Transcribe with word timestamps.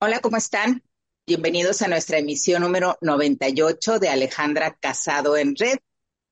Hola, 0.00 0.20
¿cómo 0.20 0.36
están? 0.36 0.84
Bienvenidos 1.26 1.82
a 1.82 1.88
nuestra 1.88 2.18
emisión 2.18 2.62
número 2.62 2.96
98 3.00 3.98
de 3.98 4.08
Alejandra 4.08 4.78
Casado 4.80 5.36
en 5.36 5.56
Red. 5.56 5.78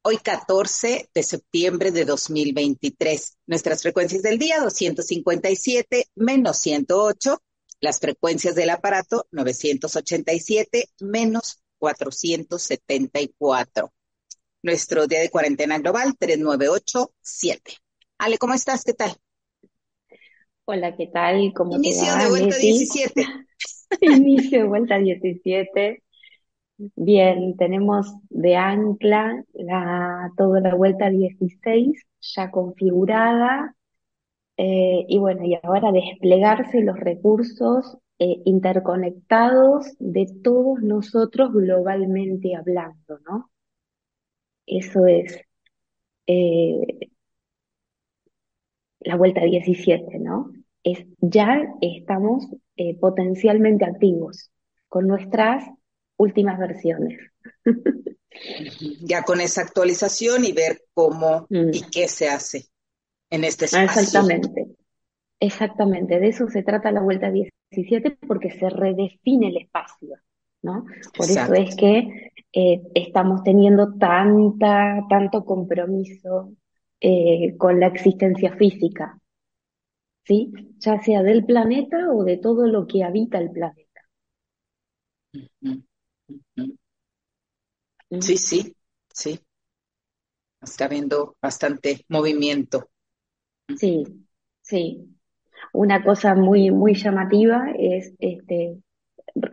Hoy 0.02 0.18
14 0.18 1.10
de 1.12 1.22
septiembre 1.24 1.90
de 1.90 2.04
2023. 2.04 3.38
Nuestras 3.48 3.82
frecuencias 3.82 4.22
del 4.22 4.38
día 4.38 4.60
257 4.60 6.04
menos 6.14 6.58
108. 6.58 7.42
Las 7.80 7.98
frecuencias 7.98 8.54
del 8.54 8.70
aparato 8.70 9.26
987 9.32 10.90
menos 11.00 11.60
474. 11.78 13.92
Nuestro 14.62 15.08
día 15.08 15.18
de 15.18 15.30
cuarentena 15.30 15.80
global 15.80 16.16
3987. 16.16 17.78
Ale, 18.18 18.38
¿cómo 18.38 18.54
estás? 18.54 18.84
¿Qué 18.84 18.94
tal? 18.94 19.16
Hola, 20.66 20.96
¿qué 20.96 21.08
tal? 21.08 21.52
¿Cómo 21.52 21.72
te 21.72 21.78
Inicio 21.78 22.12
va, 22.12 22.22
de 22.22 22.28
vuelta 22.28 22.54
Leti? 22.54 22.72
17. 22.72 23.45
Inicio 24.00 24.60
de 24.62 24.68
vuelta 24.68 24.98
17. 24.98 26.02
Bien, 26.96 27.56
tenemos 27.56 28.14
de 28.30 28.56
ancla 28.56 29.44
la, 29.54 30.30
toda 30.36 30.60
la 30.60 30.74
vuelta 30.74 31.10
16 31.10 32.02
ya 32.22 32.50
configurada. 32.50 33.74
eh, 34.58 35.06
y 35.08 35.18
bueno, 35.18 35.44
y 35.46 35.58
ahora 35.62 35.92
desplegarse 35.92 36.82
los 36.82 36.98
recursos 37.00 37.98
eh, 38.20 38.42
interconectados 38.46 39.86
de 40.00 40.26
todos 40.44 40.80
nosotros 40.82 41.52
globalmente 41.52 42.54
hablando, 42.56 43.20
¿no? 43.28 43.50
Eso 44.66 45.06
es 45.06 45.40
eh, 46.26 47.10
la 49.00 49.16
vuelta 49.16 49.40
17, 49.42 50.18
¿no? 50.18 50.52
Es, 50.82 51.06
ya 51.20 51.62
estamos 51.80 52.46
eh, 52.76 52.96
potencialmente 52.98 53.84
activos 53.84 54.50
con 54.88 55.06
nuestras 55.06 55.64
últimas 56.16 56.58
versiones. 56.58 57.18
Ya 59.00 59.22
con 59.22 59.40
esa 59.40 59.62
actualización 59.62 60.44
y 60.44 60.52
ver 60.52 60.82
cómo 60.92 61.46
Mm, 61.48 61.70
y 61.72 61.80
qué 61.90 62.08
se 62.08 62.28
hace 62.28 62.66
en 63.30 63.44
este 63.44 63.64
ah, 63.64 63.84
espacio. 63.84 64.02
Exactamente, 64.02 64.66
exactamente. 65.40 66.20
De 66.20 66.28
eso 66.28 66.48
se 66.48 66.62
trata 66.62 66.92
la 66.92 67.00
vuelta 67.00 67.30
17 67.30 68.18
porque 68.26 68.50
se 68.50 68.68
redefine 68.68 69.48
el 69.48 69.56
espacio, 69.58 70.16
¿no? 70.62 70.84
Por 71.16 71.26
eso 71.26 71.54
es 71.54 71.76
que 71.76 72.32
eh, 72.52 72.82
estamos 72.94 73.42
teniendo 73.42 73.94
tanta, 73.94 75.04
tanto 75.08 75.44
compromiso 75.44 76.52
eh, 77.00 77.56
con 77.56 77.80
la 77.80 77.88
existencia 77.88 78.54
física, 78.56 79.18
¿sí? 80.26 80.52
Ya 80.78 81.00
sea 81.02 81.22
del 81.22 81.46
planeta 81.46 82.10
o 82.12 82.22
de 82.24 82.36
todo 82.36 82.66
lo 82.66 82.86
que 82.86 83.02
habita 83.04 83.38
el 83.38 83.50
planeta. 83.50 84.02
Sí, 88.20 88.36
sí, 88.36 88.76
sí. 89.14 89.40
Está 90.60 90.84
habiendo 90.84 91.34
bastante 91.40 92.04
movimiento. 92.10 92.90
Sí, 93.76 94.04
sí. 94.62 95.16
Una 95.72 96.04
cosa 96.04 96.34
muy, 96.34 96.70
muy 96.70 96.94
llamativa 96.94 97.72
es 97.78 98.14
este, 98.20 98.78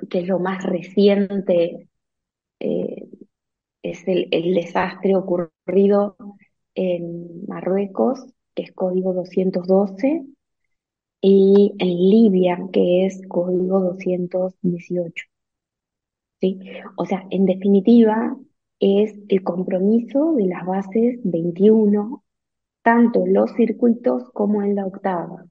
que 0.09 0.19
es 0.21 0.27
lo 0.27 0.39
más 0.39 0.63
reciente, 0.65 1.89
eh, 2.59 3.07
es 3.83 4.07
el, 4.07 4.29
el 4.31 4.55
desastre 4.55 5.15
ocurrido 5.15 6.17
en 6.75 7.45
Marruecos, 7.47 8.25
que 8.55 8.63
es 8.63 8.73
código 8.73 9.13
212, 9.13 10.25
y 11.25 11.73
en 11.79 11.87
Libia, 11.87 12.59
que 12.73 13.05
es 13.05 13.21
código 13.29 13.79
218, 13.79 15.25
¿sí? 16.41 16.59
O 16.97 17.05
sea, 17.05 17.25
en 17.31 17.45
definitiva, 17.45 18.37
es 18.79 19.17
el 19.29 19.41
compromiso 19.43 20.33
de 20.33 20.47
las 20.47 20.65
bases 20.65 21.21
21, 21.23 22.23
tanto 22.81 23.25
los 23.25 23.53
circuitos 23.53 24.29
como 24.33 24.63
en 24.63 24.75
la 24.75 24.85
octava. 24.85 25.45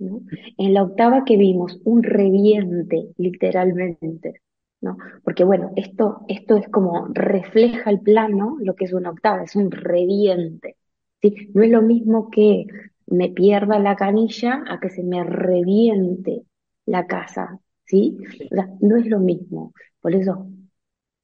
En 0.00 0.74
la 0.74 0.82
octava 0.82 1.24
que 1.24 1.36
vimos 1.36 1.80
un 1.84 2.02
reviente, 2.02 3.12
literalmente, 3.18 4.42
¿no? 4.80 4.96
Porque 5.22 5.44
bueno, 5.44 5.70
esto, 5.76 6.22
esto 6.26 6.56
es 6.56 6.68
como 6.68 7.06
refleja 7.14 7.90
el 7.90 8.00
plano, 8.00 8.56
lo 8.60 8.74
que 8.74 8.86
es 8.86 8.92
una 8.92 9.10
octava, 9.10 9.44
es 9.44 9.54
un 9.54 9.70
reviente, 9.70 10.76
¿sí? 11.22 11.50
No 11.54 11.62
es 11.62 11.70
lo 11.70 11.82
mismo 11.82 12.30
que 12.30 12.66
me 13.10 13.30
pierda 13.30 13.78
la 13.78 13.96
canilla 13.96 14.62
a 14.68 14.80
que 14.80 14.90
se 14.90 15.02
me 15.02 15.24
reviente 15.24 16.44
la 16.86 17.06
casa, 17.06 17.60
¿sí? 17.84 18.16
O 18.50 18.54
sea, 18.54 18.68
no 18.80 18.96
es 18.96 19.06
lo 19.06 19.20
mismo. 19.20 19.72
Por 20.00 20.14
eso, 20.14 20.48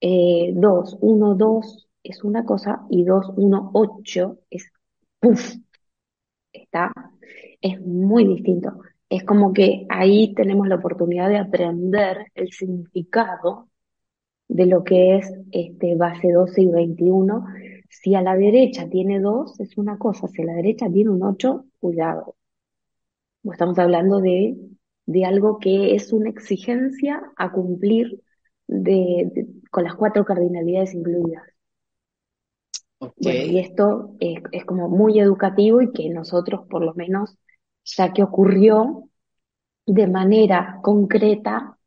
eh, 0.00 0.52
2, 0.54 0.98
1, 1.00 1.34
2 1.34 1.88
es 2.02 2.24
una 2.24 2.44
cosa 2.44 2.82
y 2.90 3.04
2, 3.04 3.32
1, 3.36 3.70
8 3.74 4.38
es 4.50 4.70
¡puf! 5.20 5.56
Está, 6.52 6.92
es 7.60 7.80
muy 7.80 8.26
distinto. 8.26 8.80
Es 9.08 9.24
como 9.24 9.52
que 9.52 9.86
ahí 9.88 10.34
tenemos 10.34 10.68
la 10.68 10.76
oportunidad 10.76 11.28
de 11.28 11.38
aprender 11.38 12.26
el 12.34 12.50
significado 12.52 13.68
de 14.48 14.66
lo 14.66 14.84
que 14.84 15.16
es 15.16 15.32
este 15.52 15.96
base 15.96 16.32
12 16.32 16.62
y 16.62 16.66
21. 16.66 17.44
Si 17.98 18.14
a 18.14 18.20
la 18.20 18.36
derecha 18.36 18.90
tiene 18.90 19.20
2, 19.20 19.58
es 19.58 19.78
una 19.78 19.96
cosa. 19.98 20.28
Si 20.28 20.42
a 20.42 20.44
la 20.44 20.52
derecha 20.54 20.90
tiene 20.92 21.08
un 21.10 21.22
8, 21.22 21.64
cuidado. 21.80 22.36
Estamos 23.44 23.78
hablando 23.78 24.20
de, 24.20 24.56
de 25.06 25.24
algo 25.24 25.58
que 25.60 25.94
es 25.94 26.12
una 26.12 26.30
exigencia 26.30 27.22
a 27.36 27.52
cumplir 27.52 28.20
de, 28.66 29.30
de- 29.32 29.46
con 29.70 29.84
las 29.84 29.94
cuatro 29.94 30.24
cardinalidades 30.24 30.94
incluidas. 30.94 31.44
Bueno, 33.16 33.44
y 33.44 33.58
esto 33.58 34.14
es, 34.20 34.42
es 34.52 34.64
como 34.64 34.88
muy 34.88 35.18
educativo 35.20 35.80
y 35.82 35.92
que 35.92 36.08
nosotros, 36.10 36.66
por 36.68 36.84
lo 36.84 36.94
menos, 36.94 37.36
ya 37.84 38.12
que 38.12 38.22
ocurrió, 38.22 39.08
de 39.86 40.08
manera 40.08 40.80
concreta, 40.82 41.78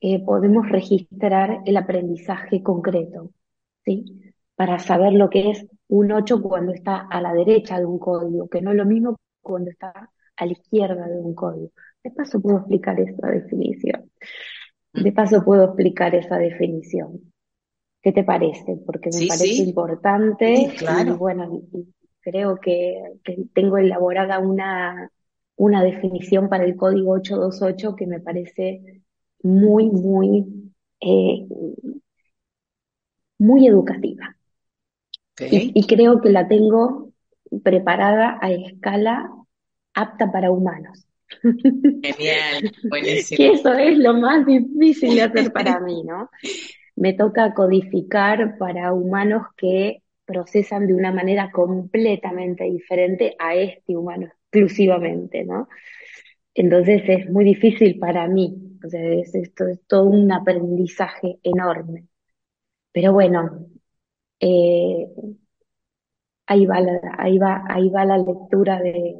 eh, 0.00 0.24
podemos 0.24 0.68
registrar 0.70 1.62
el 1.66 1.76
aprendizaje 1.78 2.62
concreto, 2.62 3.30
¿sí? 3.84 4.23
Para 4.56 4.78
saber 4.78 5.12
lo 5.14 5.30
que 5.30 5.50
es 5.50 5.66
un 5.88 6.12
8 6.12 6.40
cuando 6.42 6.72
está 6.72 6.96
a 7.10 7.20
la 7.20 7.32
derecha 7.32 7.78
de 7.78 7.86
un 7.86 7.98
código, 7.98 8.48
que 8.48 8.62
no 8.62 8.70
es 8.70 8.76
lo 8.76 8.86
mismo 8.86 9.16
cuando 9.42 9.70
está 9.70 10.10
a 10.36 10.46
la 10.46 10.52
izquierda 10.52 11.06
de 11.08 11.18
un 11.20 11.34
código. 11.34 11.70
De 12.04 12.10
paso 12.10 12.40
puedo 12.40 12.58
explicar 12.58 13.00
esa 13.00 13.28
definición. 13.28 14.10
De 14.94 15.12
paso 15.12 15.44
puedo 15.44 15.64
explicar 15.66 16.14
esa 16.14 16.38
definición. 16.38 17.20
¿Qué 18.02 18.12
te 18.12 18.24
parece? 18.24 18.78
Porque 18.86 19.10
me 19.12 19.22
Sí, 19.22 19.28
parece 19.28 19.62
sí, 19.64 19.76
sí, 20.52 20.72
importante 20.72 20.76
y 21.02 21.16
claro. 21.16 21.16
bueno, 21.16 21.62
creo 22.20 22.56
que, 22.60 23.02
que 23.24 23.36
tengo 23.54 23.78
elaborada 23.78 24.38
una, 24.40 25.10
una 25.56 25.82
definición 25.82 26.48
para 26.48 26.64
el 26.64 26.76
código 26.76 27.12
828 27.12 27.96
que 27.96 28.06
me 28.06 28.20
parece 28.20 29.02
muy, 29.42 29.90
muy, 29.90 30.72
eh, 31.00 31.46
muy 33.38 33.66
educativa. 33.68 34.36
Y, 35.40 35.86
creo 35.86 36.20
que 36.20 36.30
la 36.30 36.46
tengo 36.46 37.12
preparada 37.62 38.38
a 38.40 38.52
escala 38.52 39.30
apta 39.94 40.30
para 40.30 40.50
humanos. 40.50 41.06
Genial, 41.42 42.72
Que 42.82 42.88
buenísimo. 42.88 43.52
eso 43.54 43.72
es 43.74 43.98
lo 43.98 44.14
más 44.14 44.46
difícil 44.46 45.16
de 45.16 45.22
hacer 45.22 45.52
para 45.52 45.80
mí, 45.80 46.02
¿no? 46.04 46.30
Me 46.96 47.14
toca 47.14 47.52
codificar 47.54 48.56
para 48.58 48.92
humanos 48.92 49.46
que 49.56 50.02
procesan 50.24 50.86
de 50.86 50.94
una 50.94 51.12
manera 51.12 51.50
completamente 51.50 52.64
diferente 52.64 53.34
a 53.38 53.56
este 53.56 53.96
humano 53.96 54.28
exclusivamente, 54.52 55.44
¿no? 55.44 55.68
Entonces 56.54 57.02
es 57.08 57.28
muy 57.28 57.44
difícil 57.44 57.98
para 57.98 58.28
mí, 58.28 58.78
o 58.84 58.88
sea, 58.88 59.02
es, 59.02 59.34
esto 59.34 59.66
es 59.66 59.84
todo 59.86 60.04
un 60.04 60.30
aprendizaje 60.30 61.38
enorme. 61.42 62.06
Pero 62.92 63.12
bueno, 63.12 63.66
eh, 64.44 65.08
ahí 66.46 66.66
va 66.66 66.80
la, 66.80 67.00
ahí 67.18 67.38
va, 67.38 67.64
ahí 67.68 67.88
va 67.90 68.04
la 68.04 68.18
lectura 68.18 68.80
de, 68.80 69.16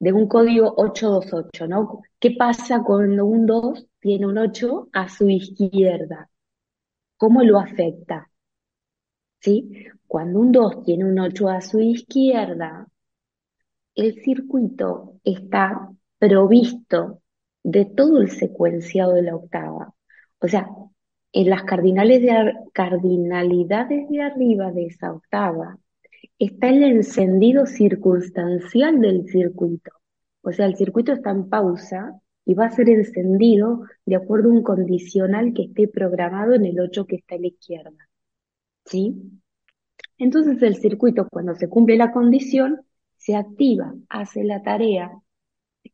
de 0.00 0.12
un 0.12 0.28
código 0.28 0.74
828, 0.76 1.66
¿no? 1.68 2.02
¿Qué 2.18 2.32
pasa 2.38 2.82
cuando 2.82 3.26
un 3.26 3.46
2 3.46 3.86
tiene 4.00 4.26
un 4.26 4.38
8 4.38 4.88
a 4.92 5.08
su 5.08 5.28
izquierda? 5.28 6.30
¿Cómo 7.18 7.42
lo 7.42 7.58
afecta? 7.58 8.30
¿sí? 9.40 9.86
Cuando 10.06 10.40
un 10.40 10.52
2 10.52 10.82
tiene 10.84 11.04
un 11.04 11.18
8 11.18 11.48
a 11.48 11.60
su 11.60 11.80
izquierda, 11.80 12.88
el 13.94 14.22
circuito 14.22 15.20
está 15.24 15.90
provisto 16.18 17.22
de 17.62 17.84
todo 17.86 18.20
el 18.20 18.30
secuenciado 18.30 19.14
de 19.14 19.22
la 19.22 19.36
octava. 19.36 19.94
O 20.40 20.48
sea, 20.48 20.68
en 21.36 21.50
las 21.50 21.64
cardinales 21.64 22.22
de 22.22 22.30
ar- 22.30 22.54
cardinalidades 22.72 24.08
de 24.08 24.22
arriba 24.22 24.72
de 24.72 24.86
esa 24.86 25.12
octava 25.12 25.78
está 26.38 26.70
el 26.70 26.82
encendido 26.82 27.66
circunstancial 27.66 29.00
del 29.00 29.26
circuito. 29.28 29.90
O 30.42 30.52
sea, 30.52 30.64
el 30.66 30.76
circuito 30.76 31.12
está 31.12 31.30
en 31.32 31.48
pausa 31.50 32.20
y 32.46 32.54
va 32.54 32.66
a 32.66 32.70
ser 32.70 32.88
encendido 32.88 33.82
de 34.06 34.16
acuerdo 34.16 34.48
a 34.48 34.52
un 34.52 34.62
condicional 34.62 35.52
que 35.52 35.64
esté 35.64 35.88
programado 35.88 36.54
en 36.54 36.64
el 36.64 36.80
8 36.80 37.06
que 37.06 37.16
está 37.16 37.34
a 37.34 37.38
la 37.38 37.48
izquierda. 37.48 38.08
¿Sí? 38.86 39.14
Entonces 40.18 40.62
el 40.62 40.76
circuito, 40.76 41.28
cuando 41.30 41.54
se 41.54 41.68
cumple 41.68 41.96
la 41.98 42.12
condición, 42.12 42.80
se 43.18 43.34
activa, 43.36 43.94
hace 44.08 44.42
la 44.44 44.62
tarea 44.62 45.12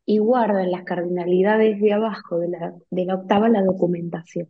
y 0.06 0.18
guarda 0.18 0.62
en 0.62 0.70
las 0.70 0.84
cardinalidades 0.84 1.80
de 1.80 1.92
abajo 1.92 2.38
de 2.38 2.48
la, 2.48 2.74
de 2.90 3.04
la 3.06 3.16
octava 3.16 3.48
la 3.48 3.62
documentación. 3.62 4.48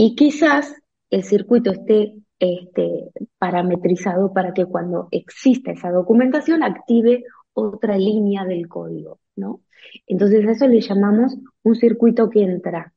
Y 0.00 0.14
quizás 0.14 0.76
el 1.10 1.24
circuito 1.24 1.72
esté 1.72 2.14
este, 2.38 3.10
parametrizado 3.36 4.32
para 4.32 4.54
que 4.54 4.64
cuando 4.64 5.08
exista 5.10 5.72
esa 5.72 5.90
documentación 5.90 6.62
active 6.62 7.24
otra 7.52 7.98
línea 7.98 8.44
del 8.44 8.68
código, 8.68 9.18
¿no? 9.34 9.62
Entonces 10.06 10.46
a 10.46 10.52
eso 10.52 10.68
le 10.68 10.80
llamamos 10.80 11.36
un 11.64 11.74
circuito 11.74 12.30
que 12.30 12.42
entra 12.42 12.94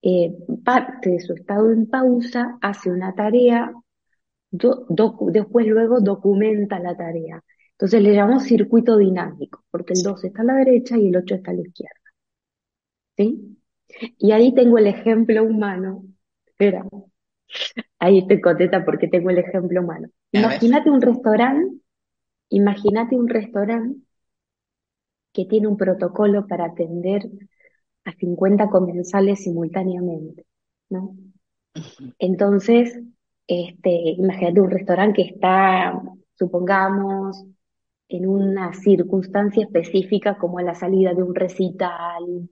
eh, 0.00 0.34
parte 0.64 1.10
de 1.10 1.20
su 1.20 1.34
estado 1.34 1.70
en 1.72 1.90
pausa, 1.90 2.56
hace 2.62 2.90
una 2.90 3.14
tarea, 3.14 3.70
después 4.50 5.66
luego 5.66 6.00
documenta 6.00 6.78
la 6.78 6.96
tarea. 6.96 7.44
Entonces 7.72 8.02
le 8.02 8.14
llamamos 8.14 8.44
circuito 8.44 8.96
dinámico, 8.96 9.62
porque 9.70 9.92
el 9.92 10.02
2 10.02 10.24
está 10.24 10.40
a 10.40 10.44
la 10.46 10.54
derecha 10.54 10.96
y 10.96 11.08
el 11.08 11.16
8 11.16 11.34
está 11.34 11.50
a 11.50 11.54
la 11.54 11.60
izquierda. 11.60 12.00
¿Sí? 13.18 13.58
Y 14.18 14.32
ahí 14.32 14.54
tengo 14.54 14.78
el 14.78 14.86
ejemplo 14.86 15.44
humano. 15.44 16.04
Espera, 16.60 16.84
ahí 17.98 18.18
estoy 18.18 18.40
contenta 18.42 18.84
porque 18.84 19.08
tengo 19.08 19.30
el 19.30 19.38
ejemplo 19.38 19.80
humano. 19.80 20.08
Imagínate 20.30 20.90
un 20.90 21.00
restaurante, 21.00 21.74
imagínate 22.50 23.16
un 23.16 23.28
restaurante 23.28 23.98
que 25.32 25.46
tiene 25.46 25.68
un 25.68 25.78
protocolo 25.78 26.46
para 26.46 26.66
atender 26.66 27.22
a 28.04 28.12
50 28.12 28.68
comensales 28.68 29.42
simultáneamente, 29.42 30.44
¿no? 30.90 31.16
Entonces, 32.18 33.00
este, 33.46 33.90
imagínate 34.18 34.60
un 34.60 34.70
restaurante 34.70 35.22
que 35.22 35.28
está, 35.30 35.98
supongamos, 36.34 37.42
en 38.08 38.26
una 38.26 38.74
circunstancia 38.74 39.64
específica 39.64 40.36
como 40.36 40.60
la 40.60 40.74
salida 40.74 41.14
de 41.14 41.22
un 41.22 41.34
recital, 41.34 42.50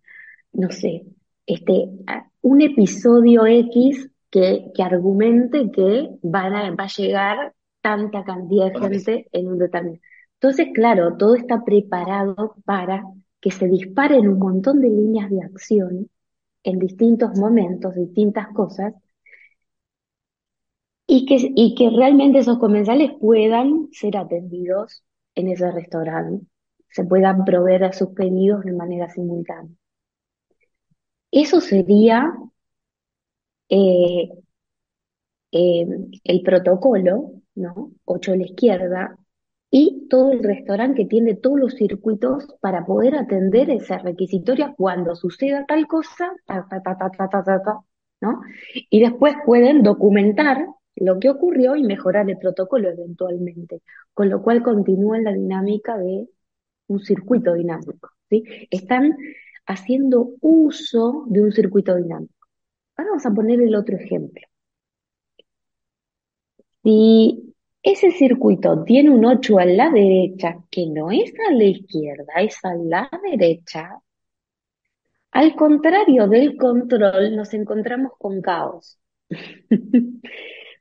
no 0.52 0.70
sé, 0.70 1.04
este, 1.48 1.88
un 2.42 2.60
episodio 2.60 3.46
X 3.46 4.10
que, 4.30 4.70
que 4.74 4.82
argumente 4.82 5.70
que 5.72 6.10
van 6.22 6.54
a, 6.54 6.70
va 6.74 6.84
a 6.84 6.88
llegar 6.88 7.54
tanta 7.80 8.22
cantidad 8.22 8.70
de 8.70 8.78
gente 8.78 9.28
en 9.32 9.48
un 9.48 9.58
determinado. 9.58 10.02
Entonces, 10.34 10.68
claro, 10.74 11.16
todo 11.16 11.36
está 11.36 11.64
preparado 11.64 12.54
para 12.66 13.02
que 13.40 13.50
se 13.50 13.66
disparen 13.66 14.28
un 14.28 14.38
montón 14.38 14.80
de 14.80 14.90
líneas 14.90 15.30
de 15.30 15.42
acción 15.42 16.10
en 16.64 16.78
distintos 16.78 17.30
momentos, 17.38 17.94
distintas 17.94 18.48
cosas, 18.48 18.94
y 21.06 21.24
que, 21.24 21.36
y 21.56 21.74
que 21.74 21.88
realmente 21.88 22.40
esos 22.40 22.58
comensales 22.58 23.12
puedan 23.18 23.88
ser 23.92 24.18
atendidos 24.18 25.02
en 25.34 25.48
ese 25.48 25.70
restaurante, 25.72 26.44
se 26.90 27.04
puedan 27.04 27.44
proveer 27.46 27.84
a 27.84 27.92
sus 27.94 28.10
pedidos 28.10 28.64
de 28.64 28.72
manera 28.74 29.08
simultánea. 29.08 29.77
Eso 31.30 31.60
sería 31.60 32.32
eh, 33.68 34.28
eh, 35.52 35.86
el 36.24 36.42
protocolo, 36.42 37.32
¿no? 37.54 37.92
Ocho 38.04 38.32
a 38.32 38.36
la 38.36 38.44
izquierda, 38.44 39.16
y 39.70 40.06
todo 40.08 40.32
el 40.32 40.42
restaurante 40.42 41.02
que 41.02 41.08
tiene 41.08 41.34
todos 41.34 41.58
los 41.60 41.74
circuitos 41.74 42.46
para 42.60 42.86
poder 42.86 43.16
atender 43.16 43.70
esa 43.70 43.98
requisitoria 43.98 44.74
cuando 44.76 45.14
suceda 45.14 45.66
tal 45.66 45.86
cosa, 45.86 46.32
¿no? 48.20 48.40
Y 48.90 49.00
después 49.00 49.34
pueden 49.44 49.82
documentar 49.82 50.66
lo 50.96 51.18
que 51.18 51.30
ocurrió 51.30 51.76
y 51.76 51.84
mejorar 51.84 52.28
el 52.30 52.38
protocolo 52.38 52.88
eventualmente, 52.88 53.82
con 54.14 54.30
lo 54.30 54.42
cual 54.42 54.62
continúa 54.62 55.18
la 55.20 55.32
dinámica 55.32 55.96
de 55.98 56.28
un 56.88 57.00
circuito 57.00 57.54
dinámico, 57.54 58.10
¿sí? 58.30 58.44
Están 58.70 59.16
haciendo 59.68 60.30
uso 60.40 61.24
de 61.28 61.42
un 61.42 61.52
circuito 61.52 61.94
dinámico. 61.94 62.34
Ahora 62.96 63.10
vamos 63.10 63.26
a 63.26 63.34
poner 63.34 63.60
el 63.60 63.74
otro 63.76 63.96
ejemplo. 63.96 64.42
Si 66.82 67.54
ese 67.84 68.10
circuito 68.10 68.82
tiene 68.82 69.10
un 69.10 69.24
8 69.24 69.58
a 69.60 69.64
la 69.64 69.90
derecha, 69.90 70.58
que 70.70 70.86
no 70.86 71.10
es 71.12 71.32
a 71.48 71.52
la 71.52 71.64
izquierda, 71.64 72.32
es 72.38 72.58
a 72.64 72.74
la 72.74 73.08
derecha, 73.22 74.00
al 75.30 75.54
contrario 75.54 76.26
del 76.28 76.56
control, 76.56 77.36
nos 77.36 77.54
encontramos 77.54 78.12
con 78.18 78.40
caos. 78.42 78.98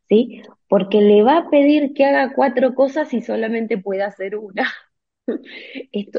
¿Sí? 0.10 0.42
Porque 0.68 1.02
le 1.02 1.24
va 1.24 1.38
a 1.38 1.50
pedir 1.50 1.94
que 1.94 2.06
haga 2.06 2.34
cuatro 2.34 2.74
cosas 2.76 3.14
y 3.14 3.22
solamente 3.22 3.78
puede 3.78 4.04
hacer 4.04 4.38
una. 4.38 4.68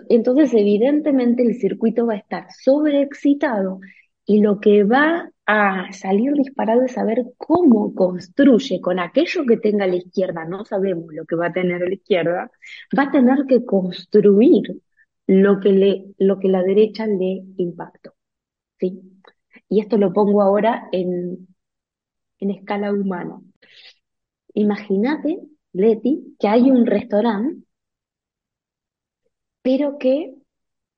Entonces, 0.09 0.53
evidentemente, 0.55 1.43
el 1.43 1.55
circuito 1.57 2.07
va 2.07 2.15
a 2.15 2.19
estar 2.19 2.47
sobreexcitado 2.53 3.81
y 4.27 4.41
lo 4.41 4.61
que 4.61 4.85
va 4.85 5.31
a 5.47 5.93
salir 5.93 6.35
disparado 6.35 6.83
es 6.83 6.93
saber 6.93 7.25
cómo 7.39 7.95
construye 7.95 8.81
con 8.81 8.99
aquello 8.99 9.47
que 9.47 9.57
tenga 9.57 9.87
la 9.87 9.97
izquierda, 9.97 10.45
no 10.45 10.65
sabemos 10.65 11.07
lo 11.13 11.25
que 11.25 11.37
va 11.37 11.47
a 11.47 11.53
tener 11.53 11.81
la 11.81 11.95
izquierda, 11.95 12.51
va 12.97 13.05
a 13.05 13.11
tener 13.11 13.47
que 13.47 13.65
construir 13.65 14.83
lo 15.27 15.61
que, 15.61 15.73
le, 15.73 16.05
lo 16.19 16.39
que 16.39 16.49
la 16.49 16.63
derecha 16.63 17.07
le 17.07 17.45
impactó. 17.57 18.15
¿sí? 18.79 19.01
Y 19.69 19.81
esto 19.81 19.97
lo 19.99 20.13
pongo 20.13 20.43
ahora 20.43 20.89
en, 20.93 21.49
en 22.41 22.51
escala 22.51 22.93
humana. 22.93 23.41
Imagínate, 24.55 25.39
Leti, 25.73 26.37
que 26.39 26.49
hay 26.49 26.71
un 26.71 26.85
restaurante, 26.87 27.63
pero 29.69 29.99
que 29.99 30.35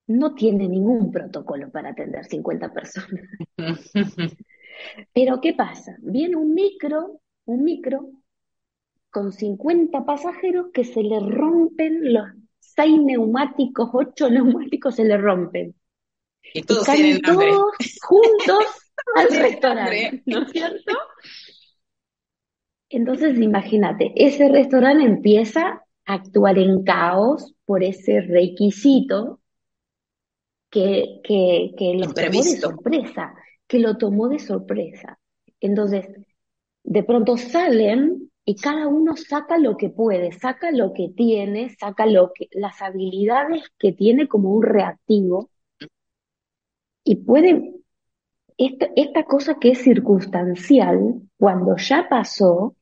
no 0.06 0.36
tiene 0.36 0.68
ningún 0.68 1.10
protocolo 1.10 1.72
para 1.72 1.90
atender 1.90 2.24
50 2.24 2.72
personas. 2.72 3.26
Pero 5.12 5.40
¿qué 5.40 5.54
pasa? 5.54 5.96
Viene 5.98 6.36
un 6.36 6.54
micro, 6.54 7.20
un 7.46 7.64
micro 7.64 8.12
con 9.10 9.32
50 9.32 10.04
pasajeros 10.04 10.66
que 10.72 10.84
se 10.84 11.02
le 11.02 11.18
rompen 11.18 12.12
los 12.12 12.28
seis 12.60 12.96
neumáticos, 13.02 13.90
ocho 13.92 14.30
neumáticos 14.30 14.94
se 14.94 15.04
le 15.04 15.16
rompen. 15.16 15.74
Y 16.54 16.62
todos, 16.62 16.86
y 16.96 17.20
todos 17.20 17.72
juntos 18.02 18.66
al 19.16 19.36
restaurante, 19.36 20.22
¿no 20.26 20.42
es 20.42 20.52
cierto? 20.52 20.96
Entonces, 22.88 23.36
imagínate, 23.36 24.12
ese 24.14 24.48
restaurante 24.48 25.02
empieza 25.02 25.84
actuar 26.14 26.58
en 26.58 26.82
caos 26.82 27.54
por 27.64 27.82
ese 27.82 28.20
requisito 28.20 29.40
que, 30.70 31.20
que, 31.24 31.72
que 31.76 31.94
lo 31.94 32.12
tomó 32.12 32.42
de 32.42 32.56
sorpresa, 32.56 33.34
que 33.66 33.78
lo 33.78 33.96
tomó 33.96 34.28
de 34.28 34.38
sorpresa. 34.38 35.18
Entonces, 35.60 36.06
de 36.82 37.02
pronto 37.02 37.36
salen 37.36 38.30
y 38.44 38.56
cada 38.56 38.86
uno 38.88 39.16
saca 39.16 39.58
lo 39.58 39.76
que 39.76 39.90
puede, 39.90 40.32
saca 40.32 40.70
lo 40.70 40.92
que 40.92 41.08
tiene, 41.14 41.70
saca 41.70 42.06
lo 42.06 42.32
que, 42.34 42.48
las 42.52 42.80
habilidades 42.82 43.64
que 43.78 43.92
tiene 43.92 44.28
como 44.28 44.50
un 44.50 44.62
reactivo 44.62 45.50
y 47.04 47.16
puede, 47.16 47.74
esta, 48.56 48.88
esta 48.96 49.24
cosa 49.24 49.58
que 49.60 49.70
es 49.70 49.78
circunstancial, 49.82 51.22
cuando 51.38 51.76
ya 51.76 52.08
pasó, 52.08 52.76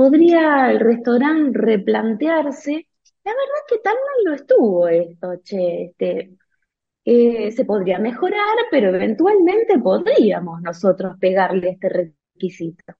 podría 0.00 0.70
el 0.70 0.80
restaurante 0.80 1.58
replantearse, 1.58 2.88
la 3.22 3.32
verdad 3.32 3.66
que 3.68 3.78
tan 3.80 3.92
mal 3.92 4.24
no 4.24 4.34
estuvo 4.34 4.88
esto, 4.88 5.28
che, 5.44 5.84
este, 5.84 6.38
eh, 7.04 7.50
se 7.52 7.66
podría 7.66 7.98
mejorar, 7.98 8.56
pero 8.70 8.88
eventualmente 8.94 9.78
podríamos 9.78 10.62
nosotros 10.62 11.18
pegarle 11.20 11.72
este 11.72 11.90
requisito. 11.90 12.94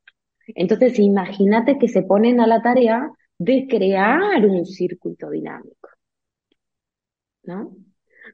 Entonces, 0.49 0.99
imagínate 0.99 1.79
que 1.79 1.89
se 1.89 2.03
ponen 2.03 2.39
a 2.39 2.47
la 2.47 2.61
tarea 2.61 3.11
de 3.39 3.67
crear 3.67 4.45
un 4.45 4.67
circuito 4.67 5.31
dinámico, 5.31 5.89
¿no? 7.45 7.77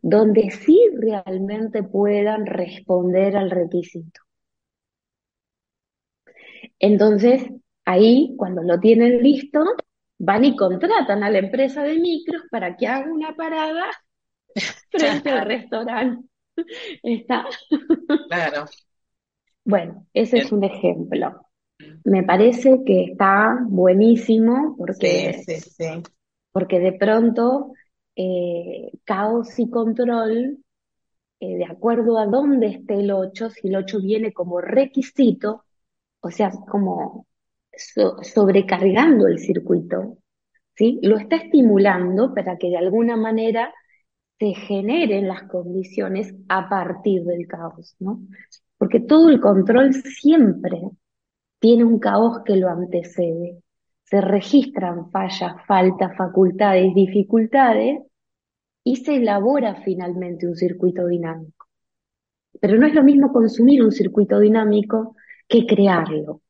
Donde 0.03 0.51
sí 0.51 0.81
realmente 0.93 1.85
puedan 1.85 2.47
responder 2.47 3.37
al 3.37 3.51
requisito. 3.53 4.23
Entonces, 6.81 7.49
ahí, 7.87 8.35
cuando 8.37 8.63
lo 8.63 8.79
tienen 8.79 9.23
listo, 9.23 9.65
van 10.19 10.45
y 10.45 10.57
contratan 10.57 11.25
a 11.25 11.31
la 11.31 11.39
empresa 11.39 11.83
de 11.83 11.99
micros 11.99 12.43
para 12.51 12.77
que 12.77 12.87
haga 12.87 13.11
una 13.11 13.35
parada 13.35 13.85
frente 14.91 15.31
al 15.31 15.47
restaurante. 15.47 16.29
Está. 17.03 17.47
Claro. 18.29 18.67
Bueno, 19.65 20.07
ese 20.13 20.39
es 20.39 20.53
un 20.53 20.65
ejemplo. 20.65 21.47
Me 22.05 22.23
parece 22.23 22.83
que 22.85 23.05
está 23.05 23.59
buenísimo 23.69 24.77
porque, 24.79 25.43
sí, 25.45 25.57
sí, 25.57 25.71
sí. 25.71 26.03
porque 26.53 26.79
de 26.79 26.93
pronto 26.93 27.73
eh, 28.15 28.93
caos 29.05 29.59
y 29.59 29.69
control 29.69 30.59
eh, 31.39 31.57
de 31.59 31.65
acuerdo 31.67 32.19
a 32.19 32.27
dónde 32.27 32.69
esté 32.69 32.95
el 32.95 33.11
8, 33.11 33.51
si 33.51 33.69
el 33.69 33.77
8 33.77 34.01
viene 34.01 34.33
como 34.33 34.61
requisito, 34.61 35.65
o 36.21 36.31
sea, 36.31 36.51
como 36.51 37.27
sobrecargando 37.77 39.27
el 39.27 39.39
circuito, 39.39 40.19
¿sí? 40.75 40.99
Lo 41.03 41.17
está 41.17 41.37
estimulando 41.37 42.35
para 42.35 42.57
que 42.57 42.69
de 42.69 42.79
alguna 42.79 43.17
manera 43.17 43.73
se 44.39 44.55
generen 44.55 45.29
las 45.29 45.45
condiciones 45.45 46.35
a 46.49 46.69
partir 46.69 47.25
del 47.25 47.47
caos, 47.47 47.97
¿no? 47.99 48.21
Porque 48.79 49.01
todo 49.01 49.31
el 49.31 49.41
control 49.41 49.95
siempre 49.95 50.81
tiene 51.59 51.85
un 51.85 51.99
caos 51.99 52.41
que 52.45 52.57
lo 52.57 52.69
antecede. 52.69 53.63
Se 54.05 54.21
registran 54.21 55.11
fallas, 55.11 55.55
faltas, 55.67 56.17
facultades, 56.17 56.95
dificultades 56.95 58.01
y 58.85 58.97
se 58.97 59.17
elabora 59.17 59.83
finalmente 59.83 60.47
un 60.47 60.55
circuito 60.55 61.07
dinámico. 61.07 61.67
Pero 62.61 62.79
no 62.79 62.87
es 62.87 62.95
lo 62.95 63.03
mismo 63.03 63.33
consumir 63.33 63.83
un 63.83 63.93
circuito 63.93 64.39
dinámico 64.39 65.17
que 65.49 65.67
crearlo. 65.67 66.43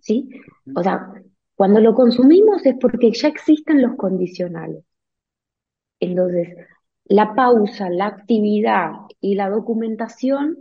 ¿Sí? 0.00 0.28
O 0.74 0.82
sea, 0.82 1.12
cuando 1.54 1.80
lo 1.80 1.94
consumimos 1.94 2.64
es 2.66 2.74
porque 2.80 3.12
ya 3.12 3.28
existen 3.28 3.82
los 3.82 3.96
condicionales. 3.96 4.84
Entonces, 6.00 6.56
la 7.04 7.34
pausa, 7.34 7.90
la 7.90 8.06
actividad 8.06 8.92
y 9.20 9.34
la 9.34 9.50
documentación 9.50 10.56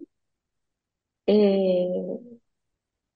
eh, 1.28 2.20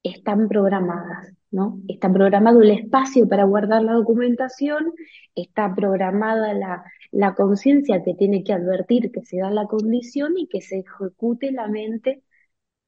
están 0.04 0.48
programadas, 0.48 1.34
¿no? 1.52 1.80
Está 1.88 2.12
programado 2.12 2.62
el 2.62 2.72
espacio 2.72 3.28
para 3.28 3.44
guardar 3.44 3.84
la 3.84 3.94
documentación, 3.94 4.94
está 5.36 5.74
programada 5.76 6.54
la, 6.54 6.84
la 7.12 7.36
conciencia 7.36 8.04
que 8.04 8.14
tiene 8.14 8.44
que 8.44 8.54
advertir 8.54 9.12
que 9.12 9.22
se 9.26 9.38
da 9.40 9.52
la 9.52 9.66
condición 9.66 10.38
y 10.38 10.48
que 10.48 10.62
se 10.62 10.80
ejecute 10.80 11.52
la 11.52 11.68
mente, 11.68 12.24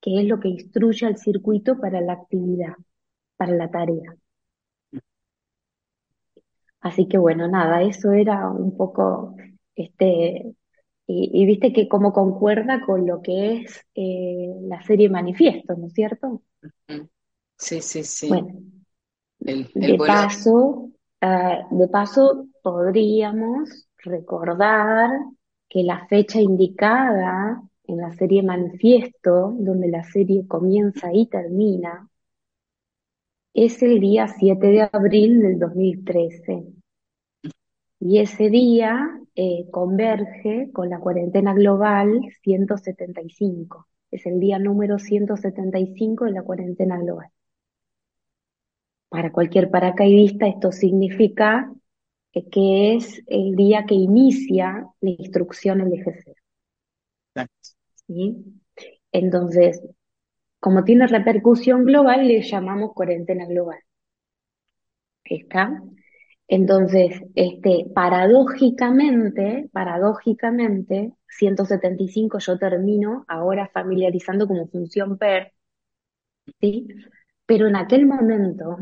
que 0.01 0.19
es 0.19 0.27
lo 0.27 0.39
que 0.39 0.49
instruye 0.49 1.05
al 1.05 1.17
circuito 1.17 1.79
para 1.79 2.01
la 2.01 2.13
actividad, 2.13 2.73
para 3.37 3.53
la 3.53 3.69
tarea. 3.69 4.15
Así 6.81 7.07
que 7.07 7.19
bueno, 7.19 7.47
nada, 7.47 7.83
eso 7.83 8.11
era 8.11 8.49
un 8.49 8.75
poco, 8.75 9.35
este, 9.75 10.55
y, 11.05 11.45
viste 11.45 11.71
que 11.73 11.87
como 11.87 12.11
concuerda 12.11 12.83
con 12.85 13.05
lo 13.05 13.21
que 13.21 13.57
es 13.57 13.85
eh, 13.93 14.51
la 14.61 14.81
serie 14.81 15.09
Manifiesto, 15.09 15.75
¿no 15.75 15.87
es 15.87 15.93
cierto? 15.93 16.41
Sí, 17.57 17.81
sí, 17.81 18.03
sí. 18.03 18.29
Bueno, 18.29 18.59
de 19.39 19.97
paso, 19.97 20.89
ah, 21.21 21.67
de 21.69 21.87
paso 21.87 22.47
podríamos 22.63 23.87
recordar 23.97 25.11
que 25.69 25.83
la 25.83 26.07
fecha 26.07 26.39
indicada 26.39 27.61
en 27.91 27.97
la 27.97 28.11
serie 28.13 28.41
Manifiesto, 28.41 29.53
donde 29.57 29.89
la 29.89 30.03
serie 30.03 30.47
comienza 30.47 31.13
y 31.13 31.27
termina, 31.27 32.09
es 33.53 33.81
el 33.83 33.99
día 33.99 34.27
7 34.27 34.67
de 34.67 34.89
abril 34.91 35.41
del 35.41 35.59
2013. 35.59 36.63
Y 37.99 38.19
ese 38.19 38.49
día 38.49 39.19
eh, 39.35 39.67
converge 39.69 40.71
con 40.71 40.89
la 40.89 40.99
cuarentena 40.99 41.53
global 41.53 42.21
175. 42.43 43.87
Es 44.09 44.25
el 44.25 44.39
día 44.39 44.57
número 44.57 44.97
175 44.97 46.25
de 46.25 46.31
la 46.31 46.43
cuarentena 46.43 46.97
global. 46.97 47.29
Para 49.09 49.31
cualquier 49.31 49.69
paracaidista 49.69 50.47
esto 50.47 50.71
significa 50.71 51.71
que 52.31 52.95
es 52.95 53.21
el 53.27 53.55
día 53.57 53.85
que 53.85 53.95
inicia 53.95 54.87
la 55.01 55.09
instrucción 55.09 55.81
el 55.81 55.91
Entonces, 59.11 59.81
como 60.59 60.83
tiene 60.83 61.07
repercusión 61.07 61.85
global, 61.85 62.27
le 62.27 62.41
llamamos 62.41 62.93
cuarentena 62.93 63.45
global. 63.45 63.79
¿Está? 65.23 65.81
Entonces, 66.47 67.21
este, 67.35 67.85
paradójicamente, 67.95 69.69
paradójicamente, 69.71 71.13
175 71.29 72.39
yo 72.39 72.57
termino 72.59 73.25
ahora 73.27 73.69
familiarizando 73.73 74.47
como 74.47 74.67
función 74.67 75.17
PER, 75.17 75.53
¿sí? 76.59 76.87
Pero 77.45 77.67
en 77.67 77.75
aquel 77.75 78.05
momento, 78.05 78.77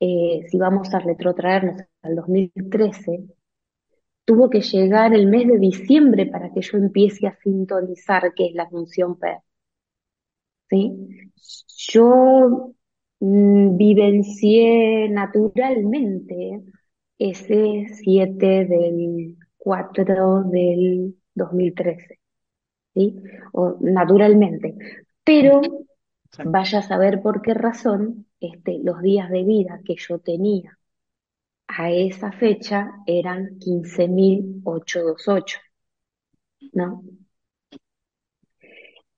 eh, 0.00 0.42
si 0.50 0.58
vamos 0.58 0.92
a 0.94 1.00
retrotraernos 1.00 1.82
al 2.02 2.16
2013, 2.16 3.24
tuvo 4.28 4.50
que 4.50 4.60
llegar 4.60 5.14
el 5.14 5.26
mes 5.26 5.48
de 5.48 5.58
diciembre 5.58 6.26
para 6.26 6.52
que 6.52 6.60
yo 6.60 6.76
empiece 6.76 7.26
a 7.26 7.38
sintonizar 7.42 8.34
qué 8.34 8.48
es 8.48 8.54
la 8.54 8.68
función 8.68 9.18
PER. 9.18 9.38
¿sí? 10.68 11.32
Yo 11.88 12.74
mm, 13.20 13.76
vivencié 13.78 15.08
naturalmente 15.08 16.62
ese 17.18 17.86
7 17.90 18.66
del 18.66 19.38
4 19.56 20.42
del 20.44 21.16
2013, 21.34 22.18
¿sí? 22.92 23.16
O 23.52 23.78
naturalmente. 23.80 24.74
Pero 25.24 25.62
vaya 26.44 26.80
a 26.80 26.82
saber 26.82 27.22
por 27.22 27.40
qué 27.40 27.54
razón 27.54 28.26
este, 28.40 28.78
los 28.82 29.00
días 29.00 29.30
de 29.30 29.44
vida 29.44 29.80
que 29.86 29.96
yo 29.96 30.18
tenía 30.18 30.77
a 31.68 31.90
esa 31.90 32.32
fecha 32.32 32.90
eran 33.06 33.58
15.828, 33.58 35.60
¿no? 36.72 37.02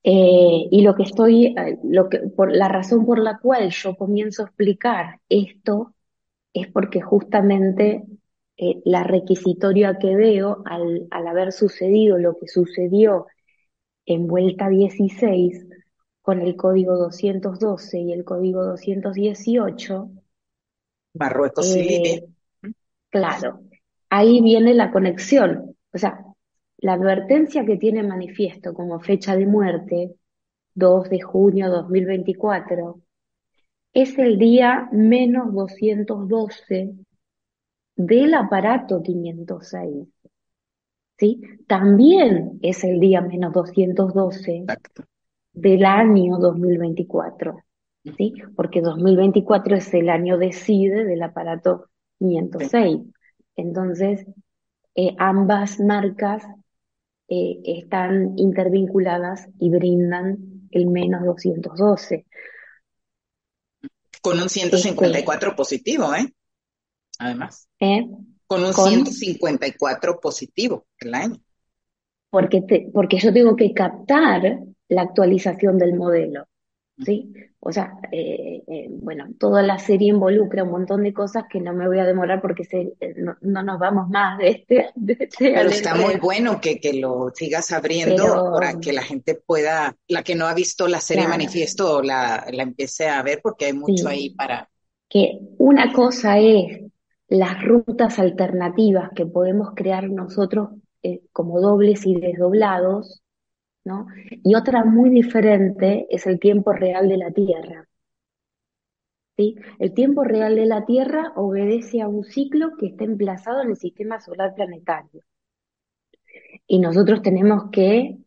Eh, 0.02 0.68
y 0.70 0.82
lo 0.82 0.94
que 0.94 1.02
estoy, 1.04 1.46
eh, 1.46 1.78
lo 1.84 2.08
que, 2.08 2.20
por 2.20 2.54
la 2.54 2.68
razón 2.68 3.04
por 3.04 3.18
la 3.18 3.38
cual 3.38 3.70
yo 3.70 3.96
comienzo 3.96 4.42
a 4.42 4.46
explicar 4.46 5.20
esto 5.28 5.94
es 6.54 6.68
porque 6.68 7.00
justamente 7.02 8.04
eh, 8.56 8.80
la 8.84 9.04
requisitoria 9.04 9.98
que 9.98 10.16
veo 10.16 10.62
al, 10.64 11.06
al, 11.10 11.26
haber 11.26 11.52
sucedido 11.52 12.18
lo 12.18 12.36
que 12.38 12.48
sucedió 12.48 13.26
en 14.06 14.26
vuelta 14.26 14.68
16 14.68 15.66
con 16.22 16.40
el 16.40 16.56
código 16.56 16.96
212 16.96 18.00
y 18.00 18.12
el 18.12 18.24
código 18.24 18.64
218. 18.64 20.10
Marruecos 21.14 21.76
y 21.76 21.82
Libia. 21.82 22.22
Claro, 23.10 23.60
ahí 24.08 24.40
viene 24.40 24.74
la 24.74 24.90
conexión. 24.90 25.76
O 25.92 25.98
sea, 25.98 26.24
la 26.78 26.94
advertencia 26.94 27.64
que 27.64 27.76
tiene 27.76 28.02
manifiesto 28.02 28.72
como 28.72 29.00
fecha 29.00 29.36
de 29.36 29.46
muerte, 29.46 30.14
2 30.74 31.10
de 31.10 31.20
junio 31.20 31.66
de 31.66 31.76
2024, 31.76 33.00
es 33.92 34.16
el 34.18 34.38
día 34.38 34.88
menos 34.92 35.52
212 35.52 36.94
del 37.96 38.34
aparato 38.34 39.02
506. 39.02 40.08
¿Sí? 41.18 41.42
También 41.66 42.58
es 42.62 42.82
el 42.84 42.98
día 42.98 43.20
menos 43.20 43.52
212 43.52 44.64
del 45.52 45.84
año 45.84 46.38
2024. 46.38 47.62
¿sí? 48.16 48.32
Porque 48.56 48.80
2024 48.80 49.76
es 49.76 49.92
el 49.92 50.08
año 50.08 50.38
de 50.38 50.52
CIDE 50.52 51.04
del 51.04 51.22
aparato 51.22 51.90
506. 52.20 53.00
Entonces, 53.56 54.26
eh, 54.94 55.14
ambas 55.18 55.80
marcas 55.80 56.44
eh, 57.28 57.60
están 57.64 58.38
intervinculadas 58.38 59.48
y 59.58 59.70
brindan 59.70 60.68
el 60.70 60.86
menos 60.86 61.24
212. 61.24 62.26
Con 64.22 64.40
un 64.40 64.48
154 64.48 65.56
positivo, 65.56 66.14
¿eh? 66.14 66.32
Además. 67.18 67.68
¿Eh? 67.80 68.06
Con 68.46 68.64
un 68.64 68.74
154 68.74 70.20
positivo 70.20 70.86
el 70.98 71.14
año. 71.14 71.36
Porque, 72.30 72.62
porque 72.92 73.18
yo 73.18 73.32
tengo 73.32 73.56
que 73.56 73.72
captar 73.72 74.60
la 74.88 75.02
actualización 75.02 75.78
del 75.78 75.94
modelo. 75.94 76.46
¿Sí? 77.04 77.32
O 77.62 77.72
sea, 77.72 77.92
eh, 78.10 78.62
eh, 78.66 78.88
bueno, 78.90 79.28
toda 79.38 79.62
la 79.62 79.78
serie 79.78 80.08
involucra 80.08 80.64
un 80.64 80.70
montón 80.70 81.02
de 81.02 81.12
cosas 81.12 81.44
que 81.50 81.60
no 81.60 81.74
me 81.74 81.86
voy 81.86 81.98
a 81.98 82.06
demorar 82.06 82.40
porque 82.40 82.64
se, 82.64 82.94
eh, 83.00 83.14
no, 83.16 83.62
nos 83.62 83.78
vamos 83.78 84.08
más 84.08 84.38
de 84.38 84.48
este. 84.48 84.90
este 85.06 85.52
Pero 85.52 85.68
está 85.68 85.94
muy 85.94 86.16
bueno 86.16 86.60
que, 86.60 86.80
que 86.80 86.94
lo 86.94 87.30
sigas 87.34 87.70
abriendo 87.72 88.52
para 88.54 88.80
que 88.80 88.92
la 88.92 89.02
gente 89.02 89.34
pueda, 89.34 89.94
la 90.08 90.22
que 90.22 90.34
no 90.34 90.46
ha 90.46 90.54
visto 90.54 90.88
la 90.88 91.00
serie 91.00 91.28
Manifiesto, 91.28 92.02
la, 92.02 92.46
la 92.50 92.62
empiece 92.62 93.08
a 93.08 93.22
ver 93.22 93.40
porque 93.42 93.66
hay 93.66 93.72
mucho 93.74 94.08
ahí 94.08 94.30
para. 94.30 94.70
Que 95.08 95.40
una 95.58 95.92
cosa 95.92 96.38
es 96.38 96.80
las 97.28 97.62
rutas 97.62 98.18
alternativas 98.18 99.10
que 99.14 99.26
podemos 99.26 99.74
crear 99.74 100.08
nosotros 100.08 100.70
como 101.32 101.60
dobles 101.60 102.06
y 102.06 102.14
desdoblados, 102.14 103.22
Y 104.42 104.54
otra 104.54 104.84
muy 104.84 105.10
diferente 105.10 106.06
es 106.10 106.26
el 106.26 106.38
tiempo 106.38 106.72
real 106.72 107.08
de 107.08 107.16
la 107.16 107.30
Tierra. 107.30 107.86
¿Sí? 109.36 109.56
El 109.78 109.94
tiempo 109.94 110.22
real 110.24 110.54
de 110.56 110.66
la 110.66 110.84
Tierra 110.84 111.32
obedece 111.36 112.02
a 112.02 112.08
un 112.08 112.24
ciclo 112.24 112.76
que 112.76 112.86
está 112.88 113.04
emplazado 113.04 113.62
en 113.62 113.70
el 113.70 113.76
sistema 113.76 114.20
solar 114.20 114.54
planetario. 114.54 115.22
Y 116.66 116.78
nosotros 116.78 117.22
tenemos 117.22 117.70
que 117.70 118.18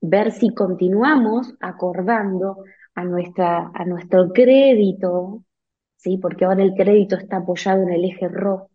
ver 0.00 0.32
si 0.32 0.54
continuamos 0.54 1.54
acordando 1.60 2.64
a, 2.94 3.04
nuestra, 3.04 3.70
a 3.74 3.84
nuestro 3.84 4.32
crédito, 4.32 5.44
¿sí? 5.96 6.18
Porque 6.18 6.44
ahora 6.44 6.62
el 6.62 6.74
crédito 6.74 7.16
está 7.16 7.38
apoyado 7.38 7.82
en 7.82 7.90
el 7.92 8.04
eje 8.04 8.28
RO, 8.28 8.70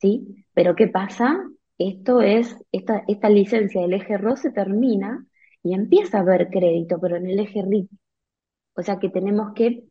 ¿sí? 0.00 0.46
Pero 0.54 0.74
¿qué 0.74 0.88
pasa? 0.88 1.42
Esto 1.78 2.20
es, 2.22 2.56
esta, 2.72 3.04
esta 3.08 3.28
licencia 3.28 3.82
del 3.82 3.94
eje 3.94 4.16
RO 4.18 4.36
se 4.36 4.50
termina 4.52 5.26
y 5.62 5.74
empieza 5.74 6.18
a 6.18 6.20
haber 6.22 6.48
crédito, 6.50 6.98
pero 7.00 7.16
en 7.16 7.26
el 7.26 7.38
eje 7.40 7.62
RIP. 7.62 7.90
O 8.76 8.82
sea 8.82 8.98
que 8.98 9.10
tenemos 9.10 9.54
que, 9.54 9.84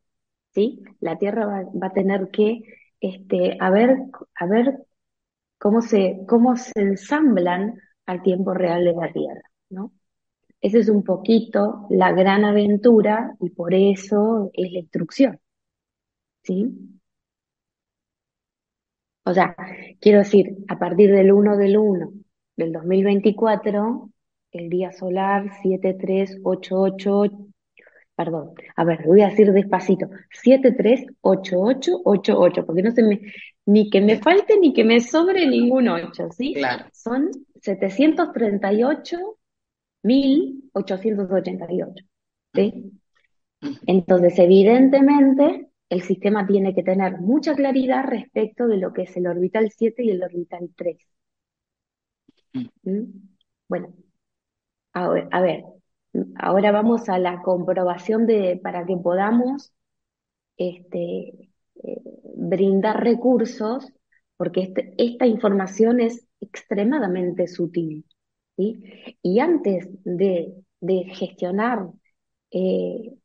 ¿sí? 0.53 0.83
La 1.01 1.17
Tierra 1.17 1.45
va, 1.47 1.63
va 1.81 1.87
a 1.87 1.93
tener 1.93 2.29
que, 2.31 2.61
este, 3.01 3.57
a 3.59 3.69
ver, 3.71 3.97
a 4.35 4.45
ver 4.47 4.79
cómo 5.59 5.81
se, 5.81 6.19
cómo 6.27 6.55
se 6.57 6.71
ensamblan 6.75 7.79
al 8.05 8.21
tiempo 8.23 8.53
real 8.53 8.83
de 8.85 8.93
la 8.93 9.11
Tierra, 9.13 9.41
¿no? 9.69 9.93
Esa 10.61 10.79
es 10.79 10.89
un 10.89 11.03
poquito 11.03 11.87
la 11.91 12.11
gran 12.13 12.45
aventura 12.45 13.35
y 13.41 13.51
por 13.51 13.73
eso 13.73 14.51
es 14.53 14.71
la 14.71 14.79
instrucción. 14.79 15.39
¿Sí? 16.43 16.99
O 19.25 19.34
sea, 19.34 19.56
quiero 20.00 20.20
decir, 20.20 20.58
a 20.68 20.77
partir 20.77 21.12
del 21.12 21.32
1 21.32 21.58
del 21.58 21.75
1 21.77 22.13
del 22.58 22.72
2024, 22.72 24.12
el 24.51 24.70
día 24.70 24.92
solar 24.92 25.50
73888, 25.62 27.48
perdón, 28.15 28.51
a 28.75 28.84
ver, 28.84 29.01
voy 29.06 29.22
a 29.22 29.30
decir 29.30 29.51
despacito, 29.51 30.08
738888, 30.32 32.65
porque 32.65 32.84
no 32.84 32.92
se 32.92 33.03
me, 33.03 33.22
ni 33.65 33.89
que 33.89 34.01
me 34.01 34.18
falte 34.18 34.60
ni 34.60 34.74
que 34.74 34.84
me 34.84 35.00
sobre 35.00 35.48
ningún 35.48 35.88
8, 35.88 36.30
¿sí? 36.32 36.53
Claro. 36.53 36.84
Son 36.92 37.32
738 37.62 39.38
1888. 40.03 42.06
¿sí? 42.53 42.92
Entonces, 43.88 44.38
evidentemente, 44.38 45.70
el 45.93 46.01
sistema 46.01 46.45
tiene 46.47 46.73
que 46.75 46.83
tener 46.83 47.19
mucha 47.19 47.55
claridad 47.55 48.05
respecto 48.05 48.67
de 48.67 48.77
lo 48.77 48.93
que 48.93 49.03
es 49.03 49.15
el 49.17 49.27
orbital 49.27 49.71
7 49.71 50.03
y 50.03 50.12
el 50.12 50.23
orbital 50.23 50.69
3. 50.75 50.97
¿Mm? 52.83 53.03
Bueno, 53.67 53.93
a 54.93 55.09
ver, 55.41 55.63
ahora 56.38 56.71
vamos 56.71 57.09
a 57.09 57.17
la 57.19 57.41
comprobación 57.41 58.25
de, 58.27 58.59
para 58.62 58.85
que 58.85 58.97
podamos 58.97 59.73
este, 60.57 61.51
eh, 61.83 62.01
brindar 62.35 63.03
recursos, 63.03 63.91
porque 64.38 64.62
este, 64.62 64.93
esta 64.97 65.25
información 65.25 66.00
es 66.00 66.27
extremadamente 66.39 67.47
sutil. 67.47 68.05
Y 68.55 69.39
antes 69.39 69.87
de, 70.03 70.53
gestionar 71.15 71.89
eh, 72.51 73.15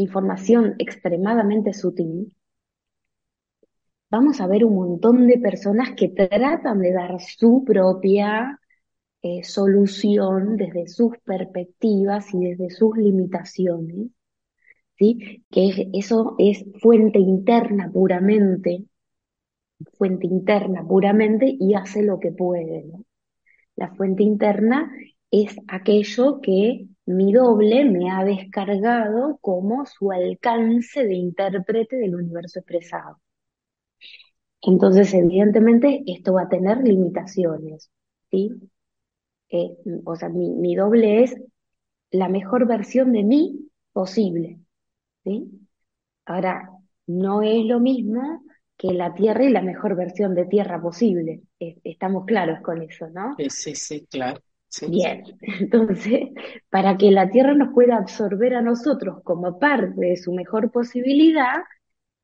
información 0.00 0.74
extremadamente 0.78 1.72
sutil, 1.72 2.32
vamos 4.10 4.40
a 4.40 4.46
ver 4.46 4.64
un 4.64 4.74
montón 4.74 5.26
de 5.26 5.38
personas 5.38 5.90
que 5.96 6.08
tratan 6.08 6.80
de 6.80 6.92
dar 6.92 7.20
su 7.20 7.64
propia 7.64 8.60
eh, 9.22 9.44
solución 9.44 10.56
desde 10.56 10.88
sus 10.88 11.18
perspectivas 11.18 12.32
y 12.34 12.38
desde 12.38 12.70
sus 12.70 12.96
limitaciones, 12.96 14.08
¿sí? 14.98 15.44
Que 15.50 15.90
eso 15.92 16.34
es 16.38 16.64
fuente 16.80 17.18
interna 17.18 17.90
puramente, 17.92 18.84
fuente 19.98 20.26
interna 20.26 20.86
puramente 20.86 21.54
y 21.58 21.74
hace 21.74 22.02
lo 22.02 22.18
que 22.18 22.32
puede, 22.32 22.84
¿no? 22.84 23.04
La 23.76 23.94
fuente 23.94 24.22
interna 24.22 24.92
es 25.30 25.56
aquello 25.68 26.40
que 26.40 26.86
mi 27.10 27.32
doble 27.32 27.84
me 27.84 28.10
ha 28.10 28.24
descargado 28.24 29.38
como 29.40 29.84
su 29.86 30.12
alcance 30.12 31.04
de 31.04 31.14
intérprete 31.14 31.96
del 31.96 32.14
universo 32.14 32.60
expresado. 32.60 33.20
Entonces, 34.62 35.12
evidentemente, 35.14 36.02
esto 36.06 36.34
va 36.34 36.42
a 36.42 36.48
tener 36.48 36.78
limitaciones, 36.78 37.90
¿sí? 38.30 38.52
Eh, 39.48 39.76
o 40.04 40.16
sea, 40.16 40.28
mi, 40.28 40.76
doble 40.76 41.24
es 41.24 41.34
la 42.10 42.28
mejor 42.28 42.66
versión 42.66 43.12
de 43.12 43.24
mí 43.24 43.68
posible, 43.92 44.60
¿sí? 45.24 45.50
Ahora, 46.26 46.70
no 47.06 47.42
es 47.42 47.64
lo 47.64 47.80
mismo 47.80 48.44
que 48.76 48.92
la 48.92 49.14
Tierra 49.14 49.44
y 49.44 49.50
la 49.50 49.62
mejor 49.62 49.96
versión 49.96 50.34
de 50.34 50.46
Tierra 50.46 50.80
posible. 50.80 51.42
Estamos 51.58 52.24
claros 52.26 52.60
con 52.60 52.82
eso, 52.82 53.08
¿no? 53.08 53.34
Sí, 53.36 53.50
sí, 53.50 53.74
sí, 53.74 54.06
claro. 54.06 54.40
Bien, 54.88 55.24
entonces, 55.40 56.28
para 56.68 56.96
que 56.96 57.10
la 57.10 57.28
Tierra 57.28 57.54
nos 57.54 57.74
pueda 57.74 57.96
absorber 57.96 58.54
a 58.54 58.62
nosotros 58.62 59.22
como 59.24 59.58
parte 59.58 59.94
de 60.00 60.16
su 60.16 60.32
mejor 60.32 60.70
posibilidad, 60.70 61.64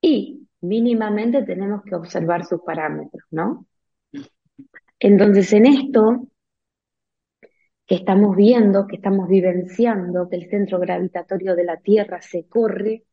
y 0.01 0.47
mínimamente 0.61 1.43
tenemos 1.43 1.83
que 1.83 1.97
observar 1.97 2.45
sus 2.45 2.61
parámetros, 2.63 3.25
¿no? 3.31 3.67
Entonces, 4.99 5.53
en 5.53 5.67
esto 5.67 6.29
que 7.87 7.97
estamos 7.97 8.37
viendo, 8.37 8.87
que 8.87 8.97
estamos 8.97 9.29
vivenciando, 9.29 10.29
que 10.29 10.37
el 10.37 10.51
centro 10.51 10.79
gravitatorio 10.79 11.55
de 11.55 11.65
la 11.65 11.77
Tierra 11.79 12.21
se 12.23 12.47
corre 12.49 13.05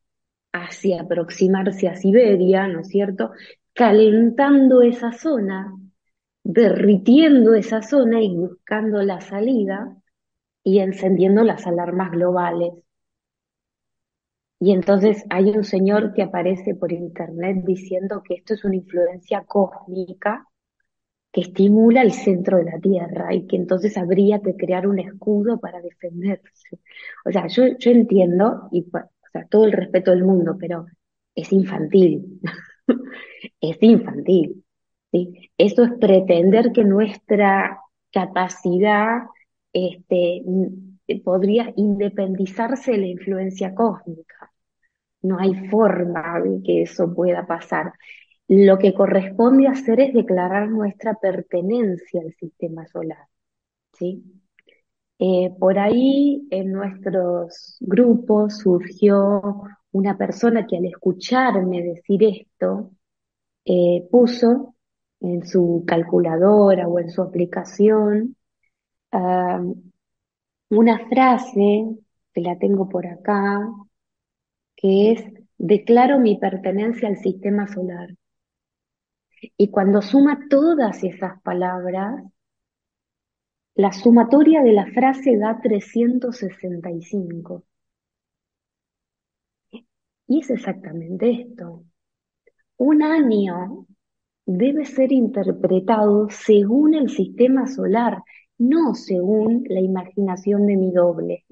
hacia 0.51 1.01
aproximarse 1.01 1.87
a 1.87 1.95
Siberia, 1.95 2.67
¿no 2.67 2.81
es 2.81 2.87
cierto? 2.87 3.31
Calentando 3.73 4.81
esa 4.81 5.11
zona, 5.11 5.73
derritiendo 6.43 7.53
esa 7.55 7.81
zona 7.81 8.21
y 8.21 8.35
buscando 8.35 9.01
la 9.03 9.21
salida 9.21 9.95
y 10.63 10.79
encendiendo 10.79 11.43
las 11.43 11.67
alarmas 11.67 12.11
globales. 12.11 12.73
Y 14.59 14.71
entonces 14.71 15.25
hay 15.29 15.49
un 15.49 15.63
señor 15.63 16.13
que 16.13 16.23
aparece 16.23 16.75
por 16.75 16.91
internet 16.91 17.63
diciendo 17.65 18.23
que 18.23 18.35
esto 18.35 18.53
es 18.53 18.63
una 18.63 18.75
influencia 18.75 19.43
cósmica 19.45 20.47
que 21.31 21.41
estimula 21.41 22.01
el 22.01 22.13
centro 22.13 22.57
de 22.57 22.65
la 22.65 22.79
Tierra 22.79 23.33
y 23.33 23.47
que 23.47 23.57
entonces 23.57 23.97
habría 23.97 24.39
que 24.41 24.55
crear 24.55 24.87
un 24.87 24.99
escudo 24.99 25.59
para 25.59 25.81
defenderse. 25.81 26.79
O 27.25 27.31
sea, 27.31 27.47
yo, 27.47 27.63
yo 27.79 27.91
entiendo, 27.91 28.69
y 28.71 28.85
sea, 29.33 29.47
todo 29.49 29.65
el 29.65 29.73
respeto 29.73 30.11
del 30.11 30.23
mundo, 30.23 30.55
pero 30.57 30.85
es 31.35 31.51
infantil, 31.51 32.39
es 33.59 33.77
infantil. 33.81 34.62
¿Sí? 35.13 35.51
Esto 35.57 35.83
es 35.83 35.91
pretender 35.99 36.73
que 36.73 36.83
nuestra 36.83 37.79
capacidad 38.11 39.23
este, 39.71 40.43
podría 41.23 41.73
independizarse 41.77 42.91
de 42.91 42.97
la 42.97 43.07
influencia 43.07 43.73
cósmica. 43.75 44.51
No 45.21 45.39
hay 45.39 45.69
forma 45.69 46.41
de 46.41 46.61
que 46.63 46.81
eso 46.83 47.13
pueda 47.13 47.45
pasar. 47.47 47.93
Lo 48.47 48.77
que 48.77 48.93
corresponde 48.93 49.67
hacer 49.67 50.01
es 50.01 50.13
declarar 50.13 50.69
nuestra 50.69 51.15
pertenencia 51.15 52.21
al 52.21 52.33
sistema 52.33 52.85
solar. 52.87 53.27
¿sí? 53.93 54.23
Eh, 55.19 55.51
por 55.59 55.79
ahí 55.79 56.47
en 56.51 56.71
nuestros 56.73 57.77
grupos 57.79 58.57
surgió 58.59 59.63
una 59.91 60.17
persona 60.17 60.67
que 60.67 60.77
al 60.77 60.85
escucharme 60.85 61.81
decir 61.83 62.23
esto, 62.23 62.91
eh, 63.65 64.07
puso 64.11 64.72
en 65.23 65.47
su 65.47 65.83
calculadora 65.87 66.87
o 66.87 66.99
en 66.99 67.09
su 67.09 67.21
aplicación 67.21 68.35
una 70.69 71.07
frase, 71.07 71.85
que 72.33 72.41
la 72.41 72.57
tengo 72.57 72.89
por 72.89 73.05
acá, 73.05 73.69
que 74.75 75.11
es, 75.11 75.23
declaro 75.57 76.19
mi 76.19 76.37
pertenencia 76.37 77.07
al 77.07 77.17
sistema 77.17 77.67
solar. 77.67 78.15
Y 79.57 79.69
cuando 79.69 80.01
suma 80.01 80.47
todas 80.49 81.03
esas 81.03 81.41
palabras, 81.41 82.23
la 83.75 83.91
sumatoria 83.91 84.63
de 84.63 84.71
la 84.71 84.87
frase 84.87 85.37
da 85.37 85.59
365. 85.61 87.63
Y 90.27 90.39
es 90.39 90.49
exactamente 90.49 91.29
esto. 91.29 91.83
Un 92.77 93.03
año 93.03 93.85
debe 94.45 94.85
ser 94.85 95.11
interpretado 95.11 96.29
según 96.29 96.93
el 96.95 97.09
sistema 97.09 97.67
solar, 97.67 98.23
no 98.57 98.93
según 98.95 99.63
la 99.67 99.79
imaginación 99.79 100.67
de 100.67 100.77
mi 100.77 100.91
doble. 100.91 101.45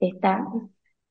Está, 0.00 0.46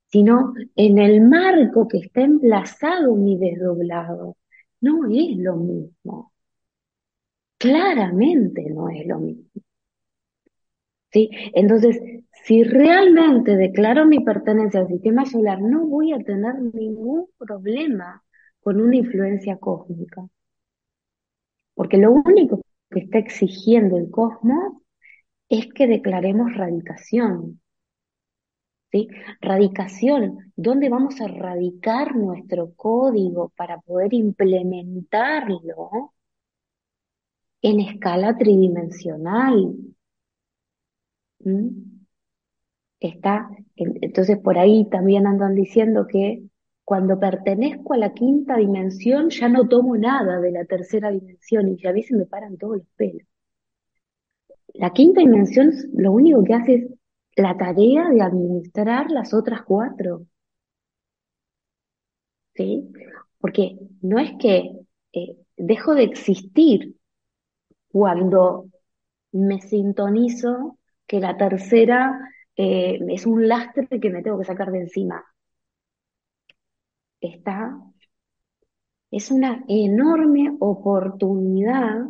sino 0.08 0.54
en 0.76 0.98
el 1.00 1.22
marco 1.22 1.88
que 1.88 2.00
está 2.00 2.22
emplazado 2.22 3.16
mi 3.16 3.38
desdoblado. 3.38 4.38
No 4.82 5.08
es 5.10 5.38
lo 5.38 5.56
mismo. 5.58 6.32
Claramente 7.58 8.70
no 8.70 8.90
es 8.90 9.06
lo 9.06 9.20
mismo. 9.20 9.50
¿sí? 11.12 11.30
Entonces, 11.54 12.00
si 12.46 12.64
realmente 12.64 13.56
declaro 13.58 14.06
mi 14.06 14.20
pertenencia 14.22 14.80
al 14.82 14.88
sistema 14.88 15.26
solar, 15.26 15.62
no 15.62 15.86
voy 15.88 16.14
a 16.14 16.20
tener 16.20 16.56
ningún 16.74 17.28
problema 17.38 18.24
con 18.62 18.82
una 18.82 18.96
influencia 18.96 19.58
cósmica. 19.58 20.28
Porque 21.80 21.96
lo 21.96 22.12
único 22.12 22.60
que 22.90 23.00
está 23.00 23.20
exigiendo 23.20 23.96
el 23.96 24.12
cosmos 24.12 24.84
es 25.48 25.68
que 25.74 25.88
declaremos 25.88 26.54
radicación. 26.54 27.62
¿Sí? 28.92 29.08
Radicación, 29.40 30.52
¿dónde 30.58 30.90
vamos 30.90 31.22
a 31.22 31.28
radicar 31.30 32.18
nuestro 32.18 32.74
código 32.76 33.54
para 33.56 33.80
poder 33.80 34.14
implementarlo 34.14 36.12
en 37.62 37.80
escala 37.80 38.38
tridimensional? 38.38 39.74
¿Mm? 41.46 41.70
Está, 43.00 43.50
entonces 43.78 44.38
por 44.40 44.58
ahí 44.58 44.90
también 44.90 45.26
andan 45.28 45.56
diciendo 45.56 46.08
que 46.08 46.44
cuando 46.90 47.20
pertenezco 47.20 47.94
a 47.94 47.98
la 47.98 48.16
quinta 48.16 48.58
dimensión 48.58 49.30
ya 49.30 49.48
no 49.48 49.68
tomo 49.68 49.96
nada 49.96 50.40
de 50.40 50.52
la 50.52 50.66
tercera 50.66 51.12
dimensión 51.12 51.68
y 51.68 51.86
a 51.86 51.94
mí 51.94 52.02
se 52.02 52.16
me 52.16 52.26
paran 52.26 52.58
todos 52.58 52.78
los 52.78 52.88
pelos. 52.96 53.28
La 54.74 54.90
quinta 54.92 55.22
dimensión 55.22 55.72
lo 55.94 56.12
único 56.12 56.44
que 56.44 56.56
hace 56.56 56.74
es 56.74 56.88
la 57.36 57.56
tarea 57.56 58.10
de 58.10 58.24
administrar 58.24 59.12
las 59.12 59.36
otras 59.36 59.62
cuatro. 59.62 60.26
¿Sí? 62.56 62.90
Porque 63.38 63.78
no 64.02 64.18
es 64.18 64.32
que 64.40 64.72
eh, 65.14 65.38
dejo 65.58 65.94
de 65.94 66.06
existir 66.06 66.96
cuando 67.92 68.66
me 69.32 69.62
sintonizo 69.62 70.80
que 71.06 71.20
la 71.20 71.38
tercera 71.38 72.20
eh, 72.56 72.98
es 73.10 73.28
un 73.28 73.48
lastre 73.48 74.00
que 74.00 74.10
me 74.10 74.24
tengo 74.24 74.40
que 74.40 74.46
sacar 74.46 74.72
de 74.72 74.80
encima. 74.80 75.24
Está, 77.22 77.78
es 79.12 79.30
una 79.32 79.64
enorme 79.68 80.56
oportunidad 80.60 82.08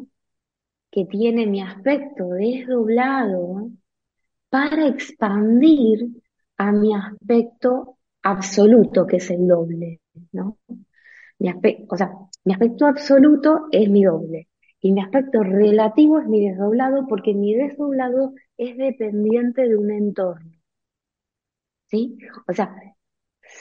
que 0.91 1.06
tiene 1.06 1.48
mi 1.48 1.62
aspecto 1.62 2.30
desdoblado 2.30 3.69
para 4.50 4.88
expandir 4.88 6.08
a 6.58 6.72
mi 6.72 6.95
aspecto 6.95 7.98
absoluto, 8.24 9.08
que 9.08 9.17
es 9.17 9.32
el 9.32 9.48
doble, 9.48 10.02
¿no? 10.32 10.58
Mi 11.39 11.50
aspecto, 11.50 11.86
o 11.89 11.98
sea, 11.98 12.12
mi 12.45 12.54
aspecto 12.54 12.88
absoluto 12.88 13.67
es 13.72 13.89
mi 13.89 14.04
doble 14.06 14.50
y 14.82 14.93
mi 14.93 15.02
aspecto 15.02 15.43
relativo 15.43 16.19
es 16.19 16.28
mi 16.28 16.48
desdoblado 16.48 17.08
porque 17.08 17.34
mi 17.34 17.56
desdoblado 17.56 18.34
es 18.58 18.78
dependiente 18.78 19.67
de 19.67 19.78
un 19.78 19.91
entorno. 19.91 20.52
¿Sí? 21.88 22.17
O 22.48 22.54
sea, 22.54 22.74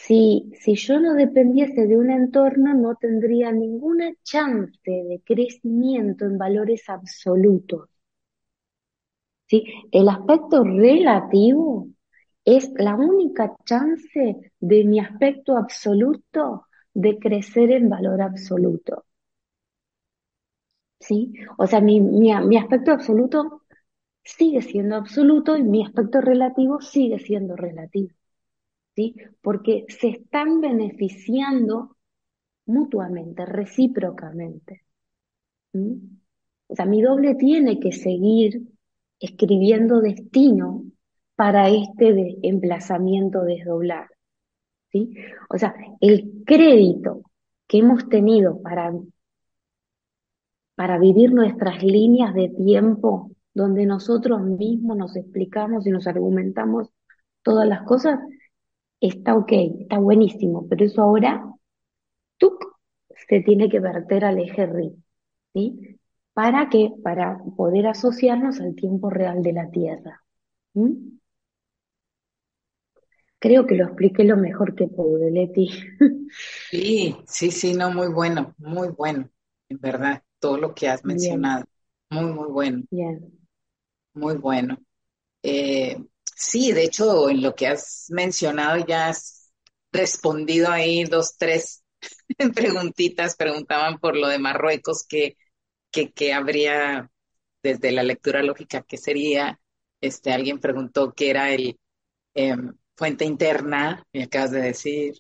si, 0.08 0.50
si 0.60 0.74
yo 0.76 0.98
no 0.98 1.14
dependiese 1.14 1.86
de 1.86 1.96
un 1.96 2.10
entorno, 2.10 2.74
no 2.74 2.96
tendría 2.96 3.52
ninguna 3.52 4.12
chance 4.24 4.80
de 4.90 5.22
crecimiento 5.24 6.24
en 6.24 6.38
valores 6.38 6.88
absolutos. 6.88 7.88
¿Sí? 9.46 9.64
El 9.90 10.08
aspecto 10.08 10.62
relativo 10.64 11.88
es 12.44 12.70
la 12.76 12.94
única 12.94 13.56
chance 13.64 14.52
de 14.60 14.84
mi 14.84 15.00
aspecto 15.00 15.56
absoluto 15.56 16.66
de 16.94 17.18
crecer 17.18 17.70
en 17.72 17.88
valor 17.88 18.22
absoluto. 18.22 19.04
¿Sí? 21.00 21.32
O 21.58 21.66
sea, 21.66 21.80
mi, 21.80 22.00
mi, 22.00 22.32
mi 22.46 22.56
aspecto 22.56 22.92
absoluto 22.92 23.62
sigue 24.24 24.62
siendo 24.62 24.96
absoluto 24.96 25.56
y 25.56 25.64
mi 25.64 25.84
aspecto 25.84 26.20
relativo 26.22 26.80
sigue 26.82 27.18
siendo 27.20 27.56
relativo. 27.56 28.14
Porque 29.40 29.84
se 29.88 30.08
están 30.08 30.60
beneficiando 30.60 31.96
mutuamente, 32.66 33.46
recíprocamente. 33.46 34.84
O 35.72 36.74
sea, 36.74 36.86
mi 36.86 37.02
doble 37.02 37.34
tiene 37.34 37.80
que 37.80 37.92
seguir 37.92 38.62
escribiendo 39.20 40.00
destino 40.00 40.84
para 41.34 41.68
este 41.68 42.36
emplazamiento 42.42 43.42
desdoblado. 43.44 44.08
¿sí? 44.90 45.14
O 45.48 45.58
sea, 45.58 45.74
el 46.00 46.42
crédito 46.44 47.22
que 47.66 47.78
hemos 47.78 48.08
tenido 48.08 48.60
para, 48.60 48.92
para 50.74 50.98
vivir 50.98 51.32
nuestras 51.32 51.82
líneas 51.82 52.34
de 52.34 52.48
tiempo 52.48 53.30
donde 53.54 53.86
nosotros 53.86 54.42
mismos 54.42 54.96
nos 54.96 55.16
explicamos 55.16 55.86
y 55.86 55.90
nos 55.90 56.06
argumentamos 56.06 56.90
todas 57.42 57.66
las 57.66 57.82
cosas, 57.82 58.20
está 59.00 59.36
ok, 59.36 59.52
está 59.80 59.98
buenísimo, 59.98 60.66
pero 60.68 60.84
eso 60.84 61.02
ahora, 61.02 61.44
¡tuc! 62.38 62.64
se 63.28 63.40
tiene 63.42 63.68
que 63.68 63.80
verter 63.80 64.24
al 64.24 64.38
eje 64.38 64.64
RI, 64.64 65.04
¿sí? 65.54 66.00
¿Para 66.34 66.68
qué? 66.70 66.92
Para 67.02 67.38
poder 67.56 67.86
asociarnos 67.88 68.60
al 68.60 68.74
tiempo 68.74 69.10
real 69.10 69.42
de 69.42 69.52
la 69.52 69.70
Tierra. 69.70 70.22
Creo 73.40 73.66
que 73.66 73.76
lo 73.76 73.84
expliqué 73.84 74.24
lo 74.24 74.36
mejor 74.36 74.74
que 74.74 74.88
pude, 74.88 75.30
Leti. 75.30 75.70
Sí, 76.70 77.16
sí, 77.26 77.50
sí, 77.50 77.72
no, 77.72 77.90
muy 77.90 78.08
bueno, 78.12 78.54
muy 78.58 78.88
bueno, 78.88 79.30
en 79.70 79.78
verdad, 79.80 80.22
todo 80.38 80.58
lo 80.58 80.74
que 80.74 80.88
has 80.88 81.04
mencionado. 81.04 81.64
Muy, 82.10 82.26
muy 82.32 82.48
bueno. 82.48 82.82
Bien. 82.90 83.32
Muy 84.14 84.36
bueno. 84.36 84.78
Eh, 85.42 85.98
sí, 86.38 86.72
de 86.72 86.84
hecho, 86.84 87.28
en 87.28 87.42
lo 87.42 87.54
que 87.54 87.66
has 87.66 88.06
mencionado 88.10 88.84
ya 88.86 89.08
has 89.08 89.50
respondido 89.92 90.70
ahí 90.70 91.04
dos, 91.04 91.36
tres 91.36 91.82
preguntitas. 92.54 93.36
Preguntaban 93.36 93.98
por 93.98 94.16
lo 94.16 94.28
de 94.28 94.38
Marruecos, 94.38 95.04
que, 95.06 95.36
que, 95.90 96.32
habría 96.32 97.10
desde 97.62 97.92
la 97.92 98.02
lectura 98.02 98.42
lógica, 98.42 98.82
que 98.82 98.96
sería, 98.96 99.60
este, 100.00 100.32
alguien 100.32 100.60
preguntó 100.60 101.12
qué 101.12 101.30
era 101.30 101.50
el 101.50 101.78
em, 102.34 102.74
fuente 102.96 103.24
interna, 103.24 104.04
me 104.12 104.24
acabas 104.24 104.52
de 104.52 104.62
decir, 104.62 105.14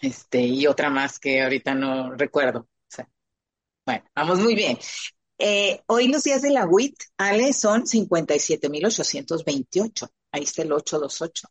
este, 0.00 0.40
y 0.40 0.66
otra 0.66 0.90
más 0.90 1.18
que 1.18 1.42
ahorita 1.42 1.74
no 1.74 2.12
recuerdo. 2.14 2.68
bueno, 3.86 4.04
vamos 4.14 4.38
muy 4.40 4.54
bien. 4.54 4.78
Eh, 5.42 5.80
hoy 5.86 6.08
los 6.08 6.22
días 6.22 6.42
de 6.42 6.50
la 6.50 6.66
WIT, 6.66 6.96
Ale, 7.16 7.54
son 7.54 7.86
57.828. 7.86 10.06
Ahí 10.32 10.42
está 10.42 10.62
el 10.62 10.72
828. 10.72 11.48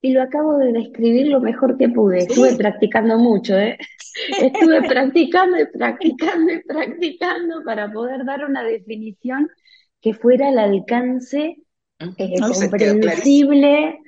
Y 0.00 0.12
lo 0.12 0.22
acabo 0.22 0.56
de 0.56 0.72
describir 0.72 1.28
lo 1.28 1.40
mejor 1.40 1.76
que 1.76 1.90
pude. 1.90 2.20
Estuve 2.20 2.56
practicando 2.56 3.18
mucho, 3.18 3.58
¿eh? 3.58 3.76
Estuve 4.40 4.82
practicando 4.88 5.60
y 5.60 5.66
practicando 5.66 6.52
y 6.52 6.62
practicando 6.62 7.62
para 7.64 7.92
poder 7.92 8.24
dar 8.24 8.46
una 8.46 8.62
definición 8.62 9.50
que 10.00 10.14
fuera 10.14 10.48
al 10.48 10.58
alcance 10.58 11.56
eh, 11.98 12.40
comprensible, 12.40 13.98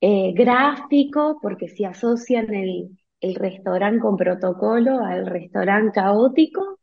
eh, 0.00 0.32
gráfico, 0.32 1.38
porque 1.42 1.68
si 1.68 1.84
asocian 1.84 2.54
el, 2.54 2.96
el 3.20 3.34
restaurante 3.34 4.00
con 4.00 4.16
protocolo 4.16 5.04
al 5.04 5.26
restaurante 5.26 5.92
caótico, 5.94 6.78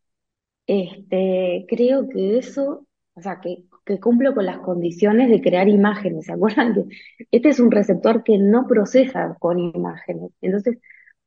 este, 0.68 1.66
creo 1.68 2.10
que 2.10 2.38
eso, 2.38 2.88
o 3.14 3.22
sea, 3.22 3.40
que, 3.42 3.66
que 3.86 4.00
cumplo 4.00 4.34
con 4.34 4.46
las 4.46 4.60
condiciones 4.60 5.30
de 5.30 5.42
crear 5.42 5.68
imágenes. 5.68 6.26
¿Se 6.26 6.34
acuerdan 6.34 6.74
que 6.74 6.86
este 7.32 7.50
es 7.50 7.60
un 7.60 7.72
receptor 7.72 8.24
que 8.24 8.38
no 8.38 8.68
procesa 8.68 9.36
con 9.40 9.60
imágenes? 9.60 10.32
Entonces, 10.42 10.78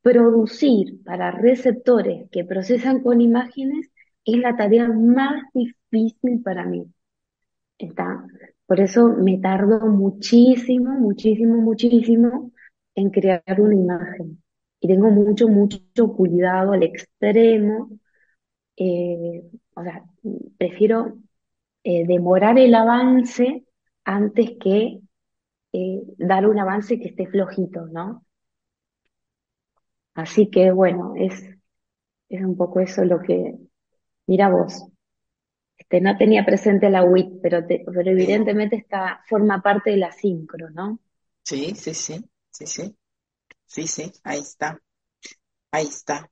producir 0.01 1.03
para 1.03 1.31
receptores 1.31 2.29
que 2.31 2.45
procesan 2.45 3.01
con 3.01 3.21
imágenes 3.21 3.89
es 4.25 4.37
la 4.37 4.55
tarea 4.57 4.87
más 4.89 5.43
difícil 5.53 6.41
para 6.43 6.65
mí. 6.65 6.85
¿Está? 7.77 8.25
Por 8.65 8.79
eso 8.81 9.09
me 9.09 9.37
tardo 9.39 9.87
muchísimo, 9.87 10.91
muchísimo, 10.91 11.61
muchísimo 11.61 12.51
en 12.95 13.09
crear 13.09 13.43
una 13.59 13.75
imagen. 13.75 14.43
Y 14.81 14.87
tengo 14.87 15.09
mucho, 15.09 15.47
mucho 15.47 16.13
cuidado 16.13 16.73
al 16.73 16.83
extremo 16.83 17.89
eh, 18.79 19.43
o 19.75 19.83
sea, 19.83 20.05
prefiero 20.59 21.17
eh, 21.83 22.05
demorar 22.07 22.59
el 22.59 22.75
avance 22.75 23.65
antes 24.05 24.51
que 24.61 25.01
eh, 25.73 26.01
dar 26.17 26.47
un 26.47 26.59
avance 26.59 26.99
que 26.99 27.09
esté 27.09 27.27
flojito, 27.27 27.87
¿no? 27.87 28.25
Así 30.13 30.49
que 30.51 30.71
bueno, 30.71 31.13
es, 31.17 31.43
es 32.29 32.41
un 32.43 32.57
poco 32.57 32.79
eso 32.81 33.05
lo 33.05 33.21
que, 33.21 33.55
mira 34.27 34.49
vos, 34.49 34.85
este, 35.77 36.01
no 36.01 36.17
tenía 36.17 36.45
presente 36.45 36.89
la 36.89 37.03
WIT, 37.03 37.41
pero, 37.41 37.65
pero 37.67 38.11
evidentemente 38.11 38.77
esta 38.77 39.21
forma 39.27 39.61
parte 39.61 39.91
de 39.91 39.97
la 39.97 40.11
sincro, 40.11 40.69
¿no? 40.71 40.99
Sí, 41.43 41.75
sí, 41.75 41.93
sí, 41.93 42.23
sí, 42.51 42.65
sí, 42.65 42.95
sí, 43.67 43.87
sí, 43.87 44.13
ahí 44.23 44.39
está, 44.39 44.79
ahí 45.71 45.87
está. 45.87 46.29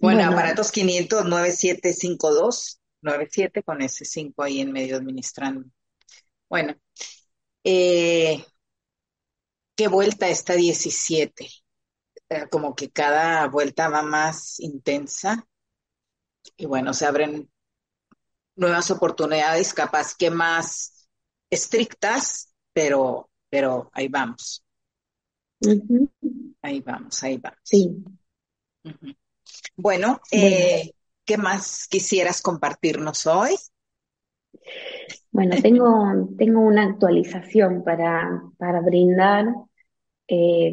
Bueno, 0.00 0.24
aparatos 0.24 0.70
500 0.70 1.24
9752 1.24 2.80
97 3.00 3.62
con 3.62 3.82
ese 3.82 4.04
5 4.04 4.42
ahí 4.42 4.60
en 4.60 4.72
medio 4.72 4.96
administrando. 4.96 5.68
Bueno, 6.48 6.74
eh, 7.64 8.44
¿qué 9.76 9.88
vuelta 9.88 10.28
está 10.28 10.54
17? 10.54 11.48
Eh, 12.30 12.48
como 12.50 12.74
que 12.74 12.90
cada 12.90 13.46
vuelta 13.48 13.88
va 13.88 14.02
más 14.02 14.60
intensa. 14.60 15.46
y 16.56 16.66
bueno, 16.66 16.92
se 16.94 17.06
abren 17.06 17.50
nuevas 18.56 18.90
oportunidades, 18.90 19.72
capaz 19.72 20.14
que 20.16 20.30
más 20.30 21.08
estrictas, 21.50 22.52
pero, 22.72 23.30
pero 23.48 23.90
ahí 23.92 24.08
vamos. 24.08 24.64
Ahí 26.62 26.80
vamos, 26.80 27.22
ahí 27.22 27.38
vamos. 27.38 27.58
Sí. 27.62 28.04
Bueno, 29.76 30.20
eh, 30.30 30.92
¿qué 31.24 31.38
más 31.38 31.86
quisieras 31.88 32.42
compartirnos 32.42 33.26
hoy? 33.26 33.54
Bueno, 35.30 35.56
tengo, 35.62 36.28
tengo 36.36 36.60
una 36.60 36.84
actualización 36.84 37.84
para, 37.84 38.42
para 38.58 38.80
brindar. 38.80 39.46
Eh, 40.28 40.72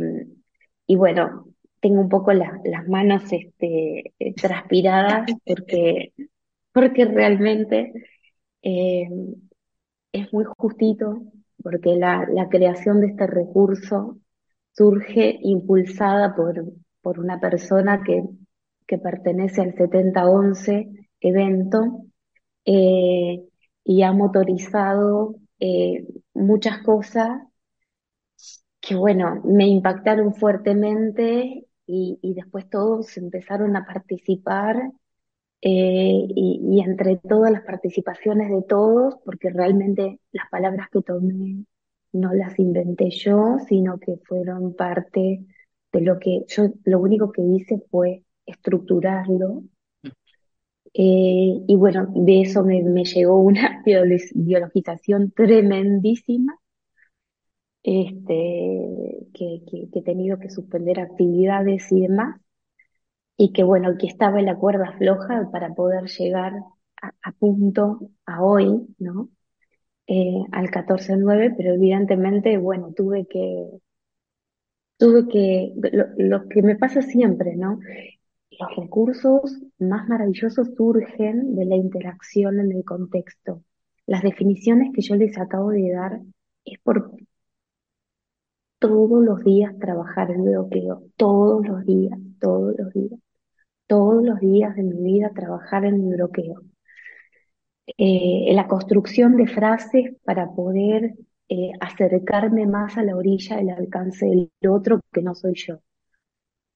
y 0.88 0.96
bueno, 0.96 1.48
tengo 1.80 2.02
un 2.02 2.10
poco 2.10 2.34
las 2.34 2.88
manos 2.88 3.24
este, 3.32 4.14
transpiradas 4.42 5.28
porque, 5.46 6.14
porque 6.74 7.06
realmente 7.06 7.94
eh, 8.64 9.08
es 10.12 10.34
muy 10.34 10.46
justito, 10.58 11.22
porque 11.62 11.96
la, 11.96 12.26
la 12.32 12.50
creación 12.50 13.02
de 13.02 13.08
este 13.08 13.28
recurso 13.28 14.18
surge 14.74 15.38
impulsada 15.42 16.36
por, 16.36 16.64
por 17.02 17.20
una 17.20 17.40
persona 17.40 18.04
que, 18.04 18.24
que 18.88 18.98
pertenece 18.98 19.62
al 19.62 19.76
7011 19.76 21.10
evento 21.22 22.06
eh, 22.66 23.44
y 23.84 24.04
ha 24.04 24.12
motorizado 24.14 25.36
eh, 25.60 26.06
muchas 26.34 26.80
cosas 26.84 27.42
que, 28.82 28.96
bueno, 28.96 29.42
me 29.46 29.68
impactaron 29.68 30.34
fuertemente 30.36 31.66
y, 31.88 32.20
y 32.22 32.34
después 32.34 32.70
todos 32.70 33.18
empezaron 33.18 33.76
a 33.76 33.86
participar 33.86 34.92
eh, 35.62 36.26
y, 36.30 36.62
y, 36.64 36.82
entre 36.82 37.18
todas 37.18 37.52
las 37.52 37.64
participaciones 37.64 38.50
de 38.52 38.62
todos, 38.64 39.16
porque 39.26 39.50
realmente 39.50 40.20
las 40.32 40.50
palabras 40.50 40.90
que 40.92 41.02
tomé 41.02 41.66
no 42.14 42.34
las 42.34 42.60
inventé 42.60 43.10
yo, 43.12 43.58
sino 43.68 44.00
que 44.00 44.18
fueron 44.26 44.76
parte 44.76 45.46
de 45.92 46.02
lo 46.02 46.20
que 46.20 46.46
yo, 46.48 46.66
lo 46.86 47.00
único 47.00 47.32
que 47.32 47.42
hice 47.42 47.80
fue 47.90 48.25
estructurarlo. 48.46 49.64
Eh, 50.94 51.64
y 51.68 51.76
bueno, 51.76 52.08
de 52.16 52.42
eso 52.42 52.64
me, 52.64 52.82
llegó 53.04 53.40
una 53.42 53.84
biologización 54.36 55.32
tremendísima, 55.32 56.58
este, 57.84 59.28
que, 59.34 59.62
he 59.94 60.02
tenido 60.02 60.40
que 60.40 60.50
suspender 60.50 61.00
actividades 61.00 61.92
y 61.92 62.02
demás, 62.02 62.40
y 63.38 63.52
que 63.54 63.64
bueno, 63.64 63.98
que 63.98 64.08
estaba 64.08 64.40
en 64.40 64.46
la 64.48 64.58
cuerda 64.58 64.94
floja 64.98 65.50
para 65.52 65.74
poder 65.74 66.06
llegar 66.06 66.54
a, 67.02 67.14
a 67.22 67.32
punto 67.34 68.00
a 68.26 68.44
hoy, 68.44 68.88
¿no? 69.00 69.30
eh, 70.08 70.44
al 70.52 70.70
14-9, 70.72 71.54
pero 71.58 71.74
evidentemente, 71.74 72.58
bueno, 72.58 72.94
tuve 72.96 73.28
que, 73.28 73.70
tuve 74.98 75.28
que, 75.28 75.74
lo, 75.94 76.06
lo, 76.18 76.48
que 76.50 76.62
me 76.62 76.76
pasa 76.76 77.02
siempre, 77.02 77.56
¿no? 77.56 77.80
Los 78.60 78.76
recursos 78.76 79.60
más 79.80 80.08
maravillosos 80.08 80.70
surgen 80.76 81.56
de 81.56 81.66
la 81.66 81.76
interacción 81.76 82.60
en 82.60 82.72
el 82.72 82.84
contexto. 82.84 83.64
Las 84.06 84.22
definiciones 84.22 84.92
que 84.94 85.02
yo 85.02 85.16
les 85.16 85.38
acabo 85.38 85.72
de 85.72 85.92
dar 85.92 86.22
es 86.64 86.80
por 86.80 87.12
todos 88.80 89.24
los 89.24 89.44
días 89.44 89.78
trabajar 89.80 90.32
en 90.32 90.44
bloqueo, 90.46 91.04
todos 91.18 91.66
los 91.68 91.86
días, 91.86 92.18
todos 92.40 92.76
los 92.78 92.94
días, 92.94 93.20
todos 93.88 94.24
los 94.24 94.40
días 94.40 94.76
de 94.76 94.84
mi 94.84 95.02
vida 95.02 95.32
trabajar 95.34 95.86
en 95.86 96.08
mi 96.08 96.16
bloqueo 96.16 96.62
eh, 97.98 98.54
la 98.54 98.68
construcción 98.68 99.38
de 99.38 99.48
frases 99.48 100.16
para 100.24 100.52
poder 100.52 101.16
eh, 101.50 101.72
acercarme 101.80 102.66
más 102.66 102.98
a 102.98 103.04
la 103.04 103.16
orilla 103.16 103.58
del 103.58 103.70
alcance 103.70 104.26
del 104.26 104.52
otro 104.70 105.02
que 105.12 105.22
no 105.22 105.36
soy 105.36 105.54
yo. 105.56 105.80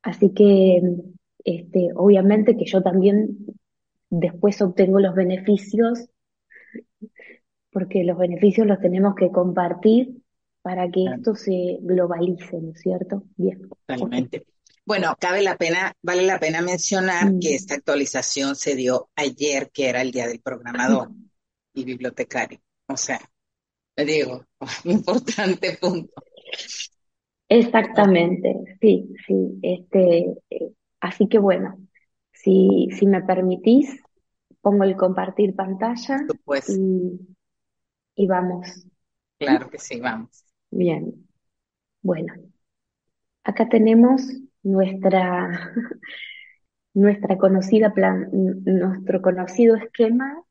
Así 0.01 0.33
que, 0.33 0.81
este, 1.43 1.89
obviamente 1.95 2.55
que 2.57 2.65
yo 2.65 2.81
también 2.81 3.37
después 4.09 4.61
obtengo 4.61 4.99
los 4.99 5.15
beneficios, 5.15 6.09
porque 7.71 8.03
los 8.03 8.17
beneficios 8.17 8.67
los 8.67 8.79
tenemos 8.79 9.15
que 9.15 9.31
compartir 9.31 10.21
para 10.61 10.89
que 10.89 11.05
esto 11.05 11.35
se 11.35 11.77
globalice, 11.81 12.59
¿no 12.59 12.71
es 12.71 12.81
cierto? 12.81 13.23
Bien. 13.35 13.69
Totalmente. 13.69 14.45
Bueno, 14.85 15.15
cabe 15.19 15.43
la 15.43 15.55
pena, 15.55 15.93
vale 16.01 16.23
la 16.23 16.39
pena 16.39 16.61
mencionar 16.61 17.33
que 17.39 17.53
esta 17.53 17.75
actualización 17.75 18.55
se 18.55 18.75
dio 18.75 19.09
ayer, 19.15 19.69
que 19.71 19.87
era 19.87 20.01
el 20.01 20.11
día 20.11 20.27
del 20.27 20.41
programador 20.41 21.11
y 21.73 21.83
bibliotecario. 21.83 22.59
O 22.87 22.97
sea, 22.97 23.19
le 23.95 24.05
digo, 24.05 24.45
importante 24.85 25.77
punto. 25.79 26.23
Exactamente, 27.47 28.77
sí, 28.81 29.13
sí. 29.27 29.59
Este, 29.61 30.33
eh, 30.49 30.71
así 31.01 31.27
que 31.27 31.39
bueno, 31.39 31.77
si, 32.31 32.89
si 32.97 33.05
me 33.07 33.21
permitís, 33.21 34.01
pongo 34.61 34.83
el 34.83 34.95
compartir 34.95 35.55
pantalla 35.55 36.19
y, 36.67 37.35
y 38.15 38.27
vamos. 38.27 38.85
Claro 39.37 39.69
que 39.69 39.79
sí, 39.79 39.99
vamos. 39.99 40.45
Bien. 40.71 41.27
Bueno, 42.01 42.33
acá 43.43 43.67
tenemos 43.69 44.21
nuestra, 44.63 45.73
nuestra 46.93 47.37
conocida 47.37 47.93
plan, 47.93 48.29
nuestro 48.31 49.21
conocido 49.21 49.75
esquema 49.75 50.43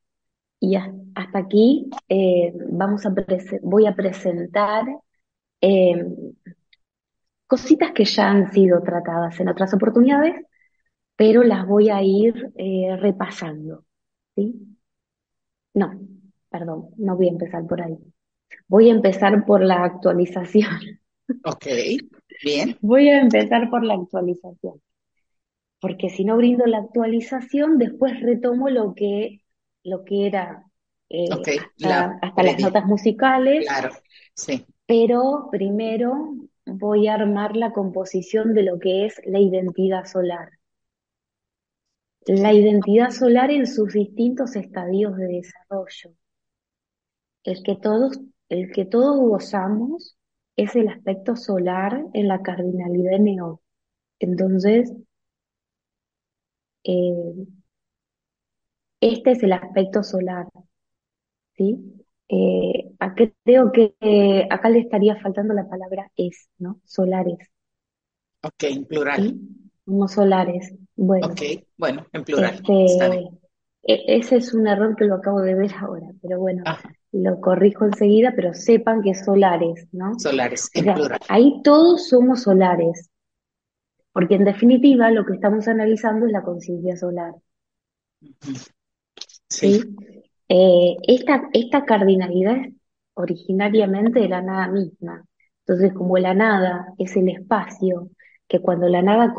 y 0.60 0.76
hasta 0.76 1.38
aquí 1.38 1.90
eh, 2.08 2.52
vamos 2.70 3.06
a 3.06 3.14
voy 3.62 3.86
a 3.86 3.94
presentar 3.94 4.84
eh, 5.60 6.06
cositas 7.48 7.92
que 7.92 8.04
ya 8.04 8.30
han 8.30 8.52
sido 8.52 8.80
tratadas 8.82 9.40
en 9.40 9.48
otras 9.48 9.74
oportunidades, 9.74 10.36
pero 11.16 11.42
las 11.42 11.66
voy 11.66 11.90
a 11.90 12.00
ir 12.02 12.52
eh, 12.56 12.96
repasando. 12.96 13.84
¿sí? 14.36 14.54
No, 15.74 15.98
perdón, 16.48 16.90
no 16.98 17.16
voy 17.16 17.26
a 17.26 17.32
empezar 17.32 17.66
por 17.66 17.82
ahí. 17.82 17.98
Voy 18.68 18.90
a 18.90 18.92
empezar 18.92 19.44
por 19.44 19.64
la 19.64 19.82
actualización. 19.82 21.00
Ok. 21.44 21.66
Bien. 22.44 22.78
Voy 22.80 23.08
a 23.08 23.20
empezar 23.20 23.68
por 23.68 23.84
la 23.84 23.94
actualización, 23.94 24.80
porque 25.80 26.08
si 26.08 26.24
no 26.24 26.36
brindo 26.36 26.64
la 26.66 26.78
actualización, 26.78 27.78
después 27.78 28.20
retomo 28.20 28.70
lo 28.70 28.94
que, 28.94 29.42
lo 29.82 30.04
que 30.04 30.26
era 30.26 30.64
eh, 31.10 31.28
hasta, 32.22 32.42
las 32.42 32.60
notas 32.60 32.86
musicales. 32.86 33.66
Claro, 33.66 33.90
sí. 34.34 34.64
Pero 34.86 35.48
primero 35.50 36.34
voy 36.68 37.08
a 37.08 37.14
armar 37.14 37.56
la 37.56 37.72
composición 37.72 38.54
de 38.54 38.62
lo 38.62 38.78
que 38.78 39.06
es 39.06 39.20
la 39.24 39.40
identidad 39.40 40.04
solar. 40.04 40.50
La 42.26 42.52
identidad 42.52 43.10
solar 43.10 43.50
en 43.50 43.66
sus 43.66 43.94
distintos 43.94 44.54
estadios 44.56 45.16
de 45.16 45.26
desarrollo. 45.26 46.14
El 47.44 47.62
que 47.62 47.76
todos, 47.76 48.20
el 48.48 48.70
que 48.72 48.84
todos 48.84 49.18
gozamos 49.18 50.16
es 50.56 50.76
el 50.76 50.88
aspecto 50.88 51.36
solar 51.36 52.04
en 52.12 52.28
la 52.28 52.42
cardinalidad 52.42 53.12
de 53.12 53.18
Neo. 53.20 53.62
Entonces, 54.18 54.92
eh, 56.84 57.46
este 59.00 59.32
es 59.32 59.42
el 59.42 59.52
aspecto 59.52 60.02
solar, 60.02 60.46
¿sí? 61.56 61.97
Eh, 62.28 62.92
creo 63.44 63.72
que 63.72 63.94
eh, 64.00 64.46
acá 64.50 64.68
le 64.68 64.80
estaría 64.80 65.16
faltando 65.16 65.54
la 65.54 65.68
palabra 65.68 66.10
es, 66.16 66.48
¿no? 66.58 66.80
Solares. 66.84 67.38
Ok, 68.42 68.64
en 68.64 68.84
plural. 68.84 69.38
Como 69.84 70.08
solares. 70.08 70.74
Bueno. 70.94 71.28
Ok, 71.28 71.40
bueno, 71.76 72.06
en 72.12 72.24
plural. 72.24 72.60
Este, 72.68 73.28
e, 73.82 74.04
ese 74.18 74.36
es 74.36 74.52
un 74.52 74.66
error 74.66 74.94
que 74.96 75.06
lo 75.06 75.16
acabo 75.16 75.40
de 75.40 75.54
ver 75.54 75.72
ahora, 75.74 76.08
pero 76.20 76.38
bueno, 76.38 76.62
lo 77.12 77.40
corrijo 77.40 77.86
enseguida, 77.86 78.32
pero 78.36 78.52
sepan 78.52 79.02
que 79.02 79.10
es 79.10 79.24
solares, 79.24 79.88
¿no? 79.92 80.18
Solares, 80.18 80.70
en 80.74 80.92
plural. 80.92 81.20
Ahí 81.28 81.62
todos 81.64 82.08
somos 82.08 82.42
solares, 82.42 83.10
porque 84.12 84.34
en 84.34 84.44
definitiva 84.44 85.10
lo 85.10 85.24
que 85.24 85.34
estamos 85.34 85.66
analizando 85.68 86.26
es 86.26 86.32
la 86.32 86.42
conciencia 86.42 86.96
solar. 86.96 87.34
Sí. 89.48 89.80
Eh, 90.48 90.96
esta, 91.06 91.48
esta 91.52 91.84
cardinalidad 91.84 92.56
es 92.56 92.74
originariamente 93.14 94.20
de 94.20 94.28
la 94.28 94.42
nada 94.42 94.68
misma. 94.68 95.24
Entonces, 95.66 95.92
como 95.94 96.18
la 96.18 96.34
nada 96.34 96.94
es 96.98 97.16
el 97.16 97.28
espacio, 97.28 98.10
que 98.48 98.60
cuando 98.60 98.88
la 98.88 99.02
nada 99.02 99.34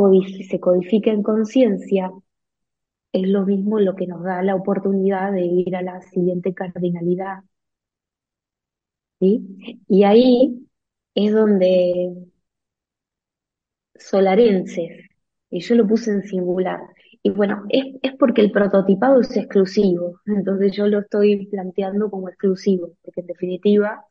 se 0.47 0.59
codifica 0.59 1.11
en 1.11 1.23
conciencia, 1.23 2.11
es 3.11 3.27
lo 3.27 3.45
mismo 3.45 3.79
lo 3.79 3.95
que 3.95 4.07
nos 4.07 4.23
da 4.23 4.41
la 4.43 4.55
oportunidad 4.55 5.31
de 5.31 5.45
ir 5.45 5.75
a 5.75 5.81
la 5.83 6.01
siguiente 6.01 6.53
cardinalidad. 6.53 7.43
¿Sí? 9.19 9.81
Y 9.87 10.03
ahí 10.03 10.67
es 11.15 11.33
donde 11.33 12.29
solarenses, 13.95 15.09
y 15.49 15.59
yo 15.61 15.75
lo 15.75 15.87
puse 15.87 16.11
en 16.11 16.23
singular, 16.23 16.79
Y 17.23 17.31
bueno, 17.31 17.63
es, 17.69 17.95
es 18.01 18.15
porque 18.17 18.41
el 18.41 18.51
prototipado 18.51 19.19
es 19.21 19.35
exclusivo, 19.35 20.19
entonces 20.25 20.71
yo 20.71 20.87
lo 20.87 20.99
estoy 20.99 21.47
planteando 21.47 22.09
como 22.09 22.29
exclusivo, 22.29 22.93
porque 23.01 23.21
en 23.21 23.27
definitiva, 23.27 24.05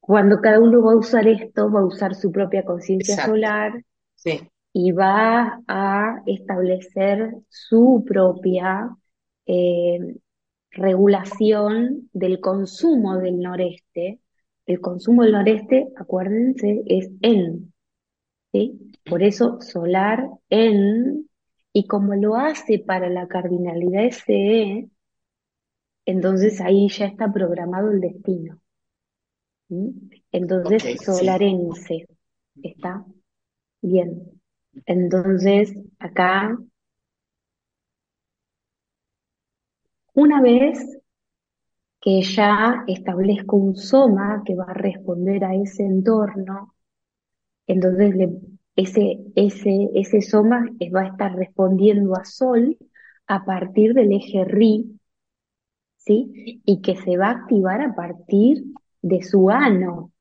cuando 0.00 0.40
cada 0.40 0.60
uno 0.60 0.82
va 0.82 0.92
a 0.92 0.96
usar 0.96 1.26
esto, 1.28 1.70
va 1.70 1.80
a 1.80 1.84
usar 1.86 2.14
su 2.14 2.32
propia 2.32 2.64
conciencia 2.64 3.24
solar 3.24 3.72
Sí, 4.16 4.40
y 4.72 4.92
va 4.92 5.62
a 5.66 6.22
establecer 6.26 7.34
su 7.48 8.04
propia 8.06 8.94
eh, 9.46 10.16
regulación 10.72 12.10
del 12.12 12.40
consumo 12.40 13.18
del 13.18 13.40
noreste. 13.40 14.20
El 14.66 14.80
consumo 14.80 15.22
del 15.24 15.32
noreste, 15.32 15.88
acuérdense, 15.96 16.82
es 16.86 17.10
en, 17.22 17.72
¿sí? 18.52 18.92
Por 19.04 19.22
eso 19.22 19.60
solar 19.60 20.28
en, 20.50 21.29
y 21.72 21.86
como 21.88 22.14
lo 22.14 22.36
hace 22.36 22.78
para 22.78 23.08
la 23.10 23.26
cardinalidad 23.26 24.04
SE, 24.06 24.88
entonces 26.04 26.60
ahí 26.60 26.88
ya 26.90 27.06
está 27.06 27.32
programado 27.32 27.90
el 27.90 28.02
destino. 28.02 28.60
Entonces, 30.32 30.82
sí. 30.82 30.96
solarense, 30.98 32.06
¿está? 32.62 33.04
Bien. 33.82 34.40
Entonces, 34.86 35.74
acá, 35.98 36.58
una 40.14 40.40
vez 40.40 40.78
que 42.02 42.20
ya 42.22 42.84
establezco 42.86 43.56
un 43.56 43.74
soma 43.74 44.42
que 44.44 44.54
va 44.54 44.64
a 44.68 44.74
responder 44.74 45.44
a 45.44 45.54
ese 45.54 45.82
entorno, 45.84 46.74
entonces 47.66 48.14
le- 48.16 48.40
ese, 48.76 49.18
ese, 49.36 49.90
ese 49.94 50.22
soma 50.22 50.66
va 50.94 51.02
a 51.02 51.08
estar 51.08 51.34
respondiendo 51.36 52.16
a 52.16 52.24
Sol 52.24 52.76
a 53.26 53.44
partir 53.44 53.94
del 53.94 54.12
eje 54.12 54.44
Ri, 54.44 54.98
¿sí? 55.98 56.60
Y 56.64 56.80
que 56.82 56.96
se 56.96 57.16
va 57.16 57.28
a 57.28 57.30
activar 57.32 57.80
a 57.80 57.94
partir 57.94 58.64
de 59.02 59.22
su 59.22 59.50
ano, 59.50 60.12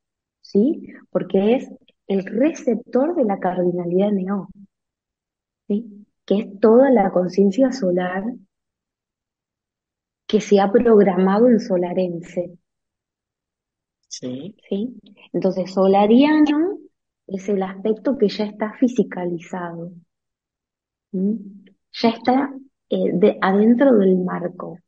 ¿sí? 0.42 0.84
Porque 1.12 1.56
es 1.56 1.70
el 2.08 2.26
receptor 2.26 3.16
de 3.16 3.26
la 3.26 3.40
cardinalidad 3.40 4.12
neo, 4.12 4.50
¿sí? 5.68 6.06
Que 6.26 6.40
es 6.40 6.60
toda 6.60 6.92
la 6.92 7.12
conciencia 7.12 7.72
solar 7.72 8.24
que 10.30 10.40
se 10.40 10.62
ha 10.62 10.72
programado 10.72 11.50
en 11.50 11.60
solarense, 11.60 12.58
Sí, 14.08 14.56
¿sí? 14.68 15.00
Entonces, 15.34 15.72
solariano 15.74 16.79
es 17.32 17.50
el 17.50 17.64
aspecto 17.64 18.18
que 18.18 18.28
ya 18.30 18.46
está 18.46 18.74
fisicalizado. 18.74 19.92
Ya 21.12 22.10
está 22.10 22.54
eh, 22.90 23.12
de, 23.14 23.38
adentro 23.42 23.96
del 23.98 24.18
marco. 24.18 24.80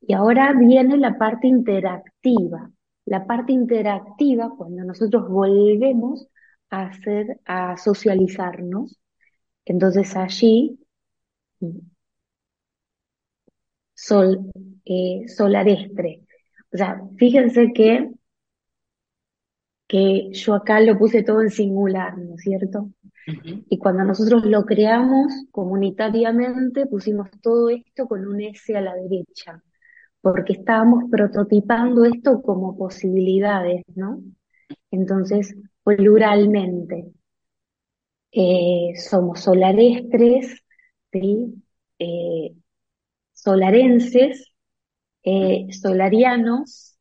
Y 0.00 0.12
ahora 0.14 0.52
viene 0.52 0.96
la 0.96 1.16
parte 1.18 1.46
interactiva. 1.48 2.70
La 3.06 3.26
parte 3.26 3.52
interactiva, 3.52 4.52
cuando 4.56 4.84
nosotros 4.84 5.28
volvemos 5.28 6.28
a 6.70 6.82
hacer, 6.86 7.40
a 7.44 7.76
socializarnos, 7.76 9.00
entonces 9.64 10.16
allí, 10.16 10.78
sol, 13.94 14.50
eh, 14.84 15.22
solarestre. 15.28 16.22
O 16.72 16.76
sea, 16.76 17.00
fíjense 17.16 17.72
que, 17.74 18.10
que 19.90 20.30
yo 20.32 20.54
acá 20.54 20.80
lo 20.80 20.96
puse 20.96 21.24
todo 21.24 21.42
en 21.42 21.50
singular, 21.50 22.16
¿no 22.16 22.36
es 22.36 22.42
cierto? 22.42 22.90
Y 23.68 23.78
cuando 23.78 24.04
nosotros 24.04 24.46
lo 24.46 24.64
creamos 24.64 25.32
comunitariamente, 25.50 26.86
pusimos 26.86 27.28
todo 27.42 27.70
esto 27.70 28.06
con 28.06 28.24
un 28.26 28.40
S 28.40 28.76
a 28.76 28.80
la 28.80 28.94
derecha, 28.94 29.60
porque 30.20 30.52
estábamos 30.54 31.10
prototipando 31.10 32.04
esto 32.04 32.40
como 32.40 32.76
posibilidades, 32.78 33.82
¿no? 33.96 34.22
Entonces, 34.92 35.56
pluralmente, 35.82 37.10
eh, 38.30 38.92
somos 38.96 39.40
solarestres, 39.40 40.62
¿sí? 41.12 41.64
Eh, 41.98 42.54
solarenses, 43.32 44.52
eh, 45.24 45.66
solarianos 45.72 46.96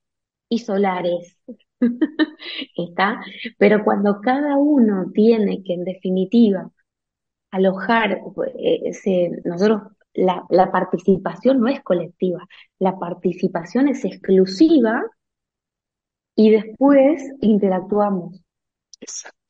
y 0.50 0.60
solares. 0.60 1.39
¿Está? 2.76 3.22
Pero 3.58 3.84
cuando 3.84 4.20
cada 4.22 4.58
uno 4.58 5.12
tiene 5.14 5.64
que, 5.64 5.74
en 5.74 5.84
definitiva, 5.86 6.72
alojar, 7.52 8.22
eh, 8.60 8.94
se- 8.94 9.32
nosotros, 9.46 9.84
la, 10.14 10.46
la 10.50 10.72
participación 10.72 11.60
no 11.62 11.68
es 11.70 11.82
colectiva, 11.84 12.48
la 12.80 12.98
participación 13.00 13.90
es 13.90 14.06
exclusiva 14.06 15.04
y 16.36 16.50
después 16.50 17.22
interactuamos 17.40 18.42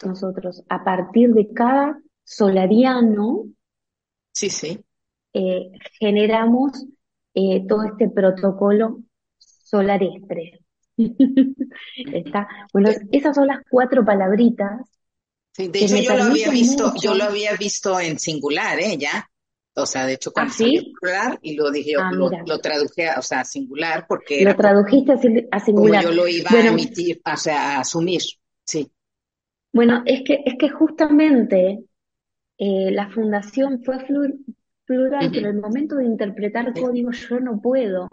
nosotros 0.03 0.61
a 0.67 0.83
partir 0.83 1.33
de 1.33 1.53
cada 1.53 2.01
solariano 2.25 3.45
Sí, 4.33 4.49
sí. 4.49 4.83
eh, 5.33 5.71
generamos 5.99 6.85
eh, 7.33 7.65
todo 7.67 7.83
este 7.83 8.09
protocolo 8.09 8.99
solarestre. 9.37 10.59
¿Está? 12.11 12.47
Bueno, 12.73 12.91
esas 13.11 13.35
son 13.35 13.47
las 13.47 13.59
cuatro 13.69 14.03
palabritas 14.05 14.81
Sí, 15.53 15.67
de 15.67 15.79
hecho 15.83 15.97
yo 15.97 16.13
lo 16.15 16.23
había 16.23 16.49
visto, 16.49 16.93
yo 17.01 17.13
lo 17.13 17.25
había 17.25 17.55
visto 17.55 17.99
en 17.99 18.19
singular, 18.19 18.79
¿eh? 18.79 18.97
Ya. 18.97 19.29
O 19.75 19.85
sea, 19.85 20.05
de 20.05 20.13
hecho 20.13 20.31
¿Ah, 20.35 20.47
cuando 20.47 20.53
sí? 20.57 20.97
singular 20.99 21.37
y 21.41 21.55
lo 21.55 21.71
dije, 21.71 21.93
Ah, 21.95 22.11
lo, 22.11 22.37
lo 22.45 22.59
traduje, 22.59 23.07
a- 23.09 23.19
o 23.19 23.21
sea, 23.21 23.41
a 23.41 23.45
singular 23.45 24.05
porque 24.07 24.45
lo 24.45 24.55
como, 24.55 24.61
tradujiste 24.61 25.11
a 25.13 25.17
sin- 25.17 25.47
a 25.51 25.59
como 25.73 25.93
singular. 25.93 25.95
yo 25.95 26.11
lo 26.11 26.27
iba 26.27 26.51
a 26.51 26.67
emitir, 26.67 27.21
o 27.25 27.37
sea, 27.37 27.77
a 27.77 27.79
asumir. 27.81 28.21
Sí. 28.65 28.91
bueno, 29.73 30.03
es 30.05 30.23
que, 30.23 30.41
es 30.45 30.55
que 30.59 30.69
justamente 30.69 31.83
eh, 32.59 32.91
la 32.91 33.09
fundación 33.11 33.83
fue 33.83 33.97
plural, 34.85 35.31
pero 35.33 35.49
el 35.49 35.61
momento 35.61 35.95
de 35.97 36.05
interpretar 36.05 36.75
sí. 36.75 36.81
código 36.81 37.11
yo 37.11 37.39
no 37.39 37.61
puedo, 37.61 38.09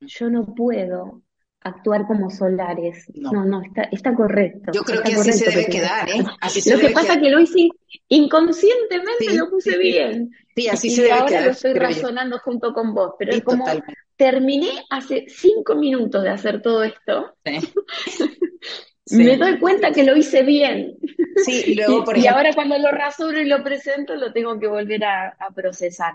yo 0.00 0.30
no 0.30 0.54
puedo 0.54 1.22
actuar 1.62 2.06
como 2.06 2.30
solares. 2.30 3.06
No. 3.14 3.30
No, 3.30 3.44
no, 3.44 3.62
está, 3.62 3.82
está 3.84 4.14
correcto, 4.14 4.72
Yo 4.72 4.82
creo 4.84 5.02
está 5.02 5.08
que 5.10 5.14
así 5.14 5.32
se 5.32 5.46
debe 5.46 5.66
que 5.66 5.72
quedar, 5.72 6.08
¿eh? 6.08 6.24
Así 6.40 6.60
se 6.62 6.74
Lo 6.74 6.78
que 6.78 6.90
pasa 6.90 7.14
quedar. 7.14 7.20
que 7.20 7.30
lo 7.30 7.40
hice 7.40 7.68
inconscientemente, 8.08 9.12
Sí, 9.18 9.34
lo 9.34 9.50
puse 9.50 9.78
sí. 9.78 9.78
bien. 9.78 10.30
Sí, 10.54 10.68
así 10.68 10.90
Y 10.90 10.90
se 10.90 11.02
debe 11.02 11.12
ahora 11.12 11.40
lo 11.42 11.50
quedar, 11.50 11.50
estoy 11.50 11.74
creo 11.74 11.88
yo. 11.90 12.02
razonando 12.02 12.38
junto 12.40 12.72
con 12.72 12.94
vos, 12.94 13.14
pero 13.18 13.32
Sí, 13.32 13.42
como 13.42 13.84
terminé 14.16 14.70
hace 14.90 15.26
cinco 15.28 15.74
minutos 15.76 16.22
de 16.22 16.30
hacer 16.30 16.62
todo 16.62 16.82
esto, 16.84 17.36
me 19.10 19.36
doy 19.36 19.58
cuenta 19.58 19.92
que 19.92 20.04
lo 20.04 20.16
hice 20.16 20.42
bien. 20.42 20.96
Sí, 21.34 21.62
y 21.66 21.74
luego, 21.74 22.02
Y, 22.02 22.04
por 22.04 22.16
y 22.16 22.26
ejemplo, 22.26 22.36
ahora 22.36 22.54
cuando 22.54 22.78
lo 22.78 22.90
razono 22.90 23.40
y 23.40 23.46
lo 23.46 23.62
presento, 23.62 24.14
lo 24.16 24.32
tengo 24.32 24.58
que 24.58 24.66
volver 24.68 25.04
a, 25.04 25.28
a 25.30 25.50
procesar. 25.54 26.14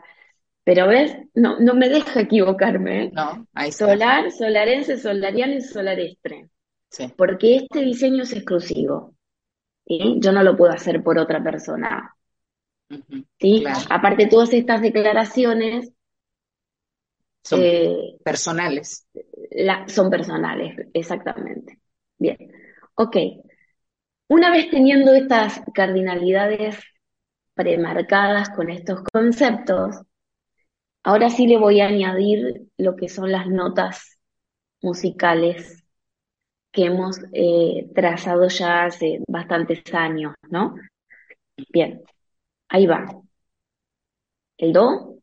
Pero 0.65 0.87
ves, 0.87 1.15
no, 1.35 1.59
no 1.59 1.75
me 1.75 1.87
deja 1.89 2.19
equivocarme, 2.21 3.05
¿eh? 3.05 3.11
no, 3.13 3.47
ahí 3.53 3.69
está. 3.69 3.85
Solar, 3.87 4.31
solarense, 4.31 4.97
solariano 4.97 5.53
y 5.53 5.61
solarestre. 5.61 6.49
Sí. 6.89 7.13
Porque 7.17 7.55
este 7.57 7.81
diseño 7.81 8.23
es 8.23 8.33
exclusivo. 8.33 9.13
¿sí? 9.87 10.17
Yo 10.19 10.31
no 10.33 10.43
lo 10.43 10.57
puedo 10.57 10.73
hacer 10.73 11.03
por 11.03 11.19
otra 11.19 11.43
persona. 11.43 12.15
¿sí? 13.39 13.61
Claro. 13.61 13.79
Aparte, 13.89 14.27
todas 14.27 14.53
estas 14.53 14.81
declaraciones 14.81 15.91
Son 17.43 17.59
eh, 17.63 18.17
personales. 18.23 19.07
la- 19.51 19.87
son 19.87 20.09
personales, 20.09 20.75
exactamente. 20.93 21.79
Bien, 22.17 22.37
ok. 22.95 23.17
Una 24.27 24.49
vez 24.51 24.69
teniendo 24.71 25.13
estas 25.13 25.61
cardinalidades 25.73 26.79
premarcadas 27.53 28.49
con 28.49 28.69
estos 28.69 29.01
conceptos, 29.13 29.97
ahora 31.05 31.29
sí 31.29 31.47
le 31.47 31.57
voy 31.57 31.79
a 31.81 31.87
añadir 31.87 32.67
lo 32.77 32.95
que 32.95 33.09
son 33.09 33.31
las 33.31 33.47
notas 33.47 34.19
musicales 34.81 35.83
que 36.71 36.85
hemos 36.85 37.19
eh, 37.33 37.89
trazado 37.95 38.47
ya 38.49 38.85
hace 38.85 39.21
bastantes 39.27 39.81
años, 39.93 40.33
¿no? 40.49 40.75
Bien, 41.71 42.01
ahí 42.69 42.87
va. 42.87 43.05
El 44.57 44.73
do, 44.73 45.19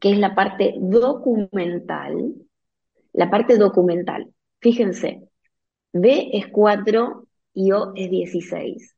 que 0.00 0.12
es 0.12 0.18
la 0.18 0.34
parte 0.34 0.74
documental, 0.78 2.34
la 3.12 3.30
parte 3.30 3.56
documental. 3.56 4.34
Fíjense, 4.60 5.28
D 5.92 6.30
es 6.32 6.48
4 6.48 7.28
y 7.54 7.72
O 7.72 7.92
es 7.94 8.10
16. 8.10 8.96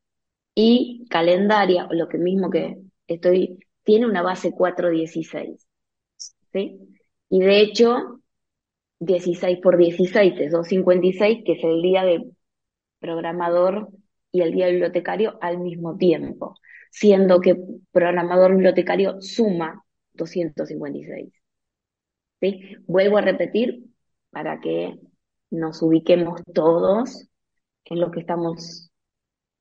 Y 0.55 1.07
calendaria, 1.11 1.87
lo 1.91 2.09
que 2.09 2.19
mismo 2.19 2.51
que 2.51 2.79
estoy, 3.07 3.59
tiene 3.87 4.07
una 4.07 4.23
base 4.23 4.51
416. 4.53 5.67
¿Sí? 6.53 6.79
Y 7.31 7.41
de 7.41 7.61
hecho, 7.61 8.21
16 8.99 9.61
por 9.63 9.79
16 9.79 10.35
es 10.39 10.53
256, 10.53 11.45
que 11.45 11.53
es 11.53 11.65
el 11.65 11.81
día 11.81 12.05
de 12.05 12.31
programador 12.99 13.89
y 14.33 14.43
el 14.43 14.53
día 14.53 14.69
bibliotecario 14.69 15.39
al 15.41 15.59
mismo 15.59 15.97
tiempo. 15.97 16.57
siendo 16.91 17.41
que 17.41 17.57
programador 17.93 18.53
bibliotecario 18.53 19.21
suma 19.21 19.85
256. 20.15 21.31
¿Sí? 22.41 22.77
Vuelvo 22.87 23.19
a 23.19 23.21
repetir 23.21 23.85
para 24.31 24.61
que 24.61 24.99
nos 25.51 25.83
ubiquemos 25.83 26.41
todos 26.55 27.29
en 27.85 28.01
lo 28.01 28.11
que 28.11 28.21
estamos 28.21 28.91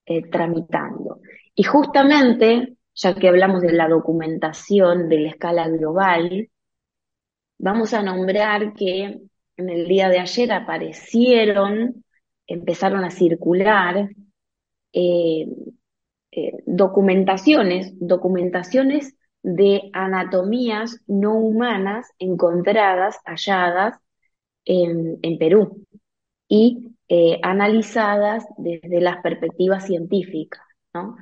eh, 0.05 0.21
tramitando. 0.29 1.19
Y 1.55 1.63
justamente, 1.63 2.77
ya 2.95 3.13
que 3.13 3.27
hablamos 3.27 3.61
de 3.61 3.73
la 3.73 3.87
documentación 3.89 5.09
de 5.09 5.19
la 5.19 5.29
escala 5.29 5.67
global, 5.67 6.49
vamos 7.57 7.93
a 7.93 8.01
nombrar 8.01 8.73
que 8.73 9.19
en 9.57 9.69
el 9.69 9.87
día 9.87 10.09
de 10.09 10.19
ayer 10.19 10.51
aparecieron, 10.51 12.03
empezaron 12.47 13.03
a 13.03 13.11
circular 13.11 14.09
eh, 14.93 15.47
eh, 16.31 16.51
documentaciones, 16.65 17.93
documentaciones 17.99 19.15
de 19.43 19.89
anatomías 19.93 21.01
no 21.07 21.35
humanas 21.35 22.11
encontradas, 22.17 23.19
halladas 23.25 23.99
en, 24.65 25.19
Perú 25.37 25.85
y 26.47 26.95
eh, 27.07 27.39
analizadas 27.43 28.45
desde 28.57 29.01
las 29.01 29.21
perspectivas 29.21 29.85
científicas, 29.85 30.63
¿no? 30.93 31.15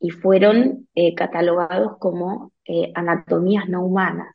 Y 0.00 0.10
fueron 0.10 0.88
catalogados 1.16 1.98
como 1.98 2.52
anatomías 2.94 3.68
no 3.68 3.84
humanas. 3.84 4.34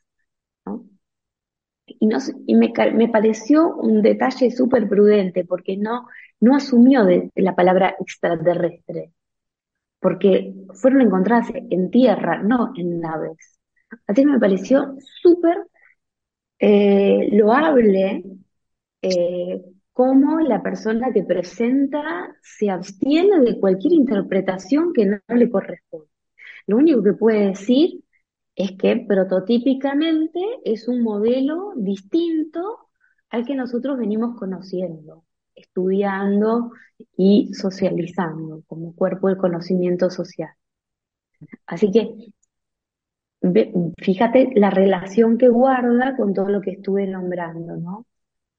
Y, 1.86 2.06
me, 2.54 2.72
me, 2.94 3.08
pareció 3.08 3.74
un 3.76 4.02
detalle 4.02 4.50
súper 4.50 4.88
prudente 4.88 5.44
porque 5.44 5.76
no, 5.76 6.06
no 6.40 6.56
asumió 6.56 7.06
la 7.34 7.54
palabra 7.54 7.94
extraterrestre, 8.00 9.12
porque 10.00 10.54
fueron 10.74 11.02
encontradas 11.02 11.48
en 11.54 11.90
tierra, 11.90 12.42
no 12.42 12.72
en 12.76 13.00
naves. 13.00 13.58
Así 14.06 14.24
me 14.24 14.38
pareció 14.38 14.96
súper 15.22 15.58
eh, 16.58 17.28
loable 17.32 18.24
eh, 19.02 19.62
cómo 19.94 20.40
la 20.40 20.62
persona 20.62 21.12
que 21.12 21.22
presenta 21.22 22.36
se 22.42 22.68
abstiene 22.68 23.40
de 23.40 23.58
cualquier 23.60 23.94
interpretación 23.94 24.92
que 24.92 25.06
no 25.06 25.20
le 25.28 25.48
corresponde. 25.48 26.08
Lo 26.66 26.76
único 26.76 27.02
que 27.02 27.12
puede 27.14 27.46
decir 27.46 28.04
es 28.56 28.72
que 28.72 29.04
prototípicamente 29.08 30.40
es 30.64 30.88
un 30.88 31.02
modelo 31.02 31.72
distinto 31.76 32.90
al 33.30 33.46
que 33.46 33.54
nosotros 33.54 33.96
venimos 33.96 34.36
conociendo, 34.36 35.24
estudiando 35.54 36.72
y 37.16 37.54
socializando 37.54 38.62
como 38.66 38.94
cuerpo 38.96 39.28
de 39.28 39.36
conocimiento 39.36 40.10
social. 40.10 40.50
Así 41.66 41.92
que 41.92 42.32
fíjate 43.98 44.50
la 44.56 44.70
relación 44.70 45.38
que 45.38 45.48
guarda 45.48 46.16
con 46.16 46.34
todo 46.34 46.48
lo 46.48 46.60
que 46.60 46.72
estuve 46.72 47.06
nombrando, 47.06 47.76
¿no? 47.76 48.06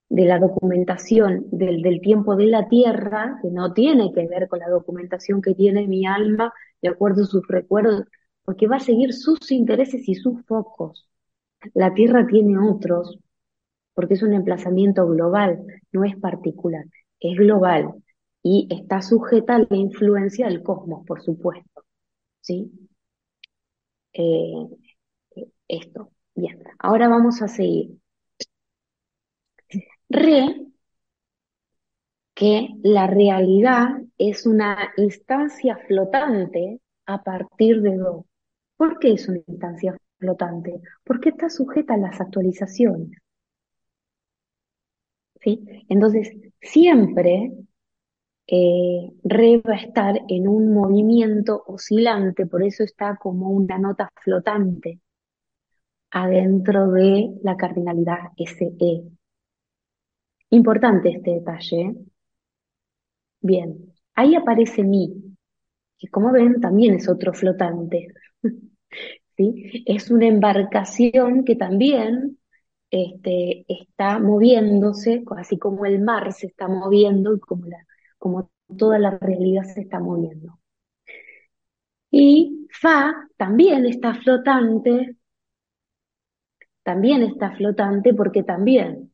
De 0.09 0.25
la 0.25 0.39
documentación 0.39 1.45
del, 1.51 1.81
del 1.81 2.01
tiempo 2.01 2.35
de 2.35 2.45
la 2.45 2.67
Tierra, 2.69 3.39
que 3.41 3.49
no 3.49 3.73
tiene 3.73 4.11
que 4.13 4.27
ver 4.27 4.47
con 4.47 4.59
la 4.59 4.69
documentación 4.69 5.41
que 5.41 5.55
tiene 5.55 5.87
mi 5.87 6.05
alma 6.05 6.53
de 6.81 6.89
acuerdo 6.89 7.23
a 7.23 7.27
sus 7.27 7.47
recuerdos, 7.47 8.03
porque 8.43 8.67
va 8.67 8.77
a 8.77 8.79
seguir 8.79 9.13
sus 9.13 9.51
intereses 9.51 10.07
y 10.07 10.15
sus 10.15 10.45
focos. 10.45 11.09
La 11.73 11.93
Tierra 11.93 12.27
tiene 12.27 12.57
otros, 12.59 13.19
porque 13.93 14.15
es 14.15 14.23
un 14.23 14.33
emplazamiento 14.33 15.07
global, 15.07 15.65
no 15.91 16.03
es 16.03 16.17
particular, 16.17 16.85
es 17.19 17.37
global 17.37 17.93
y 18.43 18.67
está 18.71 19.01
sujeta 19.01 19.55
a 19.55 19.59
la 19.59 19.77
influencia 19.77 20.47
del 20.47 20.63
cosmos, 20.63 21.05
por 21.07 21.21
supuesto. 21.23 21.83
¿Sí? 22.41 22.71
Eh, 24.13 24.67
esto. 25.67 26.11
Bien, 26.35 26.61
ahora 26.79 27.07
vamos 27.07 27.41
a 27.41 27.47
seguir. 27.47 27.97
Re, 30.09 30.65
que 32.33 32.69
la 32.83 33.07
realidad 33.07 33.87
es 34.17 34.45
una 34.45 34.91
instancia 34.97 35.77
flotante 35.87 36.81
a 37.05 37.23
partir 37.23 37.81
de 37.81 37.97
Do. 37.97 38.25
¿Por 38.77 38.99
qué 38.99 39.13
es 39.13 39.27
una 39.29 39.39
instancia 39.47 39.97
flotante? 40.19 40.81
Porque 41.03 41.29
está 41.29 41.49
sujeta 41.49 41.93
a 41.95 41.97
las 41.97 42.19
actualizaciones. 42.21 43.11
¿Sí? 45.41 45.63
Entonces, 45.89 46.31
siempre 46.61 47.51
eh, 48.47 49.11
re 49.23 49.57
va 49.57 49.73
a 49.73 49.77
estar 49.77 50.21
en 50.27 50.47
un 50.47 50.73
movimiento 50.73 51.63
oscilante, 51.67 52.45
por 52.45 52.63
eso 52.63 52.83
está 52.83 53.17
como 53.17 53.49
una 53.49 53.77
nota 53.77 54.09
flotante 54.23 54.99
adentro 56.11 56.89
de 56.91 57.29
la 57.43 57.55
cardinalidad 57.57 58.31
SE. 58.37 59.03
Importante 60.49 61.09
este 61.09 61.31
detalle. 61.31 61.95
Bien, 63.41 63.93
ahí 64.15 64.35
aparece 64.35 64.83
mi, 64.83 65.35
que 65.97 66.07
como 66.09 66.31
ven 66.31 66.61
también 66.61 66.95
es 66.95 67.09
otro 67.09 67.33
flotante. 67.33 68.09
¿sí? 69.37 69.83
Es 69.85 70.11
una 70.11 70.27
embarcación 70.27 71.43
que 71.45 71.55
también 71.55 72.39
este, 72.91 73.65
está 73.67 74.19
moviéndose, 74.19 75.23
así 75.37 75.57
como 75.59 75.85
el 75.85 76.01
mar 76.01 76.31
se 76.33 76.47
está 76.47 76.67
moviendo 76.67 77.35
y 77.35 77.39
como, 77.39 77.65
la, 77.67 77.77
como 78.17 78.51
toda 78.77 78.99
la 78.99 79.17
realidad 79.19 79.63
se 79.63 79.81
está 79.81 79.99
moviendo. 79.99 80.59
Y 82.11 82.67
Fa 82.71 83.27
también 83.37 83.85
está 83.85 84.15
flotante, 84.15 85.17
también 86.83 87.23
está 87.23 87.51
flotante 87.51 88.13
porque 88.13 88.43
también 88.43 89.11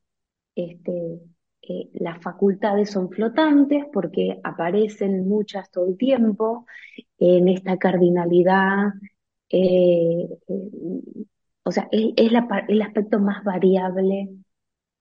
este, 0.65 1.19
eh, 1.63 1.89
las 1.93 2.21
facultades 2.21 2.89
son 2.89 3.09
flotantes 3.09 3.85
porque 3.93 4.39
aparecen 4.43 5.27
muchas 5.27 5.69
todo 5.69 5.87
el 5.87 5.97
tiempo 5.97 6.65
en 7.19 7.47
esta 7.49 7.77
cardinalidad 7.77 8.93
eh, 9.49 10.27
eh, 10.47 10.69
o 11.63 11.71
sea, 11.71 11.87
es, 11.91 12.13
el 12.15 12.81
aspecto 12.81 13.19
más 13.19 13.43
variable 13.43 14.29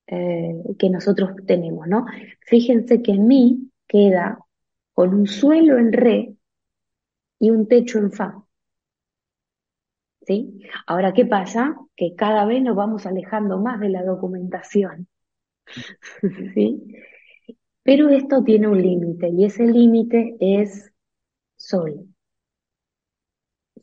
que 0.06 0.90
nosotros 0.90 1.30
tenemos, 1.46 1.86
¿no? 1.86 2.04
Fíjense 2.40 3.00
que 3.00 3.14
mí 3.14 3.70
queda 3.86 4.40
con 4.92 5.14
un 5.14 5.26
suelo 5.28 5.78
en 5.78 5.92
re 5.92 6.34
y 7.38 7.50
un 7.50 7.66
techo 7.68 7.98
en 7.98 8.12
fa. 8.12 8.44
¿Sí? 10.22 10.60
Ahora, 10.86 11.12
¿qué 11.12 11.24
pasa? 11.26 11.76
Que 11.96 12.14
cada 12.14 12.44
vez 12.44 12.62
nos 12.62 12.76
vamos 12.76 13.06
alejando 13.06 13.58
más 13.58 13.80
de 13.80 13.88
la 13.88 14.02
documentación. 14.02 15.08
¿Sí? 16.54 16.82
Pero 17.82 18.08
esto 18.08 18.42
tiene 18.44 18.68
un 18.68 18.80
límite 18.80 19.28
y 19.28 19.44
ese 19.44 19.66
límite 19.66 20.36
es 20.40 20.92
sol. 21.56 22.06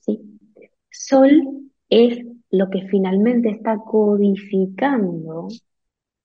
¿Sí? 0.02 0.40
Sol 0.92 1.70
es 1.90 2.20
lo 2.50 2.70
que 2.70 2.88
finalmente 2.88 3.50
está 3.50 3.78
codificando 3.80 5.48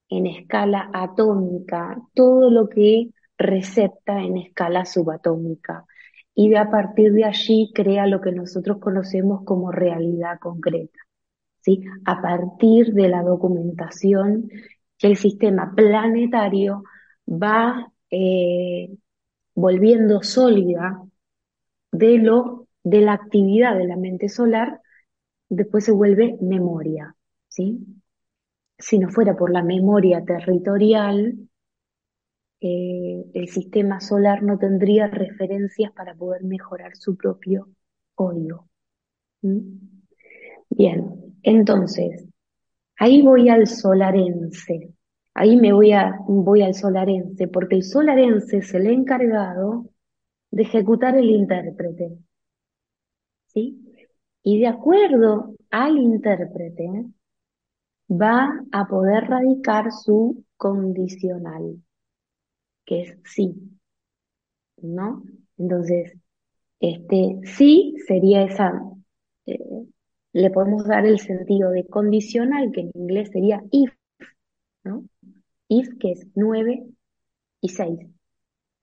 en 0.09 0.27
escala 0.27 0.91
atómica 0.93 1.97
todo 2.15 2.51
lo 2.51 2.69
que 2.69 3.11
recepta 3.39 4.23
en 4.23 4.37
escala 4.37 4.85
subatómica 4.85 5.87
y 6.35 6.49
de 6.51 6.59
a 6.59 6.71
partir 6.71 7.13
de 7.13 7.25
allí 7.25 7.73
crea 7.75 8.07
lo 8.07 8.21
que 8.21 8.33
nosotros 8.33 8.79
conocemos 8.79 9.45
como 9.45 9.73
realidad 9.73 10.39
concreta. 10.41 10.99
¿sí? 11.61 11.83
A 12.05 12.21
partir 12.23 12.93
de 12.93 13.09
la 13.09 13.23
documentación 13.23 14.51
el 15.03 15.17
sistema 15.17 15.75
planetario 15.75 16.85
va 17.29 17.93
eh, 18.11 18.91
volviendo 19.55 20.23
sólida 20.23 21.03
de 21.93 22.19
lo 22.19 22.69
de 22.85 23.01
la 23.01 23.13
actividad 23.13 23.77
de 23.77 23.87
la 23.87 23.97
mente 23.97 24.29
solar, 24.29 24.81
después 25.49 25.85
se 25.85 25.93
vuelve 25.93 26.37
memoria, 26.41 27.15
¿sí? 27.49 27.79
Si 28.79 28.99
no 28.99 29.09
fuera 29.11 29.37
por 29.37 29.53
la 29.53 29.63
memoria 29.63 30.25
territorial, 30.25 31.49
eh, 32.61 33.25
el 33.35 33.49
sistema 33.49 34.01
solar 34.01 34.43
no 34.43 34.59
tendría 34.59 35.09
referencias 35.09 35.93
para 35.93 36.15
poder 36.15 36.45
mejorar 36.45 36.97
su 36.97 37.17
propio 37.17 37.69
código. 38.15 38.69
Bien, 40.71 41.35
entonces, 41.43 42.25
ahí 42.97 43.23
voy 43.23 43.49
al 43.49 43.67
solarense. 43.67 44.95
Ahí 45.35 45.57
me 45.57 45.73
voy, 45.73 45.93
a, 45.93 46.19
voy 46.27 46.63
al 46.63 46.75
solarense, 46.75 47.49
porque 47.49 47.77
el 47.77 47.85
solarense 47.85 48.63
se 48.63 48.79
le 48.81 48.91
ha 48.91 48.93
encargado 48.93 49.87
de 50.51 50.63
ejecutar 50.63 51.17
el 51.17 51.31
intérprete. 51.31 52.19
¿sí? 53.47 53.79
Y 54.43 54.61
de 54.61 54.67
acuerdo 54.67 55.55
al 55.71 55.99
intérprete, 55.99 57.07
va 58.11 58.51
a 58.73 58.87
poder 58.87 59.25
radicar 59.29 59.91
su 59.93 60.45
condicional, 60.57 61.83
que 62.85 63.03
es 63.03 63.19
sí, 63.25 63.55
¿no? 64.83 65.23
Entonces, 65.59 66.13
Este, 66.81 67.41
sí 67.45 67.95
sería 68.07 68.43
esa, 68.45 68.83
eh, 69.47 69.59
le 70.33 70.51
podemos 70.51 70.87
dar 70.87 71.07
el 71.07 71.19
sentido 71.19 71.71
de 71.71 71.87
condicional, 71.87 72.73
que 72.73 72.83
en 72.83 72.91
inglés 72.95 73.31
sería 73.33 73.63
if, 73.71 73.93
¿no? 74.85 75.05
If, 75.69 75.89
que 75.99 76.13
es 76.13 76.27
9 76.35 76.85
y 77.61 77.69
6, 77.69 78.01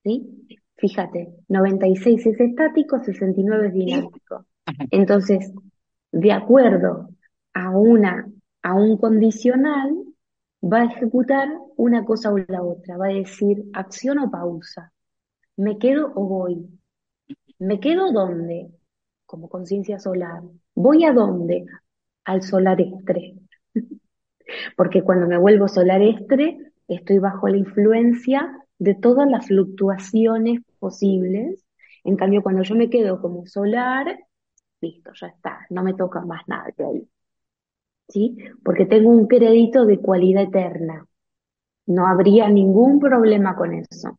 ¿sí? 0.04 0.46
Fíjate, 0.76 1.34
96 1.48 2.26
es 2.26 2.40
estático, 2.40 2.98
69 2.98 3.68
es 3.68 3.74
dinámico. 3.74 4.46
Entonces, 4.90 5.52
de 6.12 6.32
acuerdo 6.32 7.10
a 7.52 7.70
una, 7.70 8.26
a 8.62 8.74
un 8.74 8.96
condicional, 8.96 9.94
va 10.62 10.82
a 10.82 10.84
ejecutar 10.84 11.48
una 11.76 12.04
cosa 12.04 12.32
o 12.32 12.38
la 12.38 12.62
otra, 12.62 12.96
va 12.96 13.06
a 13.06 13.14
decir 13.14 13.64
acción 13.72 14.18
o 14.18 14.30
pausa, 14.30 14.92
me 15.56 15.78
quedo 15.78 16.12
o 16.14 16.26
voy, 16.26 16.66
me 17.58 17.80
quedo 17.80 18.12
dónde, 18.12 18.70
como 19.26 19.48
conciencia 19.48 19.98
solar, 19.98 20.42
voy 20.74 21.04
a 21.04 21.12
dónde, 21.12 21.66
al 22.24 22.42
solar 22.42 22.80
estre, 22.80 23.34
porque 24.76 25.02
cuando 25.02 25.26
me 25.26 25.38
vuelvo 25.38 25.68
solar 25.68 26.02
estre, 26.02 26.72
estoy 26.88 27.18
bajo 27.18 27.48
la 27.48 27.58
influencia 27.58 28.50
de 28.78 28.94
todas 28.94 29.28
las 29.28 29.46
fluctuaciones 29.46 30.60
posibles, 30.78 31.64
en 32.04 32.16
cambio 32.16 32.42
cuando 32.42 32.62
yo 32.62 32.74
me 32.74 32.90
quedo 32.90 33.20
como 33.20 33.46
solar, 33.46 34.18
listo, 34.80 35.12
ya 35.14 35.28
está, 35.28 35.66
no 35.70 35.82
me 35.82 35.94
toca 35.94 36.20
más 36.22 36.42
nada 36.48 36.68
de 36.76 36.84
ahí. 36.84 37.08
¿sí? 38.10 38.36
Porque 38.64 38.86
tengo 38.86 39.10
un 39.10 39.26
crédito 39.26 39.86
de 39.86 39.98
cualidad 39.98 40.44
eterna. 40.44 41.06
No 41.86 42.06
habría 42.06 42.48
ningún 42.48 43.00
problema 43.00 43.56
con 43.56 43.74
eso. 43.74 44.18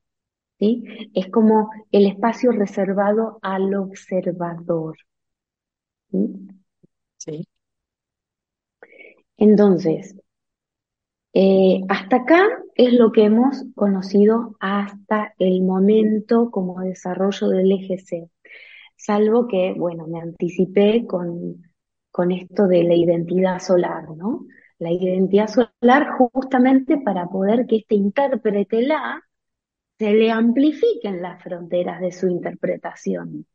¿sí? 0.60 0.84
Es 1.14 1.30
como 1.30 1.72
el 1.92 2.08
espacio 2.08 2.52
reservado 2.52 3.40
al 3.42 3.74
observador. 3.76 4.98
¿Sí? 7.18 7.48
Entonces, 9.38 10.16
eh, 11.34 11.82
hasta 11.90 12.18
acá 12.18 12.44
es 12.76 12.94
lo 12.94 13.12
que 13.12 13.24
hemos 13.26 13.64
conocido 13.76 14.56
hasta 14.60 15.34
el 15.40 15.62
momento 15.64 16.52
como 16.52 16.82
desarrollo 16.82 17.48
del 17.50 17.72
eje 17.72 17.98
C. 18.00 18.30
Salvo 18.98 19.48
que, 19.48 19.74
bueno, 19.78 20.08
me 20.08 20.22
anticipé 20.22 21.06
con 21.08 21.64
con 22.12 22.32
esto 22.32 22.68
de 22.68 22.84
la 22.84 22.96
identidad 22.96 23.60
solar, 23.60 24.10
¿no? 24.18 24.46
La 24.80 24.92
identidad 24.92 25.48
solar 25.48 26.10
justamente 26.18 26.98
para 26.98 27.28
poder 27.28 27.68
que 27.68 27.78
este 27.78 27.96
intérprete 27.96 28.84
la 28.84 29.24
se 30.00 30.14
le 30.14 30.32
amplifiquen 30.32 31.22
las 31.22 31.44
fronteras 31.44 32.02
de 32.02 32.12
su 32.12 32.28
interpretación. 32.28 33.48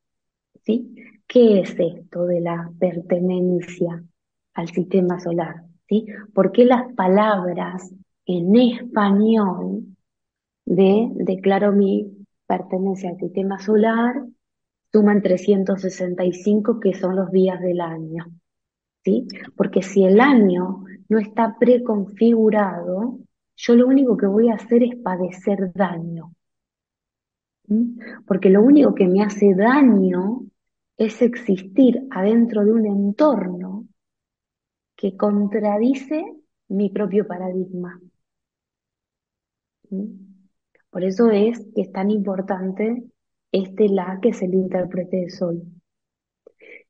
¿Sí? 0.67 0.95
¿Qué 1.29 1.61
es 1.61 1.77
esto 1.79 2.27
de 2.27 2.41
la 2.41 2.71
pertenencia 2.79 4.05
al 4.55 4.69
sistema 4.69 5.21
solar? 5.21 5.63
¿Sí? 5.89 6.07
¿Por 6.35 6.51
qué 6.51 6.65
las 6.65 6.93
palabras 6.95 7.95
en 8.27 8.57
español 8.57 9.85
de 10.65 11.09
declaro 11.15 11.73
mi 11.73 12.27
pertenencia 12.47 13.11
al 13.11 13.19
sistema 13.19 13.61
solar 13.61 14.25
suman 14.93 15.23
365 15.23 16.81
que 16.81 16.95
son 16.95 17.15
los 17.15 17.31
días 17.31 17.61
del 17.61 17.81
año? 17.81 18.27
Porque 19.57 19.83
si 19.83 20.05
el 20.05 20.21
año 20.21 20.85
no 21.09 21.19
está 21.19 21.57
preconfigurado, 21.59 23.19
yo 23.57 23.75
lo 23.75 23.87
único 23.87 24.17
que 24.17 24.27
voy 24.27 24.49
a 24.49 24.55
hacer 24.55 24.83
es 24.83 24.97
padecer 24.97 25.73
daño. 25.73 26.33
Porque 28.27 28.51
lo 28.51 28.63
único 28.63 28.95
que 28.95 29.07
me 29.07 29.23
hace 29.23 29.55
daño 29.55 30.43
es 30.97 31.21
existir 31.23 32.07
adentro 32.11 32.65
de 32.65 32.73
un 32.73 32.87
entorno 32.87 33.87
que 34.97 35.17
contradice 35.17 36.25
mi 36.69 36.91
propio 36.91 37.27
paradigma. 37.27 38.01
Por 40.91 41.05
eso 41.05 41.31
es 41.31 41.67
que 41.75 41.83
es 41.83 41.93
tan 41.93 42.11
importante 42.11 43.05
este 43.53 43.89
la 43.89 44.19
que 44.21 44.31
es 44.31 44.43
el 44.43 44.55
intérprete 44.55 45.17
de 45.19 45.31
sol. 45.31 45.63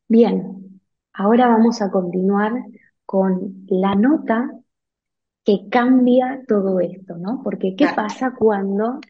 Bien, 0.08 0.66
Ahora 1.18 1.48
vamos 1.48 1.80
a 1.80 1.90
continuar 1.90 2.52
con 3.06 3.64
la 3.68 3.94
nota 3.94 4.50
que 5.42 5.68
cambia 5.70 6.42
todo 6.46 6.78
esto, 6.80 7.16
¿no? 7.16 7.40
Porque 7.42 7.74
¿qué 7.74 7.86
pasa 7.96 8.34
cuando 8.38 9.00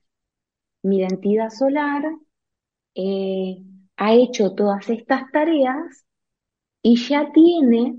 mi 0.82 0.98
identidad 0.98 1.50
solar 1.50 2.04
eh, 2.94 3.64
ha 3.96 4.14
hecho 4.14 4.54
todas 4.54 4.88
estas 4.90 5.30
tareas 5.32 6.06
y 6.82 6.96
ya 6.96 7.32
tiene 7.32 7.98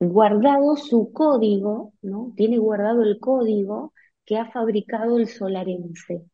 guardado 0.00 0.76
su 0.76 1.12
código, 1.12 1.92
¿no? 2.02 2.32
Tiene 2.36 2.58
guardado 2.58 3.02
el 3.02 3.18
código 3.20 3.92
que 4.24 4.38
ha 4.38 4.50
fabricado 4.50 5.18
el 5.18 5.28
solarense. 5.28 6.24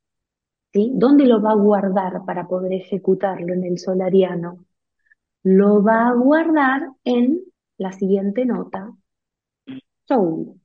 ¿Sí? 0.72 0.92
¿Dónde 0.94 1.26
lo 1.26 1.40
va 1.42 1.52
a 1.52 1.54
guardar 1.54 2.24
para 2.26 2.46
poder 2.48 2.72
ejecutarlo 2.74 3.54
en 3.54 3.64
el 3.64 3.78
solariano? 3.78 4.66
lo 5.46 5.80
va 5.80 6.08
a 6.08 6.12
guardar 6.12 6.90
en 7.04 7.40
la 7.78 7.92
siguiente 7.92 8.44
nota, 8.44 8.92
soul. 10.08 10.60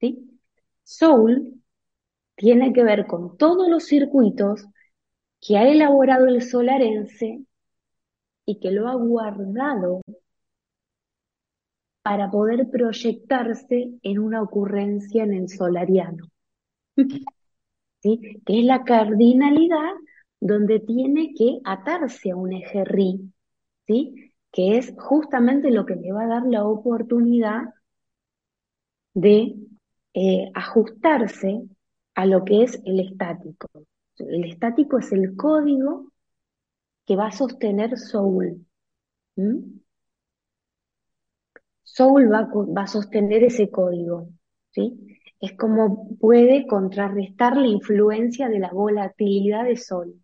¿Sí? 0.00 0.40
Soul 0.82 1.62
tiene 2.34 2.72
que 2.72 2.82
ver 2.82 3.06
con 3.06 3.36
todos 3.36 3.68
los 3.68 3.84
circuitos 3.84 4.66
que 5.42 5.58
ha 5.58 5.68
elaborado 5.68 6.26
el 6.26 6.40
solarense 6.40 7.44
y 8.46 8.60
que 8.60 8.70
lo 8.70 8.88
ha 8.88 8.94
guardado 8.94 10.00
para 12.02 12.30
poder 12.30 12.70
proyectarse 12.70 13.90
en 14.02 14.18
una 14.20 14.40
ocurrencia 14.42 15.24
en 15.24 15.34
el 15.34 15.48
solariano. 15.48 16.28
¿Sí? 16.96 18.20
Que 18.46 18.60
es 18.60 18.64
la 18.64 18.84
cardinalidad 18.84 19.92
donde 20.40 20.80
tiene 20.80 21.34
que 21.34 21.60
atarse 21.64 22.30
a 22.32 22.36
un 22.36 22.52
eje 22.52 22.84
¿sí? 23.86 24.32
Que 24.50 24.78
es 24.78 24.94
justamente 24.96 25.70
lo 25.70 25.86
que 25.86 25.96
le 25.96 26.12
va 26.12 26.24
a 26.24 26.28
dar 26.28 26.46
la 26.46 26.64
oportunidad 26.64 27.62
de 29.14 29.54
eh, 30.14 30.50
ajustarse 30.54 31.62
a 32.14 32.26
lo 32.26 32.44
que 32.44 32.64
es 32.64 32.80
el 32.84 33.00
estático. 33.00 33.68
El 34.18 34.44
estático 34.44 34.98
es 34.98 35.12
el 35.12 35.36
código 35.36 36.12
que 37.06 37.16
va 37.16 37.26
a 37.26 37.32
sostener 37.32 37.98
Soul. 37.98 38.66
Soul 41.82 42.32
va, 42.32 42.48
va, 42.76 42.82
a 42.82 42.86
sostener 42.86 43.44
ese 43.44 43.70
código, 43.70 44.28
¿sí? 44.70 45.18
Es 45.40 45.56
como 45.56 46.16
puede 46.18 46.66
contrarrestar 46.66 47.56
la 47.56 47.66
influencia 47.66 48.48
de 48.48 48.60
la 48.60 48.70
volatilidad 48.70 49.64
de 49.64 49.76
Sol. 49.76 50.14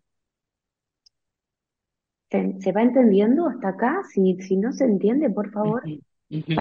¿Se, 2.29 2.71
va 2.71 2.83
entendiendo 2.83 3.47
hasta 3.47 3.69
acá? 3.69 4.01
Si, 4.13 4.35
si 4.41 4.55
no 4.55 4.71
se 4.71 4.85
entiende, 4.85 5.29
por 5.31 5.51
favor, 5.51 5.83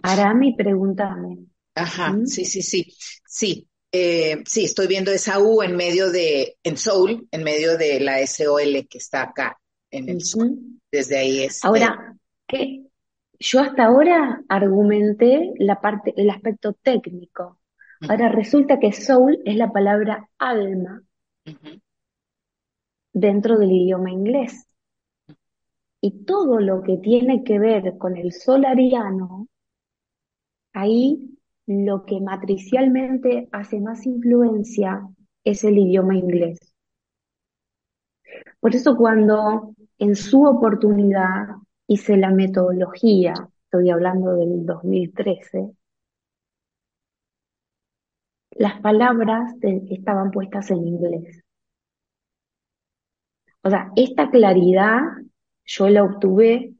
para 0.02 0.34
mí 0.34 0.54
pregúntame. 0.54 1.46
Ajá, 1.74 2.12
¿Mm? 2.12 2.26
sí, 2.26 2.44
sí, 2.44 2.62
sí. 2.62 2.92
Sí, 3.26 3.68
eh, 3.93 4.43
sí, 4.47 4.64
estoy 4.64 4.86
viendo 4.86 5.11
esa 5.11 5.39
U 5.41 5.62
en 5.62 5.76
medio 5.76 6.11
de, 6.11 6.57
en 6.62 6.76
Soul, 6.76 7.26
en 7.30 7.43
medio 7.43 7.78
de 7.78 8.01
la 8.01 8.24
SOL 8.26 8.86
que 8.89 8.99
está 8.99 9.22
acá 9.22 9.59
en 9.91 10.09
el 10.09 10.22
Sol. 10.22 10.59
Desde 10.91 11.18
ahí 11.18 11.45
es. 11.45 11.64
Ahora, 11.64 12.16
¿qué? 12.47 12.82
yo 13.39 13.61
hasta 13.61 13.86
ahora 13.86 14.43
argumenté 14.49 15.53
la 15.59 15.80
parte, 15.80 16.12
el 16.16 16.30
aspecto 16.30 16.72
técnico. 16.72 17.59
Ahora 18.09 18.28
resulta 18.28 18.78
que 18.78 18.93
soul 18.93 19.41
es 19.45 19.57
la 19.57 19.72
palabra 19.72 20.28
alma 20.39 21.03
dentro 23.12 23.59
del 23.59 23.72
idioma 23.72 24.11
inglés. 24.11 24.66
Y 26.01 26.24
todo 26.24 26.61
lo 26.61 26.82
que 26.82 26.99
tiene 26.99 27.43
que 27.43 27.59
ver 27.59 27.99
con 27.99 28.16
el 28.16 28.32
solariano, 28.32 29.49
ahí 30.72 31.38
lo 31.68 32.06
que 32.06 32.18
matricialmente 32.18 33.46
hace 33.52 33.78
más 33.78 34.06
influencia 34.06 35.06
es 35.44 35.64
el 35.64 35.76
idioma 35.76 36.16
inglés. 36.16 36.58
Por 38.58 38.74
eso 38.74 38.96
cuando 38.96 39.74
en 39.98 40.16
su 40.16 40.44
oportunidad 40.44 41.46
hice 41.86 42.16
la 42.16 42.30
metodología, 42.30 43.34
estoy 43.64 43.90
hablando 43.90 44.34
del 44.34 44.64
2013, 44.64 45.70
las 48.52 48.80
palabras 48.80 49.54
estaban 49.60 50.30
puestas 50.30 50.70
en 50.70 50.88
inglés. 50.88 51.44
O 53.62 53.68
sea, 53.68 53.92
esta 53.94 54.30
claridad 54.30 55.00
yo 55.66 55.88
la 55.90 56.02
obtuve 56.02 56.72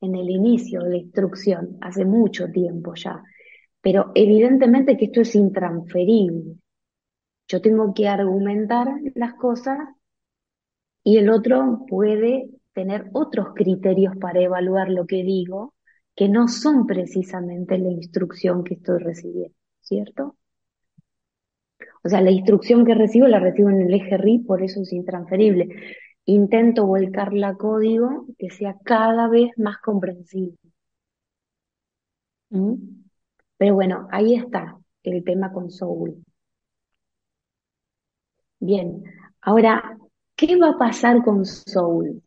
en 0.00 0.14
el 0.16 0.28
inicio 0.30 0.82
de 0.82 0.90
la 0.90 0.96
instrucción, 0.96 1.78
hace 1.80 2.04
mucho 2.04 2.50
tiempo 2.50 2.94
ya, 2.94 3.22
pero 3.86 4.10
evidentemente 4.16 4.96
que 4.96 5.04
esto 5.04 5.20
es 5.20 5.36
intransferible. 5.36 6.56
Yo 7.46 7.60
tengo 7.60 7.94
que 7.94 8.08
argumentar 8.08 8.88
las 9.14 9.34
cosas 9.34 9.78
y 11.04 11.18
el 11.18 11.30
otro 11.30 11.86
puede 11.88 12.50
tener 12.72 13.08
otros 13.12 13.54
criterios 13.54 14.16
para 14.16 14.40
evaluar 14.40 14.88
lo 14.88 15.06
que 15.06 15.22
digo, 15.22 15.74
que 16.16 16.28
no 16.28 16.48
son 16.48 16.84
precisamente 16.84 17.78
la 17.78 17.92
instrucción 17.92 18.64
que 18.64 18.74
estoy 18.74 18.98
recibiendo, 18.98 19.54
¿cierto? 19.82 20.36
O 22.02 22.08
sea, 22.08 22.20
la 22.22 22.32
instrucción 22.32 22.84
que 22.84 22.94
recibo 22.96 23.28
la 23.28 23.38
recibo 23.38 23.70
en 23.70 23.82
el 23.82 23.94
eje 23.94 24.16
RI, 24.16 24.40
por 24.40 24.64
eso 24.64 24.80
es 24.82 24.92
intransferible. 24.92 25.68
Intento 26.24 26.86
volcarla 26.86 27.50
a 27.50 27.56
código 27.56 28.26
que 28.36 28.50
sea 28.50 28.74
cada 28.82 29.28
vez 29.28 29.52
más 29.56 29.78
comprensible. 29.78 30.58
¿Mm? 32.50 33.05
Pero 33.58 33.74
bueno, 33.74 34.08
ahí 34.10 34.34
está 34.34 34.78
el 35.02 35.24
tema 35.24 35.52
con 35.52 35.70
Soul. 35.70 36.22
Bien, 38.60 39.02
ahora, 39.40 39.98
¿qué 40.34 40.56
va 40.56 40.70
a 40.70 40.78
pasar 40.78 41.22
con 41.24 41.44
Soul? 41.44 42.22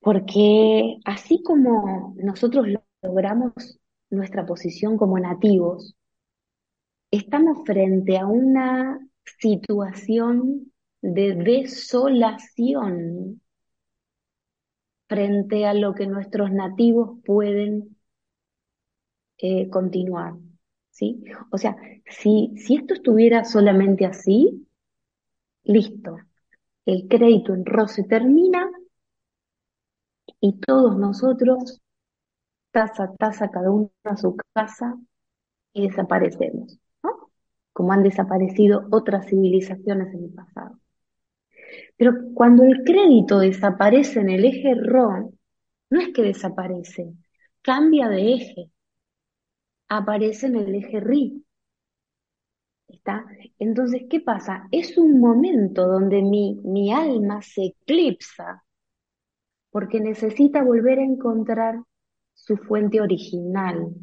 Porque 0.00 0.98
así 1.04 1.42
como 1.42 2.14
nosotros 2.16 2.66
logramos 3.02 3.52
nuestra 4.10 4.46
posición 4.46 4.96
como 4.96 5.18
nativos, 5.18 5.94
estamos 7.10 7.64
frente 7.64 8.18
a 8.18 8.26
una 8.26 8.98
situación 9.38 10.72
de 11.02 11.34
desolación 11.34 13.40
frente 15.08 15.66
a 15.66 15.74
lo 15.74 15.94
que 15.94 16.06
nuestros 16.06 16.52
nativos 16.52 17.18
pueden 17.24 17.96
eh, 19.42 19.68
continuar. 19.70 20.34
¿sí? 20.90 21.24
O 21.50 21.58
sea, 21.58 21.76
si, 22.06 22.52
si 22.56 22.76
esto 22.76 22.94
estuviera 22.94 23.44
solamente 23.44 24.06
así, 24.06 24.66
listo. 25.64 26.18
El 26.86 27.08
crédito 27.08 27.54
en 27.54 27.64
roce 27.64 28.04
termina 28.04 28.70
y 30.40 30.58
todos 30.60 30.96
nosotros, 30.96 31.80
taza 32.70 33.04
a 33.04 33.14
taza, 33.14 33.50
cada 33.50 33.70
uno 33.70 33.90
a 34.04 34.16
su 34.16 34.36
casa, 34.54 34.98
y 35.72 35.88
desaparecemos, 35.88 36.78
¿no? 37.02 37.30
Como 37.72 37.92
han 37.92 38.02
desaparecido 38.02 38.86
otras 38.90 39.26
civilizaciones 39.26 40.12
en 40.14 40.24
el 40.24 40.30
pasado. 40.30 40.78
Pero 41.96 42.14
cuando 42.34 42.64
el 42.64 42.82
crédito 42.84 43.38
desaparece 43.38 44.20
en 44.20 44.30
el 44.30 44.44
eje 44.44 44.74
RO, 44.74 45.32
no 45.90 46.00
es 46.00 46.08
que 46.12 46.22
desaparece, 46.22 47.12
cambia 47.62 48.08
de 48.08 48.34
eje, 48.34 48.70
aparece 49.90 50.46
en 50.46 50.56
el 50.56 50.74
eje 50.74 51.00
RI. 51.00 51.44
¿Está? 52.88 53.26
Entonces, 53.58 54.02
¿qué 54.08 54.20
pasa? 54.20 54.66
Es 54.70 54.96
un 54.96 55.20
momento 55.20 55.86
donde 55.86 56.22
mi, 56.22 56.58
mi 56.64 56.92
alma 56.92 57.42
se 57.42 57.66
eclipsa 57.66 58.64
porque 59.70 60.00
necesita 60.00 60.62
volver 60.62 60.98
a 60.98 61.04
encontrar 61.04 61.82
su 62.34 62.56
fuente 62.56 63.00
original. 63.00 63.94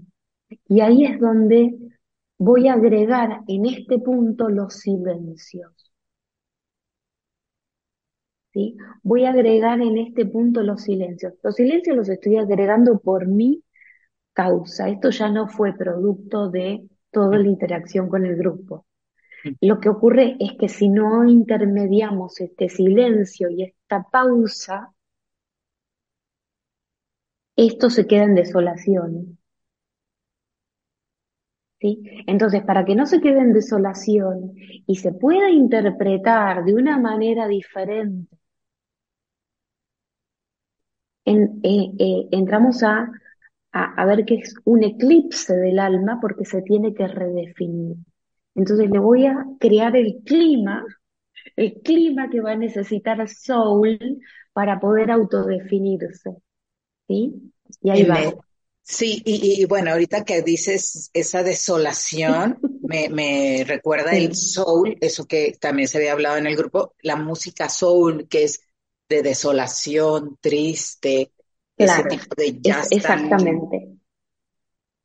Y 0.67 0.81
ahí 0.81 1.05
es 1.05 1.19
donde 1.19 1.75
voy 2.37 2.67
a 2.67 2.73
agregar 2.73 3.41
en 3.47 3.65
este 3.65 3.99
punto 3.99 4.49
los 4.49 4.75
silencios. 4.75 5.91
¿Sí? 8.53 8.77
Voy 9.03 9.25
a 9.25 9.31
agregar 9.31 9.81
en 9.81 9.97
este 9.97 10.25
punto 10.25 10.63
los 10.63 10.83
silencios. 10.83 11.33
Los 11.43 11.55
silencios 11.55 11.95
los 11.95 12.09
estoy 12.09 12.37
agregando 12.37 12.99
por 12.99 13.27
mi 13.27 13.61
causa. 14.37 14.87
Esto 14.87 15.09
ya 15.09 15.29
no 15.29 15.47
fue 15.47 15.73
producto 15.73 16.49
de 16.49 16.87
toda 17.09 17.39
la 17.39 17.47
interacción 17.47 18.07
con 18.07 18.23
el 18.23 18.35
grupo. 18.35 18.85
Lo 19.61 19.79
que 19.79 19.89
ocurre 19.89 20.35
es 20.39 20.51
que 20.59 20.69
si 20.69 20.89
no 20.89 21.27
intermediamos 21.27 22.39
este 22.39 22.69
silencio 22.69 23.49
y 23.49 23.63
esta 23.63 24.03
pausa, 24.03 24.93
esto 27.55 27.89
se 27.89 28.05
queda 28.05 28.25
en 28.25 28.35
desolación. 28.35 29.39
¿Sí? 31.79 32.03
Entonces, 32.27 32.63
para 32.63 32.85
que 32.85 32.95
no 32.95 33.05
se 33.07 33.21
quede 33.21 33.39
en 33.39 33.53
desolación 33.53 34.53
y 34.55 34.95
se 34.97 35.13
pueda 35.13 35.49
interpretar 35.49 36.63
de 36.63 36.73
una 36.75 36.99
manera 36.99 37.47
diferente, 37.47 38.37
eh, 41.25 41.49
eh, 41.63 42.27
entramos 42.31 42.83
a, 42.83 43.11
a, 43.71 44.05
ver 44.05 44.25
que 44.25 44.35
es 44.35 44.55
un 44.63 44.83
eclipse 44.83 45.53
del 45.55 45.79
alma 45.79 46.19
porque 46.21 46.45
se 46.45 46.61
tiene 46.61 46.93
que 46.93 47.07
redefinir. 47.07 47.97
Entonces 48.55 48.89
le 48.89 48.99
voy 48.99 49.25
a 49.27 49.45
crear 49.59 49.95
el 49.95 50.21
clima, 50.25 50.83
el 51.55 51.81
clima 51.81 52.29
que 52.29 52.41
va 52.41 52.53
a 52.53 52.57
necesitar 52.57 53.27
Soul 53.29 54.19
para 54.53 54.79
poder 54.79 55.11
autodefinirse. 55.11 56.31
¿sí? 57.07 57.51
Y 57.81 57.89
ahí 57.89 58.03
va. 58.03 58.33
Sí, 58.89 59.21
y, 59.25 59.65
bueno, 59.65 59.91
ahorita 59.91 60.23
que 60.23 60.41
dices 60.41 61.09
esa 61.13 61.43
desolación, 61.43 62.57
me, 62.83 63.09
me 63.09 63.65
recuerda 63.67 64.11
el 64.15 64.33
soul, 64.33 64.97
eso 65.01 65.25
que 65.25 65.57
también 65.59 65.89
se 65.89 65.97
había 65.97 66.13
hablado 66.13 66.37
en 66.37 66.47
el 66.47 66.55
grupo, 66.55 66.93
la 67.01 67.17
música 67.17 67.67
soul, 67.67 68.29
que 68.29 68.43
es 68.43 68.61
de 69.09 69.23
desolación, 69.23 70.37
triste, 70.39 71.33
ese 71.77 72.03
tipo 72.03 72.35
de 72.35 72.59
jazz. 72.61 72.91
exactamente. 72.91 73.97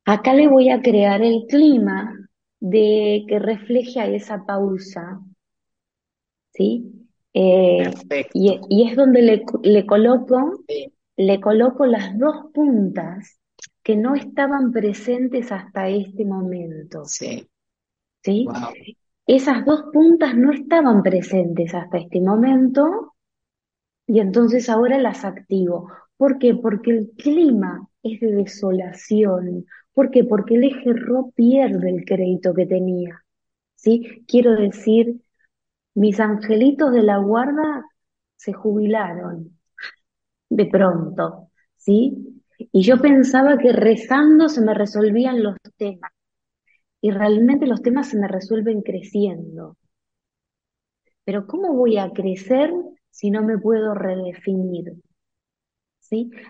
Acá 0.05 0.33
le 0.33 0.47
voy 0.47 0.69
a 0.69 0.81
crear 0.81 1.21
el 1.21 1.45
clima 1.47 2.13
de 2.59 3.25
que 3.27 3.39
refleje 3.39 3.99
a 3.99 4.07
esa 4.07 4.45
pausa, 4.45 5.21
¿sí? 6.53 7.07
Eh, 7.33 7.89
y, 8.33 8.59
y, 8.69 8.89
es 8.89 8.95
donde 8.95 9.21
le, 9.21 9.45
le 9.63 9.85
coloco 9.87 10.59
le 11.15 11.39
coloco 11.39 11.85
las 11.85 12.17
dos 12.17 12.51
puntas 12.53 13.39
que 13.83 13.95
no 13.95 14.15
estaban 14.15 14.71
presentes 14.71 15.51
hasta 15.51 15.89
este 15.89 16.25
momento. 16.25 17.03
Sí. 17.05 17.47
¿Sí? 18.23 18.47
Esas 19.27 19.65
dos 19.65 19.85
puntas 19.91 20.35
no 20.35 20.51
estaban 20.51 21.03
presentes 21.03 21.73
hasta 21.73 21.97
este 21.97 22.21
momento 22.21 23.13
y 24.07 24.19
entonces 24.19 24.69
ahora 24.69 24.97
las 24.97 25.25
activo. 25.25 25.91
¿Por 26.17 26.37
qué? 26.39 26.55
Porque 26.55 26.91
el 26.91 27.11
clima 27.17 27.87
es 28.03 28.19
de 28.19 28.31
desolación. 28.31 29.65
¿Por 29.93 30.11
qué? 30.11 30.23
Porque 30.23 30.55
el 30.55 30.63
eje 30.65 30.93
RO 30.93 31.31
pierde 31.35 31.89
el 31.89 32.05
crédito 32.05 32.53
que 32.53 32.65
tenía. 32.65 33.23
¿Sí? 33.75 34.23
Quiero 34.27 34.55
decir, 34.55 35.21
mis 35.95 36.19
angelitos 36.19 36.91
de 36.93 37.03
la 37.03 37.17
guarda 37.17 37.85
se 38.37 38.53
jubilaron 38.53 39.57
de 40.49 40.65
pronto, 40.67 41.49
¿sí? 41.77 42.41
Y 42.71 42.83
yo 42.83 43.01
pensaba 43.01 43.57
que 43.57 43.73
rezando 43.73 44.49
se 44.49 44.61
me 44.61 44.73
resolvían 44.73 45.43
los 45.43 45.55
temas. 45.77 46.11
Y 47.01 47.11
realmente 47.11 47.67
los 47.67 47.81
temas 47.81 48.09
se 48.09 48.17
me 48.19 48.27
resuelven 48.27 48.81
creciendo. 48.81 49.77
Pero 51.25 51.47
¿cómo 51.47 51.73
voy 51.73 51.97
a 51.97 52.11
crecer 52.11 52.71
si 53.09 53.29
no 53.29 53.43
me 53.43 53.57
puedo 53.57 53.93
redefinir? 53.93 54.93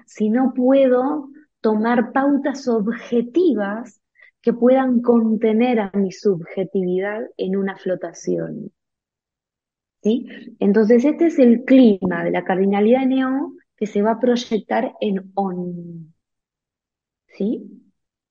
Si 0.05 0.29
no 0.29 0.53
puedo 0.53 1.29
tomar 1.61 2.11
pautas 2.11 2.67
objetivas 2.67 4.01
que 4.41 4.53
puedan 4.53 5.01
contener 5.01 5.79
a 5.79 5.91
mi 5.93 6.11
subjetividad 6.11 7.21
en 7.37 7.55
una 7.55 7.77
flotación. 7.77 8.71
¿Sí? 10.03 10.27
Entonces, 10.59 11.05
este 11.05 11.27
es 11.27 11.39
el 11.39 11.63
clima 11.63 12.25
de 12.25 12.31
la 12.31 12.43
cardinalidad 12.43 13.05
neo 13.05 13.53
que 13.77 13.85
se 13.85 14.01
va 14.01 14.11
a 14.11 14.19
proyectar 14.19 14.93
en 14.99 15.31
on. 15.35 16.13
¿Sí? 17.27 17.83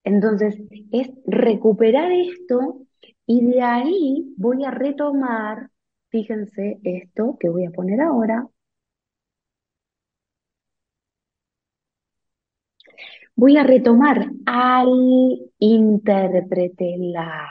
Entonces, 0.04 0.60
es 0.90 1.10
recuperar 1.26 2.12
esto 2.12 2.82
y 3.26 3.46
de 3.46 3.62
ahí 3.62 4.34
voy 4.36 4.64
a 4.64 4.70
retomar, 4.70 5.70
fíjense 6.10 6.78
esto 6.82 7.38
que 7.40 7.48
voy 7.48 7.64
a 7.64 7.70
poner 7.70 8.02
ahora. 8.02 8.46
Voy 13.34 13.56
a 13.56 13.64
retomar 13.64 14.30
al 14.46 15.50
intérprete 15.58 16.96
la. 16.98 17.48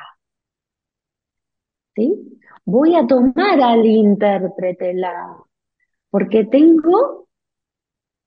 ¿Sí? 1.95 2.39
Voy 2.65 2.95
a 2.95 3.05
tomar 3.07 3.61
al 3.61 3.85
intérprete 3.85 4.93
la. 4.93 5.37
Porque 6.09 6.45
tengo 6.45 7.27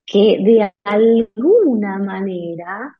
que 0.05 0.37
de 0.43 0.73
alguna 0.83 1.97
manera 1.99 2.99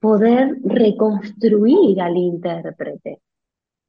poder 0.00 0.56
reconstruir 0.64 2.00
al 2.00 2.16
intérprete. 2.16 3.20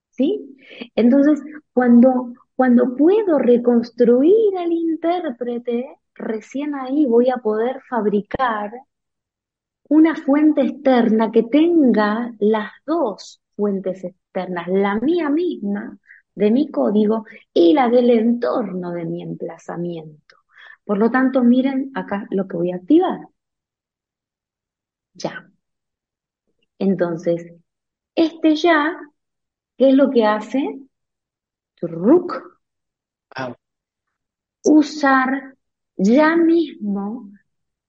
¿Sí? 0.09 0.55
Entonces, 0.95 1.41
cuando, 1.73 2.33
cuando 2.55 2.95
puedo 2.95 3.39
reconstruir 3.39 4.57
al 4.57 4.71
intérprete, 4.71 5.97
recién 6.13 6.75
ahí 6.75 7.05
voy 7.07 7.29
a 7.29 7.37
poder 7.37 7.81
fabricar 7.89 8.71
una 9.89 10.15
fuente 10.15 10.61
externa 10.61 11.31
que 11.31 11.43
tenga 11.43 12.33
las 12.39 12.71
dos 12.85 13.41
fuentes 13.55 14.03
externas, 14.03 14.67
la 14.67 14.95
mía 14.95 15.29
misma, 15.29 15.97
de 16.35 16.51
mi 16.51 16.69
código 16.71 17.25
y 17.53 17.73
la 17.73 17.89
del 17.89 18.09
entorno 18.09 18.91
de 18.91 19.05
mi 19.05 19.21
emplazamiento. 19.21 20.37
Por 20.85 20.97
lo 20.97 21.11
tanto, 21.11 21.43
miren 21.43 21.91
acá 21.95 22.27
lo 22.31 22.47
que 22.47 22.57
voy 22.57 22.71
a 22.71 22.77
activar. 22.77 23.19
Ya. 25.13 25.49
Entonces, 26.79 27.53
este 28.15 28.55
ya, 28.55 28.97
¿qué 29.77 29.89
es 29.89 29.95
lo 29.95 30.09
que 30.09 30.25
hace? 30.25 30.79
Usar 34.63 35.55
ya 35.97 36.35
mismo 36.35 37.32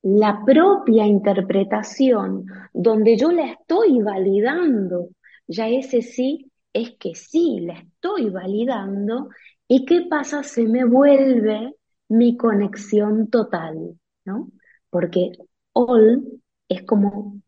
la 0.04 0.42
propia 0.44 1.06
interpretación 1.06 2.46
donde 2.74 3.16
yo 3.16 3.32
la 3.32 3.46
estoy 3.52 4.00
validando. 4.02 5.08
Ya 5.46 5.68
ese 5.68 6.02
sí 6.02 6.50
es 6.74 6.96
que 6.98 7.14
sí, 7.14 7.60
la 7.62 7.74
estoy 7.80 8.30
validando. 8.30 9.30
¿Y 9.66 9.86
qué 9.86 10.02
pasa? 10.08 10.42
Se 10.42 10.64
me 10.64 10.84
vuelve 10.84 11.74
mi 12.08 12.36
conexión 12.36 13.30
total, 13.30 13.98
¿no? 14.26 14.50
Porque 14.90 15.32
all 15.72 16.22
es 16.68 16.82
como 16.84 17.40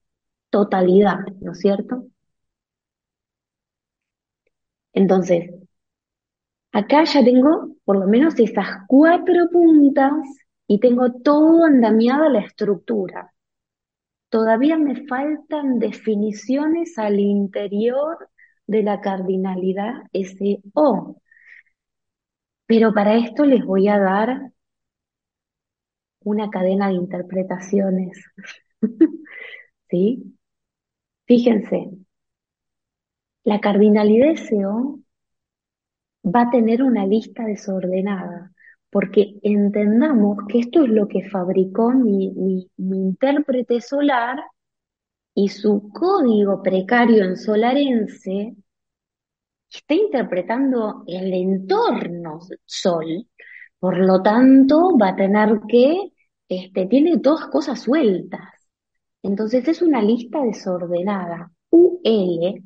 totalidad, 0.51 1.21
¿no 1.41 1.53
es 1.53 1.61
cierto? 1.61 2.07
Entonces, 4.93 5.51
acá 6.73 7.03
ya 7.05 7.25
tengo 7.25 7.71
por 7.85 7.99
lo 7.99 8.07
menos 8.07 8.39
estas 8.39 8.69
cuatro 8.87 9.49
puntas 9.51 10.13
y 10.67 10.81
tengo 10.81 11.13
todo 11.13 11.65
andamiada 11.65 12.29
la 12.29 12.41
estructura. 12.41 13.33
Todavía 14.29 14.77
me 14.77 15.07
faltan 15.07 15.79
definiciones 15.79 16.99
al 16.99 17.21
interior 17.21 18.29
de 18.67 18.83
la 18.83 19.01
cardinalidad 19.01 20.03
SO. 20.13 21.23
Pero 22.67 22.93
para 22.93 23.17
esto 23.17 23.45
les 23.45 23.65
voy 23.65 23.89
a 23.89 23.99
dar 23.99 24.53
una 26.25 26.51
cadena 26.51 26.89
de 26.89 26.95
interpretaciones. 26.95 28.23
¿Sí? 29.91 30.37
Fíjense, 31.27 31.91
la 33.45 33.61
cardinalidad 33.61 34.33
SO 34.33 35.01
va 36.25 36.43
a 36.43 36.51
tener 36.51 36.83
una 36.83 37.07
lista 37.07 37.45
desordenada, 37.45 38.53
porque 38.97 39.35
entendamos 39.43 40.39
que 40.49 40.61
esto 40.61 40.85
es 40.85 40.89
lo 40.89 41.07
que 41.07 41.29
fabricó 41.29 41.91
mi, 41.91 42.31
mi, 42.31 42.67
mi 42.79 42.97
intérprete 42.97 43.83
solar 43.83 44.39
y 45.35 45.51
su 45.51 45.91
código 45.93 46.63
precario 46.63 47.23
en 47.25 47.37
solarense 47.37 48.57
está 49.71 49.95
interpretando 49.95 51.05
el 51.07 51.31
entorno 51.31 52.39
sol, 52.65 53.29
por 53.79 53.99
lo 53.99 54.23
tanto 54.23 54.97
va 54.97 55.09
a 55.09 55.17
tener 55.17 55.61
que, 55.69 56.13
este, 56.49 56.87
tiene 56.87 57.19
todas 57.19 57.49
cosas 57.49 57.83
sueltas. 57.83 58.49
Entonces 59.23 59.69
es 59.69 59.83
una 59.83 60.01
lista 60.01 60.41
desordenada. 60.41 61.51
UL 61.69 62.63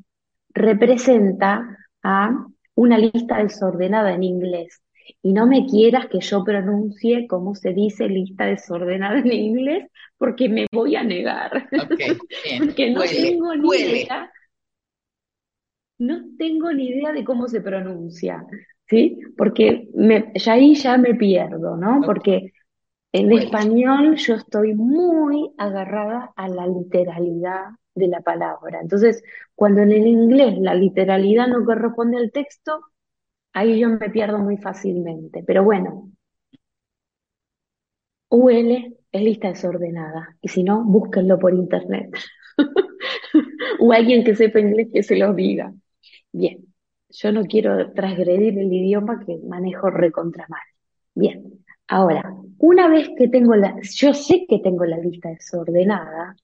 representa 0.53 1.77
a 2.03 2.47
una 2.75 2.97
lista 2.97 3.43
desordenada 3.43 4.13
en 4.13 4.23
inglés. 4.23 4.81
Y 5.21 5.33
no 5.33 5.47
me 5.47 5.65
quieras 5.65 6.07
que 6.07 6.19
yo 6.19 6.43
pronuncie 6.43 7.27
cómo 7.27 7.55
se 7.55 7.73
dice 7.73 8.07
lista 8.07 8.45
desordenada 8.45 9.19
en 9.19 9.31
inglés, 9.31 9.87
porque 10.17 10.49
me 10.49 10.67
voy 10.71 10.95
a 10.95 11.03
negar. 11.03 11.67
porque 12.59 12.91
no 12.91 13.01
tengo 13.01 13.55
ni 13.55 13.77
idea. 13.77 14.31
No 15.99 16.19
tengo 16.37 16.71
ni 16.73 16.89
idea 16.89 17.11
de 17.11 17.23
cómo 17.23 17.47
se 17.47 17.61
pronuncia, 17.61 18.43
¿sí? 18.87 19.19
Porque 19.37 19.87
me, 19.93 20.31
ya 20.35 20.53
ahí 20.53 20.73
ya 20.75 20.97
me 20.97 21.13
pierdo, 21.13 21.77
¿no? 21.77 22.01
Porque 22.03 22.53
en 23.11 23.31
español 23.31 24.15
yo 24.15 24.35
estoy 24.35 24.73
muy 24.73 25.51
agarrada 25.57 26.31
a 26.35 26.47
la 26.47 26.65
literalidad 26.65 27.65
de 27.93 28.07
la 28.07 28.21
palabra. 28.21 28.79
Entonces, 28.81 29.23
cuando 29.55 29.81
en 29.81 29.91
el 29.91 30.07
inglés 30.07 30.57
la 30.59 30.73
literalidad 30.73 31.47
no 31.47 31.65
corresponde 31.65 32.17
al 32.17 32.31
texto, 32.31 32.81
ahí 33.53 33.79
yo 33.79 33.89
me 33.89 34.09
pierdo 34.09 34.37
muy 34.39 34.57
fácilmente. 34.57 35.43
Pero 35.45 35.63
bueno, 35.63 36.11
UL 38.29 38.97
es 39.11 39.21
lista 39.21 39.49
desordenada. 39.49 40.37
Y 40.41 40.47
si 40.47 40.63
no, 40.63 40.83
búsquenlo 40.83 41.37
por 41.39 41.53
internet. 41.53 42.15
o 43.79 43.91
alguien 43.91 44.23
que 44.23 44.35
sepa 44.35 44.59
inglés 44.59 44.89
que 44.93 45.03
se 45.03 45.17
los 45.17 45.35
diga. 45.35 45.73
Bien, 46.31 46.65
yo 47.09 47.31
no 47.31 47.43
quiero 47.43 47.91
transgredir 47.93 48.57
el 48.57 48.71
idioma 48.71 49.23
que 49.25 49.37
manejo 49.45 49.89
recontra 49.89 50.45
mal. 50.49 50.61
Bien, 51.13 51.65
ahora, 51.87 52.33
una 52.57 52.87
vez 52.87 53.09
que 53.17 53.27
tengo 53.27 53.55
la, 53.55 53.75
yo 53.81 54.13
sé 54.13 54.45
que 54.47 54.59
tengo 54.59 54.85
la 54.85 54.97
lista 54.97 55.29
desordenada, 55.29 56.35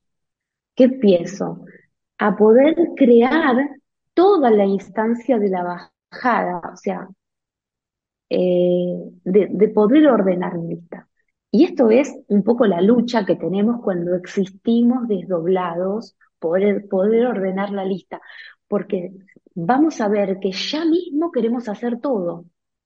¿qué 0.76 0.86
empiezo? 0.86 1.66
A 2.18 2.36
poder 2.36 2.76
crear 2.96 3.70
toda 4.14 4.52
la 4.52 4.66
instancia 4.66 5.38
de 5.40 5.50
la 5.50 5.64
o 6.74 6.76
sea, 6.78 7.08
eh, 8.30 9.12
de, 9.24 9.70
poder 9.70 10.08
ordenar 10.08 10.58
mi 10.58 10.76
lista. 10.76 11.08
Y 11.52 11.66
esto 11.66 11.90
es 11.90 12.14
un 12.28 12.44
poco 12.44 12.66
la 12.66 12.82
lucha 12.82 13.26
que 13.26 13.36
tenemos 13.36 13.82
cuando 13.82 14.16
existimos 14.16 15.08
desdoblados, 15.08 16.18
poder, 16.40 16.88
poder 16.90 17.28
ordenar 17.28 17.72
la 17.72 17.86
lista, 17.86 18.22
porque 18.68 19.12
vamos 19.56 20.02
a 20.02 20.10
ver 20.10 20.40
que 20.40 20.52
ya 20.52 20.86
mismo 20.86 21.32
queremos 21.32 21.70
hacer 21.70 22.00
todo. 22.02 22.46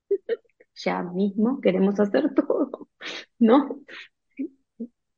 ya 0.76 1.04
mismo 1.04 1.60
queremos 1.62 2.00
hacer 2.00 2.34
todo, 2.34 2.90
¿no? 3.40 3.80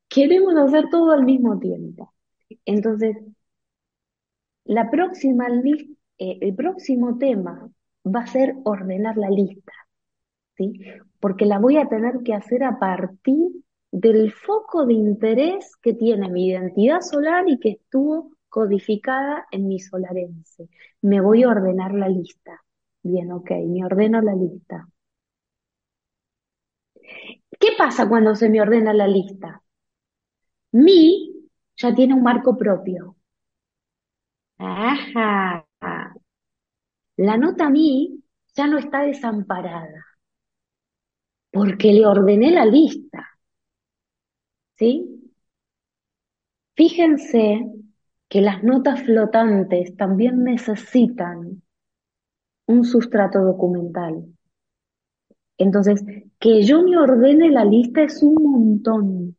Queremos 0.07 0.55
hacer 0.55 0.89
todo 0.89 1.11
al 1.11 1.23
mismo 1.25 1.59
tiempo. 1.59 2.13
Entonces, 2.65 3.17
la 4.65 4.89
próxima 4.89 5.47
eh, 6.17 6.37
el 6.41 6.55
próximo 6.55 7.17
tema 7.17 7.69
va 8.05 8.21
a 8.21 8.27
ser 8.27 8.55
ordenar 8.63 9.17
la 9.17 9.29
lista, 9.29 9.73
¿sí? 10.57 10.73
Porque 11.19 11.45
la 11.45 11.59
voy 11.59 11.77
a 11.77 11.87
tener 11.87 12.21
que 12.23 12.33
hacer 12.33 12.63
a 12.63 12.79
partir 12.79 13.37
del 13.91 14.31
foco 14.33 14.85
de 14.85 14.93
interés 14.93 15.75
que 15.81 15.93
tiene 15.93 16.29
mi 16.29 16.47
identidad 16.49 17.01
solar 17.01 17.45
y 17.47 17.59
que 17.59 17.69
estuvo 17.71 18.31
codificada 18.49 19.45
en 19.51 19.67
mi 19.67 19.79
solarense. 19.79 20.69
Me 21.01 21.21
voy 21.21 21.43
a 21.43 21.49
ordenar 21.49 21.93
la 21.93 22.09
lista. 22.09 22.61
Bien, 23.03 23.31
ok, 23.31 23.51
me 23.67 23.85
ordeno 23.85 24.21
la 24.21 24.35
lista. 24.35 24.87
¿Qué 27.59 27.69
pasa 27.77 28.07
cuando 28.07 28.35
se 28.35 28.47
me 28.49 28.61
ordena 28.61 28.93
la 28.93 29.07
lista? 29.07 29.63
Mi 30.73 31.47
ya 31.77 31.95
tiene 31.95 32.13
un 32.15 32.21
marco 32.21 32.57
propio. 32.57 33.15
Ajá. 34.57 35.67
La 37.17 37.37
nota 37.37 37.69
mi 37.69 38.23
ya 38.55 38.65
no 38.67 38.79
está 38.79 39.01
desamparada, 39.01 40.03
porque 41.51 41.91
le 41.91 42.05
ordené 42.07 42.51
la 42.51 42.65
lista. 42.65 43.27
¿Sí? 44.77 45.31
Fíjense 46.75 47.67
que 48.27 48.41
las 48.41 48.63
notas 48.63 49.03
flotantes 49.03 49.95
también 49.95 50.43
necesitan 50.43 51.61
un 52.65 52.83
sustrato 52.83 53.43
documental. 53.43 54.25
Entonces, 55.59 56.03
que 56.39 56.63
yo 56.63 56.81
me 56.81 56.97
ordene 56.97 57.51
la 57.51 57.63
lista 57.63 58.01
es 58.01 58.23
un 58.23 58.33
montón. 58.43 59.37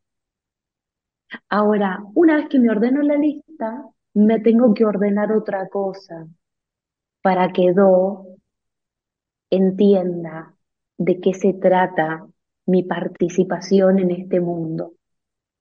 Ahora, 1.49 1.99
una 2.15 2.37
vez 2.37 2.49
que 2.49 2.61
me 2.61 2.71
ordeno 2.71 3.03
la 3.03 3.17
lista, 3.17 3.85
me 4.15 4.39
tengo 4.39 4.73
que 4.75 4.85
ordenar 4.85 5.33
otra 5.33 5.69
cosa 5.69 6.29
para 7.25 7.53
que 7.55 7.73
Do 7.73 8.27
entienda 9.49 10.55
de 10.99 11.21
qué 11.21 11.33
se 11.33 11.55
trata 11.55 12.29
mi 12.67 12.83
participación 12.83 13.99
en 13.99 14.11
este 14.11 14.41
mundo. 14.41 14.93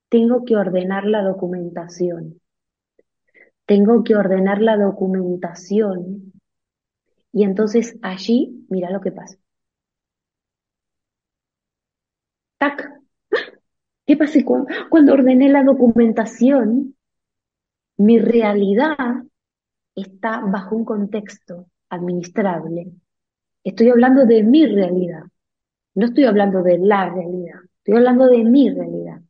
Tengo 0.09 0.43
que 0.43 0.57
ordenar 0.57 1.05
la 1.05 1.23
documentación 1.23 2.41
tengo 3.65 4.03
que 4.03 4.15
ordenar 4.15 4.61
la 4.61 4.77
documentación 4.77 6.33
y 7.31 7.43
entonces 7.43 7.97
allí, 8.01 8.65
mira 8.69 8.89
lo 8.91 9.01
que 9.01 9.11
pasa. 9.11 9.37
¡Tac! 12.57 12.89
¿Qué 14.05 14.17
cuando, 14.17 14.67
cuando 14.89 15.13
ordené 15.13 15.49
la 15.49 15.63
documentación? 15.63 16.95
Mi 17.97 18.19
realidad 18.19 19.23
está 19.95 20.41
bajo 20.41 20.75
un 20.75 20.85
contexto 20.85 21.67
administrable. 21.89 22.91
Estoy 23.63 23.89
hablando 23.89 24.25
de 24.25 24.43
mi 24.43 24.65
realidad. 24.65 25.23
No 25.95 26.05
estoy 26.05 26.25
hablando 26.25 26.63
de 26.63 26.77
la 26.79 27.09
realidad. 27.09 27.59
Estoy 27.77 27.97
hablando 27.97 28.27
de 28.27 28.43
mi 28.43 28.69
realidad. 28.69 29.21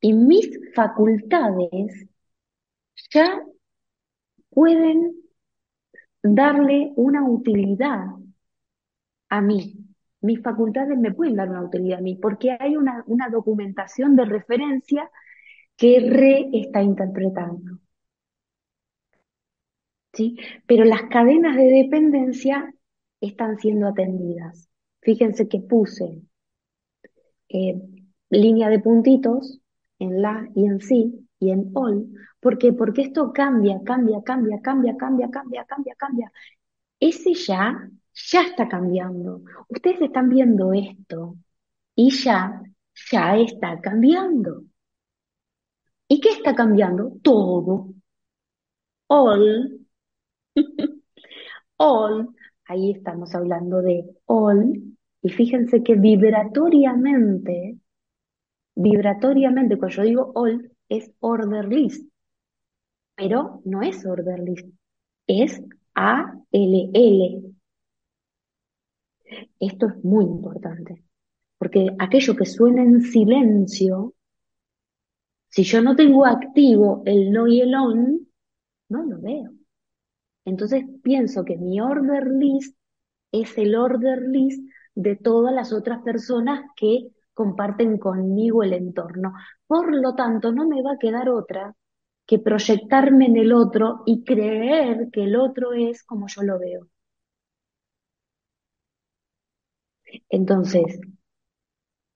Y 0.00 0.12
mis 0.12 0.48
facultades 0.74 2.06
ya 3.12 3.42
pueden 4.50 5.14
darle 6.22 6.92
una 6.96 7.28
utilidad 7.28 8.06
a 9.28 9.40
mí. 9.40 9.76
Mis 10.22 10.42
facultades 10.42 10.98
me 10.98 11.12
pueden 11.12 11.36
dar 11.36 11.48
una 11.48 11.62
utilidad 11.62 12.00
a 12.00 12.02
mí, 12.02 12.16
porque 12.16 12.56
hay 12.58 12.76
una, 12.76 13.02
una 13.06 13.28
documentación 13.30 14.16
de 14.16 14.26
referencia 14.26 15.10
que 15.76 16.00
re 16.00 16.50
está 16.52 16.82
interpretando. 16.82 17.78
¿Sí? 20.12 20.36
Pero 20.66 20.84
las 20.84 21.02
cadenas 21.04 21.56
de 21.56 21.64
dependencia 21.64 22.74
están 23.20 23.58
siendo 23.58 23.88
atendidas. 23.88 24.68
Fíjense 25.00 25.48
que 25.48 25.60
puse 25.60 26.22
eh, 27.48 27.80
línea 28.30 28.68
de 28.68 28.78
puntitos 28.80 29.60
en 29.98 30.22
la 30.22 30.48
y 30.54 30.66
en 30.66 30.80
sí 30.80 31.28
y 31.38 31.50
en 31.50 31.70
all. 31.74 32.06
¿Por 32.40 32.58
qué? 32.58 32.72
Porque 32.72 33.02
esto 33.02 33.32
cambia, 33.32 33.80
cambia, 33.84 34.22
cambia, 34.24 34.60
cambia, 34.62 34.96
cambia, 34.96 35.30
cambia, 35.30 35.64
cambia, 35.64 35.94
cambia. 35.96 36.32
Ese 37.00 37.34
ya, 37.34 37.90
ya 38.14 38.42
está 38.42 38.68
cambiando. 38.68 39.42
Ustedes 39.68 40.02
están 40.02 40.28
viendo 40.28 40.72
esto 40.72 41.36
y 41.94 42.10
ya, 42.10 42.62
ya 43.10 43.36
está 43.38 43.80
cambiando. 43.80 44.64
¿Y 46.08 46.20
qué 46.20 46.30
está 46.30 46.54
cambiando? 46.54 47.12
Todo. 47.22 47.94
All. 49.08 49.79
all. 51.76 52.28
Ahí 52.66 52.92
estamos 52.92 53.34
hablando 53.34 53.82
de 53.82 54.04
all. 54.26 54.96
Y 55.22 55.28
fíjense 55.30 55.82
que 55.82 55.94
vibratoriamente, 55.94 57.78
vibratoriamente, 58.74 59.76
cuando 59.76 59.96
yo 59.96 60.02
digo 60.02 60.32
all, 60.34 60.72
es 60.88 61.12
order 61.20 61.68
list. 61.68 62.08
Pero 63.16 63.60
no 63.64 63.82
es 63.82 64.04
order 64.06 64.40
list. 64.40 64.66
Es 65.26 65.62
ALL. 65.94 67.54
Esto 69.58 69.86
es 69.86 70.04
muy 70.04 70.24
importante. 70.24 71.04
Porque 71.58 71.88
aquello 71.98 72.34
que 72.34 72.46
suena 72.46 72.82
en 72.82 73.02
silencio 73.02 74.14
si 75.50 75.64
yo 75.64 75.82
no 75.82 75.96
tengo 75.96 76.26
activo 76.26 77.02
el 77.06 77.32
no 77.32 77.46
y 77.48 77.60
el 77.60 77.74
on, 77.74 78.28
no 78.88 79.02
lo 79.04 79.20
veo. 79.20 79.50
Entonces 80.44 80.84
pienso 81.02 81.44
que 81.44 81.56
mi 81.56 81.80
order 81.80 82.26
list 82.28 82.76
es 83.32 83.56
el 83.58 83.74
order 83.76 84.22
list 84.22 84.62
de 84.94 85.16
todas 85.16 85.54
las 85.54 85.72
otras 85.72 86.02
personas 86.02 86.62
que 86.76 87.08
comparten 87.34 87.98
conmigo 87.98 88.62
el 88.62 88.72
entorno. 88.72 89.34
Por 89.66 89.94
lo 89.94 90.14
tanto, 90.14 90.52
no 90.52 90.66
me 90.68 90.82
va 90.82 90.92
a 90.92 90.98
quedar 90.98 91.28
otra 91.28 91.74
que 92.26 92.38
proyectarme 92.38 93.26
en 93.26 93.36
el 93.36 93.52
otro 93.52 94.02
y 94.06 94.24
creer 94.24 95.08
que 95.12 95.24
el 95.24 95.36
otro 95.36 95.72
es 95.72 96.02
como 96.04 96.26
yo 96.28 96.42
lo 96.42 96.58
veo. 96.58 96.88
Entonces, 100.28 100.98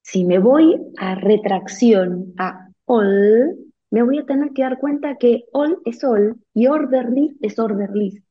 si 0.02 0.24
me 0.24 0.38
voy 0.38 0.80
a 0.98 1.14
retracción, 1.16 2.34
a 2.38 2.68
all, 2.84 3.63
me 3.94 4.02
voy 4.02 4.18
a 4.18 4.26
tener 4.26 4.52
que 4.52 4.62
dar 4.62 4.80
cuenta 4.80 5.18
que 5.18 5.44
all 5.52 5.78
es 5.84 6.02
all 6.02 6.36
y 6.52 6.66
orderly 6.66 7.38
es 7.40 7.60
orderly. 7.60 8.24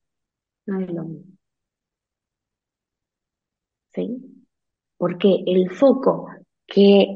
No 0.65 0.81
es 0.81 0.91
lo 0.91 1.05
mismo. 1.05 1.37
¿Sí? 3.93 4.45
Porque 4.97 5.41
el 5.47 5.69
foco 5.69 6.27
que 6.67 7.15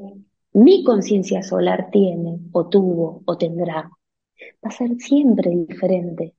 mi 0.53 0.85
conciencia 0.85 1.43
solar 1.43 1.89
tiene, 1.91 2.39
o 2.53 2.69
tuvo, 2.69 3.21
o 3.25 3.37
tendrá, 3.37 3.81
va 3.83 4.69
a 4.69 4.71
ser 4.71 4.95
siempre 4.95 5.51
diferente. 5.51 6.33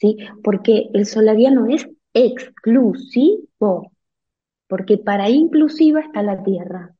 ¿Sí? 0.00 0.16
Porque 0.42 0.90
el 0.94 1.06
solariano 1.06 1.66
es 1.68 1.88
exclusivo, 2.12 3.92
porque 4.66 4.98
para 4.98 5.30
inclusiva 5.30 6.00
está 6.00 6.24
la 6.24 6.42
Tierra. 6.42 6.96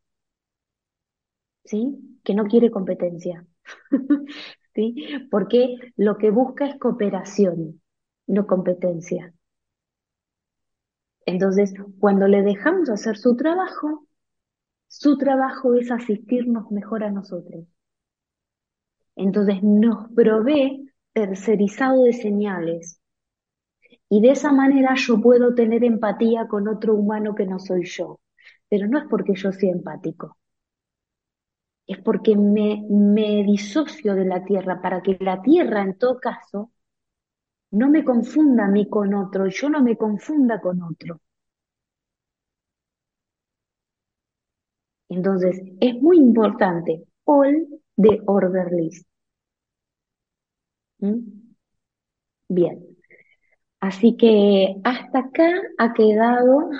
¿Sí? 1.64 2.06
que 2.26 2.34
no 2.34 2.44
quiere 2.46 2.70
competencia. 2.70 3.46
¿Sí? 4.74 4.94
Porque 5.30 5.76
lo 5.96 6.18
que 6.18 6.30
busca 6.30 6.66
es 6.66 6.78
cooperación, 6.78 7.80
no 8.26 8.46
competencia. 8.46 9.32
Entonces, 11.26 11.74
cuando 12.00 12.26
le 12.26 12.40
dejamos 12.40 12.88
hacer 12.88 13.18
su 13.18 13.36
trabajo, 13.36 14.06
su 14.88 15.18
trabajo 15.18 15.74
es 15.74 15.90
asistirnos 15.90 16.70
mejor 16.70 17.04
a 17.04 17.10
nosotros. 17.12 17.66
Entonces 19.16 19.64
nos 19.64 20.12
provee 20.12 20.92
tercerizado 21.12 22.04
de 22.04 22.12
señales. 22.12 23.00
Y 24.08 24.20
de 24.20 24.30
esa 24.32 24.50
manera 24.50 24.94
yo 24.96 25.20
puedo 25.20 25.54
tener 25.54 25.84
empatía 25.84 26.48
con 26.48 26.66
otro 26.66 26.94
humano 26.96 27.36
que 27.36 27.46
no 27.46 27.60
soy 27.60 27.84
yo. 27.84 28.18
Pero 28.68 28.88
no 28.88 28.98
es 28.98 29.04
porque 29.08 29.34
yo 29.36 29.52
sea 29.52 29.70
empático 29.70 30.36
es 31.86 31.98
porque 31.98 32.36
me, 32.36 32.84
me 32.88 33.42
disocio 33.44 34.14
de 34.14 34.24
la 34.26 34.44
tierra, 34.44 34.80
para 34.82 35.02
que 35.02 35.16
la 35.20 35.42
tierra 35.42 35.82
en 35.82 35.98
todo 35.98 36.18
caso 36.20 36.70
no 37.70 37.88
me 37.88 38.02
confunda 38.04 38.64
a 38.64 38.68
mí 38.68 38.88
con 38.88 39.14
otro, 39.14 39.46
yo 39.46 39.70
no 39.70 39.80
me 39.80 39.96
confunda 39.96 40.60
con 40.60 40.82
otro. 40.82 41.20
Entonces, 45.08 45.60
es 45.80 46.00
muy 46.00 46.16
importante, 46.18 47.02
all 47.24 47.66
de 47.96 48.22
order. 48.26 48.68
¿Mm? 51.00 51.56
Bien. 52.48 52.96
Así 53.80 54.16
que 54.16 54.76
hasta 54.84 55.20
acá 55.20 55.48
ha 55.78 55.92
quedado 55.94 56.70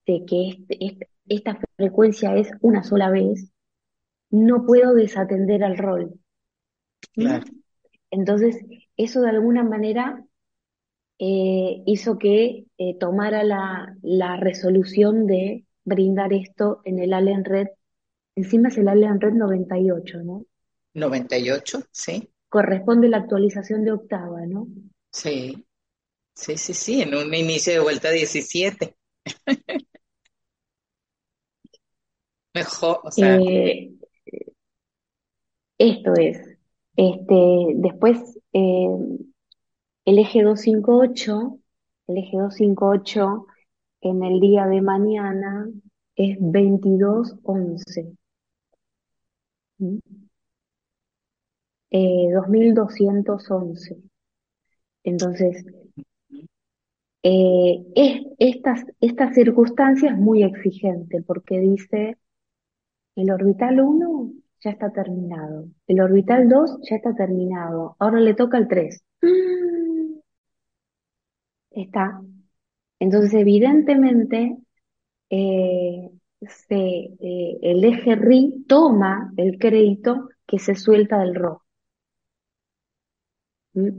de 0.07 0.25
que 0.25 0.65
este, 0.71 1.11
esta 1.29 1.61
frecuencia 1.77 2.35
es 2.35 2.51
una 2.63 2.83
sola 2.83 3.11
vez, 3.11 3.53
no 4.31 4.65
puedo 4.67 4.95
desatender 4.95 5.65
al 5.65 5.79
rol. 5.79 6.19
Entonces, 8.11 8.57
eso 8.97 9.21
de 9.21 9.31
alguna 9.31 9.63
manera 9.63 10.25
eh, 11.19 11.83
hizo 11.87 12.19
que 12.19 12.67
eh, 12.79 12.99
tomara 12.99 13.43
la, 13.43 13.97
la, 14.03 14.37
resolución 14.37 15.27
de 15.27 15.65
brindar 15.85 16.33
esto 16.33 16.83
en 16.85 16.99
el 16.99 17.15
Allen 17.15 17.45
Red. 17.45 17.69
Encima 18.35 18.69
es 18.69 18.77
el 18.77 18.89
Allen 18.89 19.21
Red 19.21 19.33
98, 19.33 20.23
¿no? 20.23 20.45
98, 20.95 21.85
sí. 21.91 22.31
Corresponde 22.49 23.09
la 23.09 23.19
actualización 23.19 23.85
de 23.85 23.93
octava, 23.93 24.45
¿no? 24.47 24.69
Sí, 25.11 25.67
sí, 26.35 26.57
sí, 26.59 26.75
sí, 26.75 27.01
en 27.01 27.15
un 27.15 27.33
inicio 27.33 27.73
de 27.73 27.81
vuelta 27.81 28.11
17. 28.11 28.95
Mejor, 32.55 33.01
o 33.05 33.11
sea. 33.11 33.37
Eh, 33.37 33.96
esto 35.79 36.13
es. 36.15 36.39
Este, 36.97 37.35
después, 37.77 38.39
eh, 38.53 38.89
el 40.05 40.19
eje 40.19 40.43
258, 40.43 41.59
el 42.09 42.19
eje 42.19 42.37
258 42.39 43.47
en 44.03 44.23
el 44.25 44.41
día 44.41 44.67
de 44.67 44.81
mañana 44.83 45.69
es 46.17 46.39
2211. 46.41 48.17
¿Mm? 49.79 49.99
Eh, 51.91 52.29
2211. 52.33 53.97
Entonces, 55.05 55.65
eh, 57.23 57.85
es, 57.95 58.23
estas, 58.39 58.85
esta 59.01 59.33
circunstancia 59.35 60.11
es 60.11 60.17
muy 60.19 60.43
exigente 60.43 61.23
porque 61.23 61.59
dice, 61.61 62.19
el 63.17 63.31
orbital 63.31 63.81
1 63.81 64.33
ya 64.63 64.71
está 64.71 64.91
terminado, 64.93 65.69
el 65.87 66.01
orbital 66.01 66.49
2 66.49 66.79
ya 66.89 66.97
está 66.97 67.15
terminado, 67.15 67.97
ahora 67.99 68.21
le 68.21 68.35
toca 68.35 68.59
el 68.59 68.69
3. 68.69 69.03
Está. 71.71 72.21
Entonces, 72.99 73.35
evidentemente, 73.35 74.57
eh, 75.31 76.11
se, 76.41 76.77
eh, 76.77 77.59
el 77.63 77.85
eje 77.85 78.15
RI 78.15 78.65
toma 78.67 79.33
el 79.37 79.59
crédito 79.59 80.31
que 80.47 80.59
se 80.59 80.75
suelta 80.75 81.19
del 81.19 81.35
rojo. 81.35 81.63
¿Mm? 83.75 83.91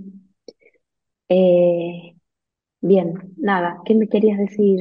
Eh, 1.30 2.16
bien, 2.82 3.34
nada, 3.38 3.82
¿qué 3.86 3.96
me 3.96 4.08
querías 4.08 4.40
decir? 4.40 4.80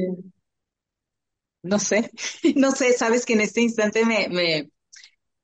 No 1.63 1.79
sé, 1.79 2.09
no 2.55 2.71
sé, 2.71 2.93
sabes 2.93 3.25
que 3.25 3.33
en 3.33 3.41
este 3.41 3.61
instante 3.61 4.05
me, 4.05 4.69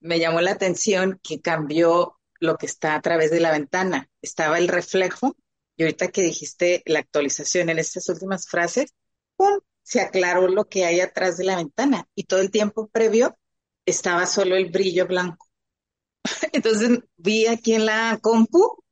me 0.04 0.20
llamó 0.20 0.41
la 0.41 0.51
atención 0.51 1.20
que 1.24 1.41
cambió 1.41 2.20
lo 2.39 2.58
que 2.58 2.66
está 2.66 2.95
a 2.95 3.01
través 3.01 3.32
de 3.32 3.39
la 3.39 3.51
ventana. 3.51 4.10
Estaba 4.22 4.58
el 4.60 4.68
reflejo 4.68 5.36
y 5.78 5.84
ahorita 5.84 6.10
que 6.10 6.22
dijiste 6.22 6.84
la 6.86 6.99
actualización 6.99 7.70
en 7.70 7.80
estas 7.80 8.10
últimas 8.10 8.47
frases, 8.47 8.93
¡pum! 9.36 9.60
se 9.82 10.01
aclaró 10.01 10.47
lo 10.47 10.66
que 10.66 10.86
hay 10.86 10.99
atrás 10.99 11.38
de 11.38 11.45
la 11.45 11.58
ventana 11.58 12.08
y 12.16 12.24
todo 12.24 12.41
el 12.41 12.51
tiempo 12.51 12.88
previo 12.88 13.38
estaba 13.86 14.26
solo 14.26 14.56
el 14.56 14.72
brillo 14.72 15.08
blanco. 15.08 15.47
Entonces 16.51 16.99
vi 17.18 17.47
aquí 17.47 17.74
en 17.74 17.86
la 17.86 18.20
compu 18.22 18.84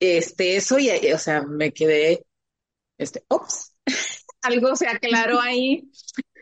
este 0.00 0.56
eso 0.56 0.78
y 0.78 0.90
o 1.12 1.18
sea, 1.18 1.42
me 1.42 1.72
quedé 1.72 2.26
este, 2.98 3.24
ops, 3.28 3.74
algo 4.42 4.76
se 4.76 4.88
aclaró 4.88 5.40
ahí 5.40 5.90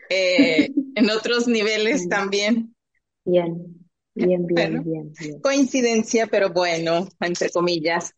eh, 0.09 0.69
en 0.95 1.09
otros 1.09 1.47
niveles 1.47 2.07
también. 2.09 2.75
Bien, 3.23 3.80
bien, 4.13 4.45
bien, 4.45 4.83
bien, 4.83 5.13
bien. 5.19 5.41
Coincidencia, 5.41 6.27
pero 6.27 6.51
bueno, 6.51 7.07
entre 7.19 7.49
comillas. 7.49 8.13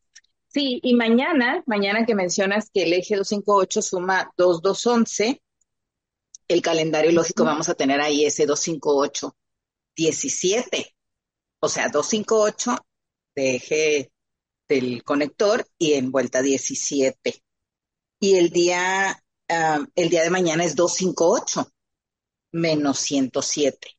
Sí, 0.48 0.80
y 0.84 0.96
mañana, 0.96 1.64
mañana 1.66 2.06
que 2.06 2.14
mencionas 2.14 2.70
que 2.72 2.84
el 2.84 2.94
eje 2.94 3.16
258 3.16 3.82
suma 3.82 4.32
2211, 4.38 5.42
el 6.48 6.62
calendario 6.62 7.12
lógico 7.12 7.44
vamos 7.44 7.70
a 7.70 7.74
tener 7.74 8.02
ahí 8.02 8.26
ese 8.26 8.46
258 8.46 9.36
17. 9.96 10.96
O 11.60 11.70
sea, 11.70 11.90
258 11.90 12.86
de 13.36 13.56
eje 13.56 14.12
del 14.68 15.04
conector 15.04 15.66
y 15.78 15.94
en 15.94 16.12
vuelta 16.12 16.42
17. 16.42 17.44
Y 18.20 18.36
el 18.36 18.50
día, 18.50 19.22
uh, 19.50 19.86
el 19.96 20.10
día 20.10 20.24
de 20.24 20.30
mañana 20.30 20.64
es 20.64 20.76
258 20.76 21.72
menos 22.52 23.00
107. 23.00 23.98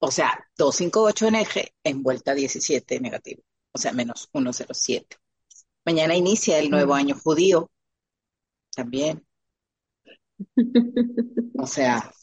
O 0.00 0.10
sea, 0.10 0.46
258 0.56 1.26
en 1.28 1.34
eje 1.34 1.74
en 1.84 2.02
vuelta 2.02 2.34
17 2.34 3.00
negativo. 3.00 3.42
O 3.72 3.78
sea, 3.78 3.92
menos 3.92 4.28
107. 4.32 5.16
Mañana 5.84 6.14
inicia 6.14 6.58
el 6.58 6.70
nuevo 6.70 6.94
año 6.94 7.16
judío. 7.16 7.70
También. 8.74 9.26
O 11.58 11.66
sea, 11.66 12.10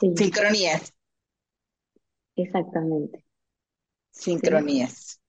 Sí, 0.00 0.12
sincronías, 0.16 0.94
exactamente. 2.36 3.24
Sí. 4.10 4.32
sincronías. 4.32 5.20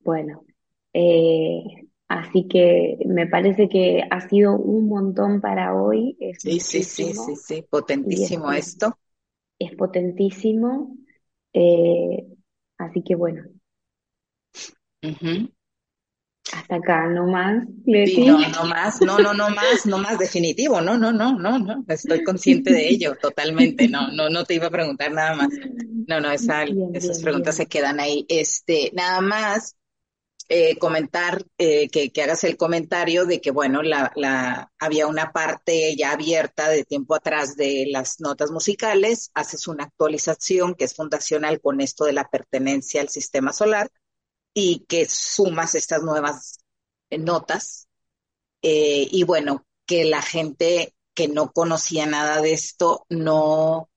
Bueno, 0.00 0.44
eh, 0.92 1.62
así 2.08 2.46
que 2.48 2.98
me 3.06 3.26
parece 3.26 3.68
que 3.68 4.02
ha 4.10 4.28
sido 4.28 4.56
un 4.56 4.88
montón 4.88 5.40
para 5.40 5.74
hoy, 5.74 6.16
es 6.20 6.40
Sí, 6.40 6.60
sí, 6.60 6.82
sí, 6.82 7.12
sí, 7.14 7.36
sí, 7.36 7.62
potentísimo 7.68 8.52
es, 8.52 8.68
esto. 8.68 8.98
Es 9.64 9.74
potentísimo. 9.76 10.96
eh, 11.54 12.26
así 12.78 13.02
que 13.04 13.14
bueno, 13.16 13.44
hasta 16.52 16.76
acá 16.76 17.06
nomás, 17.08 17.64
Sí, 18.04 18.24
no, 18.24 18.38
no 18.48 18.64
más, 18.64 19.00
no, 19.00 19.20
no, 19.20 19.32
no 19.32 19.50
más, 19.50 19.86
no 19.86 19.98
más 19.98 20.18
definitivo, 20.18 20.80
no, 20.80 20.98
no, 20.98 21.12
no, 21.12 21.38
no, 21.38 21.58
no, 21.60 21.84
estoy 21.86 22.20
consciente 22.24 22.72
de 22.72 22.88
ello 22.88 23.16
totalmente, 23.20 23.88
no, 23.88 24.10
no, 24.10 24.28
no 24.28 24.44
te 24.44 24.54
iba 24.54 24.66
a 24.66 24.70
preguntar 24.70 25.12
nada 25.12 25.36
más. 25.36 25.48
No, 26.06 26.20
no, 26.20 26.30
esa, 26.32 26.64
Bien, 26.66 26.90
esas 26.92 27.20
bien, 27.20 27.22
preguntas 27.22 27.54
se 27.56 27.66
quedan 27.66 28.00
ahí. 28.00 28.26
Este, 28.28 28.90
nada 28.92 29.20
más 29.20 29.76
eh, 30.54 30.76
comentar, 30.78 31.46
eh, 31.56 31.88
que, 31.88 32.10
que 32.12 32.22
hagas 32.22 32.44
el 32.44 32.58
comentario 32.58 33.24
de 33.24 33.40
que, 33.40 33.50
bueno, 33.50 33.82
la, 33.82 34.12
la, 34.16 34.70
había 34.78 35.06
una 35.06 35.32
parte 35.32 35.96
ya 35.96 36.12
abierta 36.12 36.68
de 36.68 36.84
tiempo 36.84 37.14
atrás 37.14 37.56
de 37.56 37.86
las 37.90 38.20
notas 38.20 38.50
musicales, 38.50 39.30
haces 39.32 39.66
una 39.66 39.84
actualización 39.84 40.74
que 40.74 40.84
es 40.84 40.94
fundacional 40.94 41.58
con 41.62 41.80
esto 41.80 42.04
de 42.04 42.12
la 42.12 42.28
pertenencia 42.28 43.00
al 43.00 43.08
sistema 43.08 43.54
solar 43.54 43.90
y 44.52 44.84
que 44.88 45.06
sumas 45.08 45.74
estas 45.74 46.02
nuevas 46.02 46.58
notas 47.10 47.88
eh, 48.60 49.08
y 49.10 49.24
bueno, 49.24 49.66
que 49.86 50.04
la 50.04 50.20
gente 50.20 50.94
que 51.14 51.28
no 51.28 51.50
conocía 51.52 52.04
nada 52.04 52.42
de 52.42 52.52
esto 52.52 53.06
no, 53.08 53.88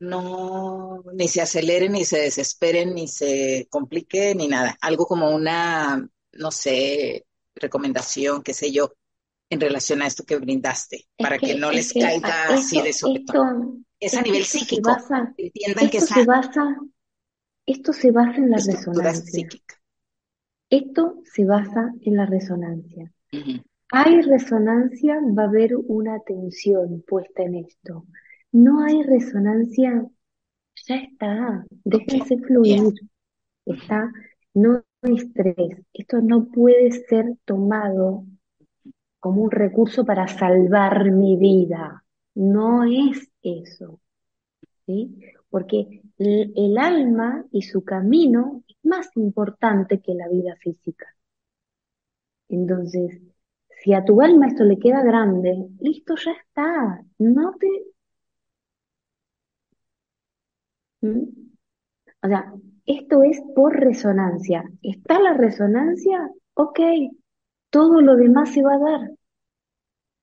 no, 0.00 1.04
ni 1.12 1.28
se 1.28 1.42
acelere, 1.42 1.88
ni 1.88 2.04
se 2.04 2.18
desespere, 2.18 2.86
ni 2.86 3.06
se 3.06 3.68
complique, 3.70 4.34
ni 4.34 4.48
nada. 4.48 4.76
Algo 4.80 5.06
como 5.06 5.30
una, 5.30 6.08
no 6.32 6.50
sé, 6.50 7.26
recomendación, 7.54 8.42
qué 8.42 8.54
sé 8.54 8.72
yo, 8.72 8.94
en 9.50 9.60
relación 9.60 10.00
a 10.00 10.06
esto 10.06 10.24
que 10.24 10.36
brindaste, 10.36 10.96
Es 10.96 11.04
para 11.18 11.38
que 11.38 11.48
que, 11.48 11.54
no 11.56 11.70
es 11.70 11.76
les 11.76 11.92
que 11.92 12.00
caiga 12.00 12.48
así 12.48 12.80
de 12.80 12.92
sopetón. 12.92 13.86
Es 13.98 14.14
a 14.14 14.20
es 14.20 14.26
nivel 14.26 14.44
psíquico. 14.44 14.90
basa, 14.90 15.34
Entiendan 15.36 15.90
que 15.90 15.98
esto 15.98 16.06
esa 16.06 16.14
se 16.14 16.24
basa, 16.24 16.76
esto 17.66 17.92
se 17.92 18.10
basa 18.10 18.36
en 18.36 18.50
la 18.50 18.56
resonancia. 18.56 19.24
psíquica. 19.24 19.74
Esto 20.70 21.20
se 21.24 21.44
basa 21.44 21.92
en 22.00 22.16
la 22.16 22.26
resonancia. 22.26 23.12
Hay 23.92 24.22
resonancia, 24.22 25.18
va 25.36 25.42
a 25.42 25.46
haber 25.46 25.76
una 25.76 26.14
atención 26.14 27.04
puesta 27.06 27.42
en 27.42 27.56
esto. 27.56 28.06
No 28.52 28.84
hay 28.84 29.02
resonancia, 29.02 30.06
ya 30.86 30.96
está, 30.96 31.66
déjense 31.84 32.38
fluir, 32.38 32.94
está, 33.66 34.12
no 34.54 34.84
hay 35.02 35.14
estrés. 35.16 35.84
Esto 35.94 36.20
no 36.22 36.46
puede 36.46 36.92
ser 36.92 37.36
tomado 37.44 38.26
como 39.20 39.42
un 39.42 39.50
recurso 39.50 40.04
para 40.04 40.28
salvar 40.28 41.10
mi 41.12 41.36
vida. 41.36 42.04
No 42.34 42.84
es 42.84 43.30
eso, 43.42 44.00
¿sí? 44.86 45.20
Porque 45.50 46.02
el, 46.18 46.52
el 46.56 46.78
alma 46.78 47.44
y 47.52 47.62
su 47.62 47.84
camino 47.84 48.64
es 48.68 48.76
más 48.84 49.10
importante 49.16 50.00
que 50.00 50.14
la 50.14 50.28
vida 50.28 50.56
física. 50.56 51.06
Entonces, 52.50 53.18
si 53.82 53.94
a 53.94 54.04
tu 54.04 54.20
alma 54.20 54.48
esto 54.48 54.64
le 54.64 54.78
queda 54.78 55.02
grande, 55.02 55.68
listo, 55.80 56.14
ya 56.16 56.32
está. 56.32 57.02
No 57.18 57.54
te... 57.58 57.66
¿Mm? 61.02 61.22
O 62.22 62.28
sea, 62.28 62.52
esto 62.86 63.22
es 63.22 63.40
por 63.54 63.74
resonancia. 63.78 64.64
¿Está 64.82 65.18
la 65.20 65.34
resonancia? 65.34 66.30
Ok, 66.54 66.80
todo 67.70 68.00
lo 68.00 68.16
demás 68.16 68.52
se 68.52 68.62
va 68.62 68.74
a 68.74 68.78
dar. 68.78 69.10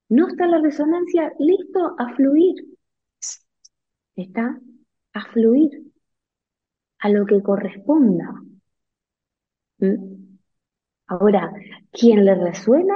No 0.09 0.28
está 0.28 0.47
la 0.47 0.59
resonancia, 0.59 1.34
listo, 1.39 1.95
a 1.97 2.13
fluir. 2.15 2.55
Está 4.15 4.59
a 5.13 5.25
fluir, 5.32 5.91
a 6.99 7.09
lo 7.09 7.25
que 7.25 7.41
corresponda. 7.41 8.41
¿Mm? 9.80 10.38
Ahora, 11.07 11.51
quien 11.91 12.25
le 12.25 12.36
resuena 12.36 12.95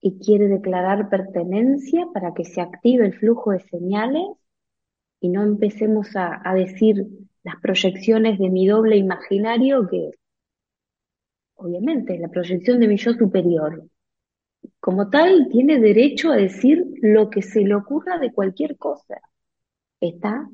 y 0.00 0.18
quiere 0.18 0.48
declarar 0.48 1.08
pertenencia 1.08 2.06
para 2.12 2.34
que 2.34 2.44
se 2.44 2.60
active 2.60 3.06
el 3.06 3.14
flujo 3.14 3.52
de 3.52 3.60
señales 3.60 4.26
y 5.22 5.28
no 5.28 5.44
empecemos 5.44 6.16
a, 6.16 6.42
a 6.44 6.52
decir 6.52 7.06
las 7.44 7.54
proyecciones 7.60 8.40
de 8.40 8.50
mi 8.50 8.66
doble 8.66 8.96
imaginario, 8.96 9.88
que 9.88 10.10
obviamente 11.54 12.18
la 12.18 12.28
proyección 12.28 12.80
de 12.80 12.88
mi 12.88 12.96
yo 12.96 13.12
superior. 13.14 13.84
Como 14.80 15.10
tal, 15.10 15.48
tiene 15.48 15.78
derecho 15.78 16.32
a 16.32 16.36
decir 16.36 16.84
lo 17.02 17.30
que 17.30 17.40
se 17.40 17.60
le 17.60 17.76
ocurra 17.76 18.18
de 18.18 18.32
cualquier 18.32 18.76
cosa. 18.76 19.20
¿Está? 20.00 20.48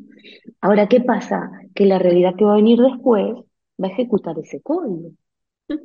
Ahora, 0.61 0.87
¿qué 0.87 1.01
pasa? 1.01 1.51
Que 1.75 1.87
la 1.87 1.99
realidad 1.99 2.35
que 2.37 2.45
va 2.45 2.53
a 2.53 2.57
venir 2.57 2.79
después 2.79 3.37
va 3.83 3.89
a 3.89 3.91
ejecutar 3.91 4.39
ese 4.39 4.61
código. 4.61 5.13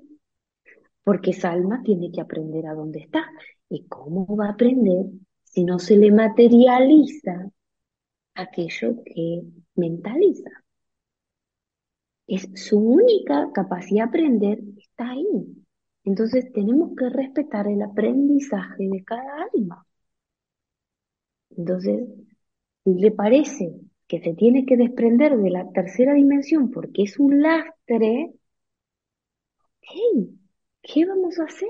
Porque 1.05 1.31
esa 1.31 1.51
alma 1.51 1.81
tiene 1.85 2.11
que 2.11 2.19
aprender 2.19 2.67
a 2.67 2.73
dónde 2.73 2.99
está. 2.99 3.25
¿Y 3.69 3.85
cómo 3.87 4.35
va 4.35 4.47
a 4.47 4.51
aprender 4.51 5.05
si 5.43 5.63
no 5.63 5.79
se 5.79 5.95
le 5.95 6.11
materializa 6.11 7.49
aquello 8.35 9.03
que 9.05 9.41
mentaliza? 9.75 10.49
Es 12.27 12.49
su 12.55 12.79
única 12.79 13.49
capacidad 13.53 14.05
de 14.05 14.09
aprender, 14.09 14.59
está 14.77 15.11
ahí. 15.11 15.25
Entonces 16.03 16.51
tenemos 16.53 16.95
que 16.97 17.09
respetar 17.09 17.67
el 17.67 17.81
aprendizaje 17.81 18.89
de 18.89 19.03
cada 19.05 19.47
alma. 19.53 19.85
Entonces, 21.55 22.09
si 22.83 22.93
le 22.95 23.11
parece 23.11 23.73
que 24.07 24.19
se 24.21 24.33
tiene 24.33 24.65
que 24.65 24.77
desprender 24.77 25.37
de 25.37 25.49
la 25.49 25.69
tercera 25.71 26.13
dimensión 26.13 26.71
porque 26.71 27.03
es 27.03 27.19
un 27.19 27.41
lastre, 27.41 28.33
¿qué 30.81 31.05
vamos 31.05 31.39
a 31.39 31.45
hacer? 31.45 31.69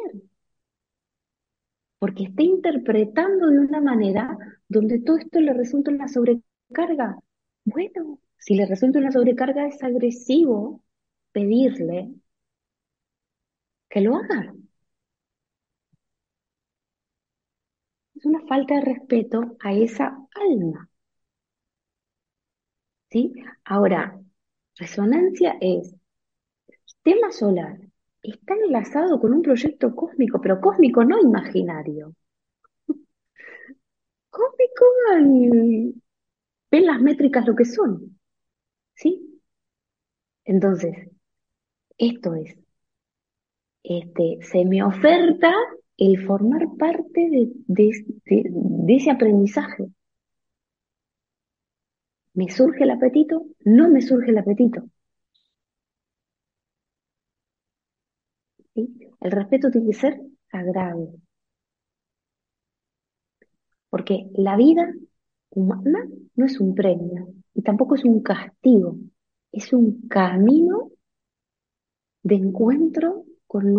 Porque 1.99 2.26
está 2.26 2.43
interpretando 2.43 3.49
de 3.49 3.59
una 3.59 3.82
manera 3.82 4.38
donde 4.68 4.99
todo 4.99 5.18
esto 5.18 5.39
le 5.39 5.53
resulta 5.53 5.89
una 5.91 6.07
sobrecarga. 6.07 6.53
Bueno, 7.65 8.19
si 8.38 8.55
le 8.55 8.65
resulta 8.65 8.99
una 8.99 9.11
sobrecarga 9.11 9.67
es 9.67 9.84
agresivo 9.84 10.82
pedirle 11.34 12.13
que 13.89 14.01
lo 14.01 14.15
haga. 14.17 14.53
Es 18.15 18.26
una 18.26 18.41
falta 18.47 18.74
de 18.74 18.82
respeto 18.82 19.55
a 19.59 19.71
esa 19.74 20.17
alma. 20.34 20.89
¿Sí? 23.09 23.32
Ahora, 23.63 24.19
resonancia 24.78 25.55
es, 25.61 25.95
tema 27.03 27.32
solar 27.32 27.78
está 28.24 28.55
enlazado 28.55 29.19
con 29.19 29.34
un 29.34 29.41
proyecto 29.41 29.95
cósmico, 29.95 30.41
pero 30.41 30.59
cósmico 30.59 31.03
no 31.05 31.19
imaginario. 31.19 32.13
Cósmico, 34.32 34.86
ven 36.74 36.88
las 36.88 36.99
métricas 36.99 37.45
lo 37.45 37.55
que 37.55 37.65
son. 37.65 38.19
¿Sí? 38.95 39.39
Entonces, 40.43 40.95
esto 41.97 42.34
es, 42.34 42.57
este, 43.84 44.39
se 44.41 44.65
me 44.65 44.84
oferta 44.84 45.53
el 45.97 46.26
formar 46.26 46.63
parte 46.80 47.30
de, 47.67 47.91
ese 48.88 49.11
aprendizaje. 49.11 49.86
¿Me 52.34 52.49
surge 52.49 52.84
el 52.86 52.91
apetito? 52.91 53.45
No 53.63 53.89
me 53.89 54.01
surge 54.01 54.32
el 54.32 54.39
apetito. 54.39 54.84
El 58.76 59.32
respeto 59.32 59.69
tiene 59.69 59.88
que 59.91 59.93
ser 59.93 60.19
sagrado. 60.49 61.13
Porque 63.89 64.28
la 64.34 64.57
vida 64.57 64.91
humana 65.56 66.08
no 66.36 66.45
es 66.45 66.60
un 66.60 66.76
premio 66.76 67.28
y 67.54 67.62
tampoco 67.62 67.95
es 67.95 68.04
un 68.04 68.22
castigo, 68.22 68.97
es 69.51 69.72
un 69.74 70.08
camino 70.08 70.91
de 72.24 72.36
encuentro 72.36 73.26
con, 73.45 73.74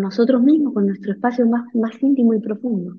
nosotros 0.00 0.42
mismos, 0.42 0.74
con 0.74 0.86
nuestro 0.86 1.12
espacio 1.12 1.46
más, 1.46 1.72
más 1.74 2.02
íntimo 2.02 2.34
y 2.34 2.40
profundo. 2.40 2.96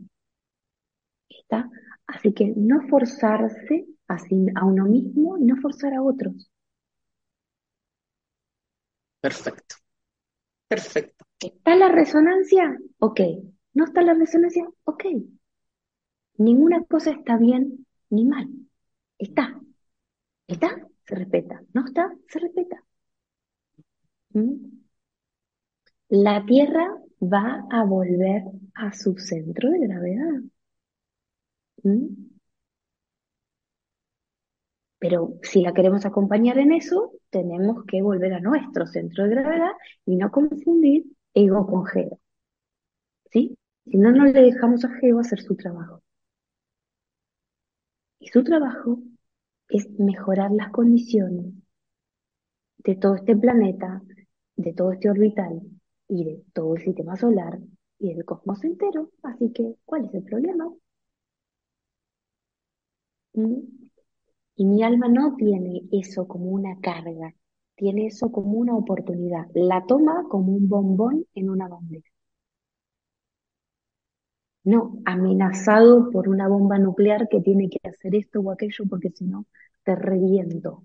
¿Está? 1.27 1.69
Así 2.07 2.33
que 2.33 2.53
no 2.55 2.87
forzarse 2.87 3.85
a, 4.07 4.17
a 4.55 4.65
uno 4.65 4.85
mismo 4.85 5.37
y 5.37 5.43
no 5.43 5.57
forzar 5.57 5.93
a 5.93 6.01
otros. 6.01 6.49
Perfecto. 9.19 9.75
Perfecto. 10.67 11.25
¿Está 11.41 11.75
la 11.75 11.89
resonancia? 11.89 12.77
Ok. 12.99 13.19
¿No 13.73 13.83
está 13.85 14.01
la 14.01 14.13
resonancia? 14.13 14.65
Ok. 14.85 15.03
Ninguna 16.37 16.83
cosa 16.85 17.11
está 17.11 17.37
bien 17.37 17.85
ni 18.11 18.25
mal. 18.25 18.47
Está. 19.17 19.59
¿Está? 20.47 20.69
Se 21.07 21.15
respeta. 21.15 21.61
¿No 21.73 21.85
está? 21.85 22.11
Se 22.27 22.39
respeta. 22.39 22.83
¿Mm? 24.33 24.81
la 26.11 26.45
Tierra 26.45 26.87
va 27.21 27.65
a 27.71 27.83
volver 27.85 28.43
a 28.75 28.91
su 28.93 29.17
centro 29.17 29.71
de 29.71 29.79
gravedad. 29.79 30.41
¿Mm? 31.83 32.31
Pero 34.99 35.39
si 35.43 35.61
la 35.61 35.73
queremos 35.73 36.05
acompañar 36.05 36.57
en 36.59 36.71
eso, 36.73 37.11
tenemos 37.29 37.85
que 37.85 38.01
volver 38.01 38.33
a 38.33 38.39
nuestro 38.39 38.85
centro 38.85 39.23
de 39.23 39.31
gravedad 39.31 39.71
y 40.05 40.15
no 40.15 40.31
confundir 40.31 41.05
ego 41.33 41.65
con 41.65 41.85
geo. 41.85 42.19
¿Sí? 43.31 43.57
Si 43.85 43.97
no, 43.97 44.11
no 44.11 44.25
le 44.25 44.41
dejamos 44.41 44.85
a 44.85 44.89
geo 44.99 45.19
hacer 45.19 45.41
su 45.41 45.55
trabajo. 45.55 46.00
Y 48.21 48.29
su 48.29 48.41
trabajo 48.45 48.99
es 49.67 49.89
mejorar 49.99 50.51
las 50.51 50.71
condiciones 50.71 51.53
de 52.77 52.95
todo 52.95 53.15
este 53.15 53.35
planeta, 53.35 54.01
de 54.55 54.73
todo 54.73 54.93
este 54.93 55.09
orbital, 55.09 55.61
y 56.11 56.25
de 56.25 56.43
todo 56.53 56.75
el 56.75 56.83
sistema 56.83 57.15
solar 57.15 57.57
y 57.97 58.13
del 58.13 58.25
cosmos 58.25 58.63
entero. 58.65 59.11
Así 59.23 59.51
que, 59.53 59.75
¿cuál 59.85 60.05
es 60.05 60.13
el 60.13 60.23
problema? 60.23 60.69
¿Mm? 63.33 63.59
Y 64.55 64.65
mi 64.65 64.83
alma 64.83 65.07
no 65.07 65.35
tiene 65.37 65.83
eso 65.91 66.27
como 66.27 66.51
una 66.51 66.79
carga, 66.81 67.33
tiene 67.75 68.07
eso 68.07 68.31
como 68.31 68.53
una 68.59 68.75
oportunidad. 68.75 69.47
La 69.53 69.85
toma 69.85 70.25
como 70.29 70.53
un 70.53 70.67
bombón 70.67 71.25
en 71.33 71.49
una 71.49 71.67
bandeja. 71.69 72.10
No, 74.63 74.99
amenazado 75.05 76.09
por 76.11 76.27
una 76.29 76.47
bomba 76.47 76.77
nuclear 76.79 77.27
que 77.29 77.41
tiene 77.41 77.69
que 77.69 77.79
hacer 77.87 78.15
esto 78.15 78.39
o 78.41 78.51
aquello 78.51 78.85
porque 78.89 79.09
si 79.11 79.25
no, 79.25 79.45
te 79.83 79.95
reviento. 79.95 80.83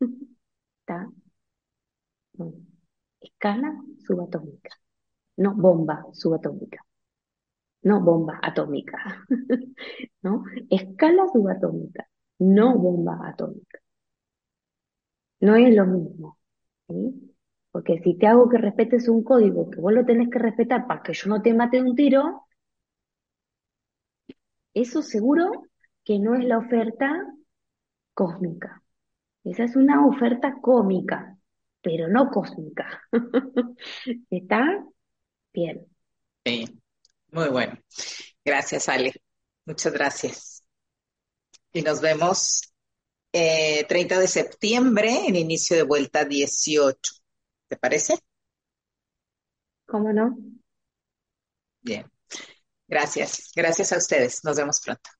¿Está? 0.80 1.08
escala 3.26 3.70
subatómica, 4.06 4.70
no 5.42 5.50
bomba 5.64 5.96
subatómica, 6.20 6.80
no 7.82 8.00
bomba 8.00 8.38
atómica, 8.42 8.98
¿no? 10.22 10.44
Escala 10.70 11.24
subatómica, 11.32 12.08
no 12.38 12.76
bomba 12.78 13.14
atómica. 13.28 13.78
No 15.40 15.56
es 15.56 15.74
lo 15.74 15.86
mismo, 15.86 16.38
¿sí? 16.88 17.36
Porque 17.72 18.00
si 18.02 18.16
te 18.18 18.26
hago 18.26 18.48
que 18.48 18.58
respetes 18.58 19.08
un 19.08 19.22
código 19.24 19.70
que 19.70 19.80
vos 19.80 19.92
lo 19.92 20.04
tenés 20.06 20.30
que 20.30 20.38
respetar 20.38 20.86
para 20.86 21.02
que 21.02 21.12
yo 21.14 21.28
no 21.30 21.42
te 21.42 21.54
mate 21.54 21.78
de 21.78 21.84
un 21.90 21.96
tiro, 21.96 22.45
eso 24.80 25.02
seguro 25.02 25.50
que 26.04 26.18
no 26.18 26.34
es 26.34 26.44
la 26.44 26.58
oferta 26.58 27.10
cósmica. 28.14 28.82
Esa 29.44 29.64
es 29.64 29.76
una 29.76 30.06
oferta 30.06 30.54
cómica 30.60 31.36
pero 31.86 32.08
no 32.08 32.28
cósmica. 32.30 33.00
¿Está? 34.28 34.84
Bien. 35.52 35.86
Sí, 36.44 36.80
muy 37.30 37.48
bueno. 37.48 37.78
Gracias, 38.44 38.88
Ale. 38.88 39.12
Muchas 39.64 39.92
gracias. 39.92 40.64
Y 41.72 41.82
nos 41.82 42.00
vemos 42.00 42.74
eh, 43.32 43.86
30 43.88 44.18
de 44.18 44.26
septiembre 44.26 45.28
en 45.28 45.36
inicio 45.36 45.76
de 45.76 45.84
vuelta 45.84 46.24
18. 46.24 46.98
¿Te 47.68 47.76
parece? 47.76 48.18
¿Cómo 49.86 50.12
no? 50.12 50.36
Bien. 51.82 52.10
Gracias. 52.88 53.52
Gracias 53.54 53.92
a 53.92 53.98
ustedes. 53.98 54.42
Nos 54.44 54.56
vemos 54.56 54.80
pronto. 54.80 55.10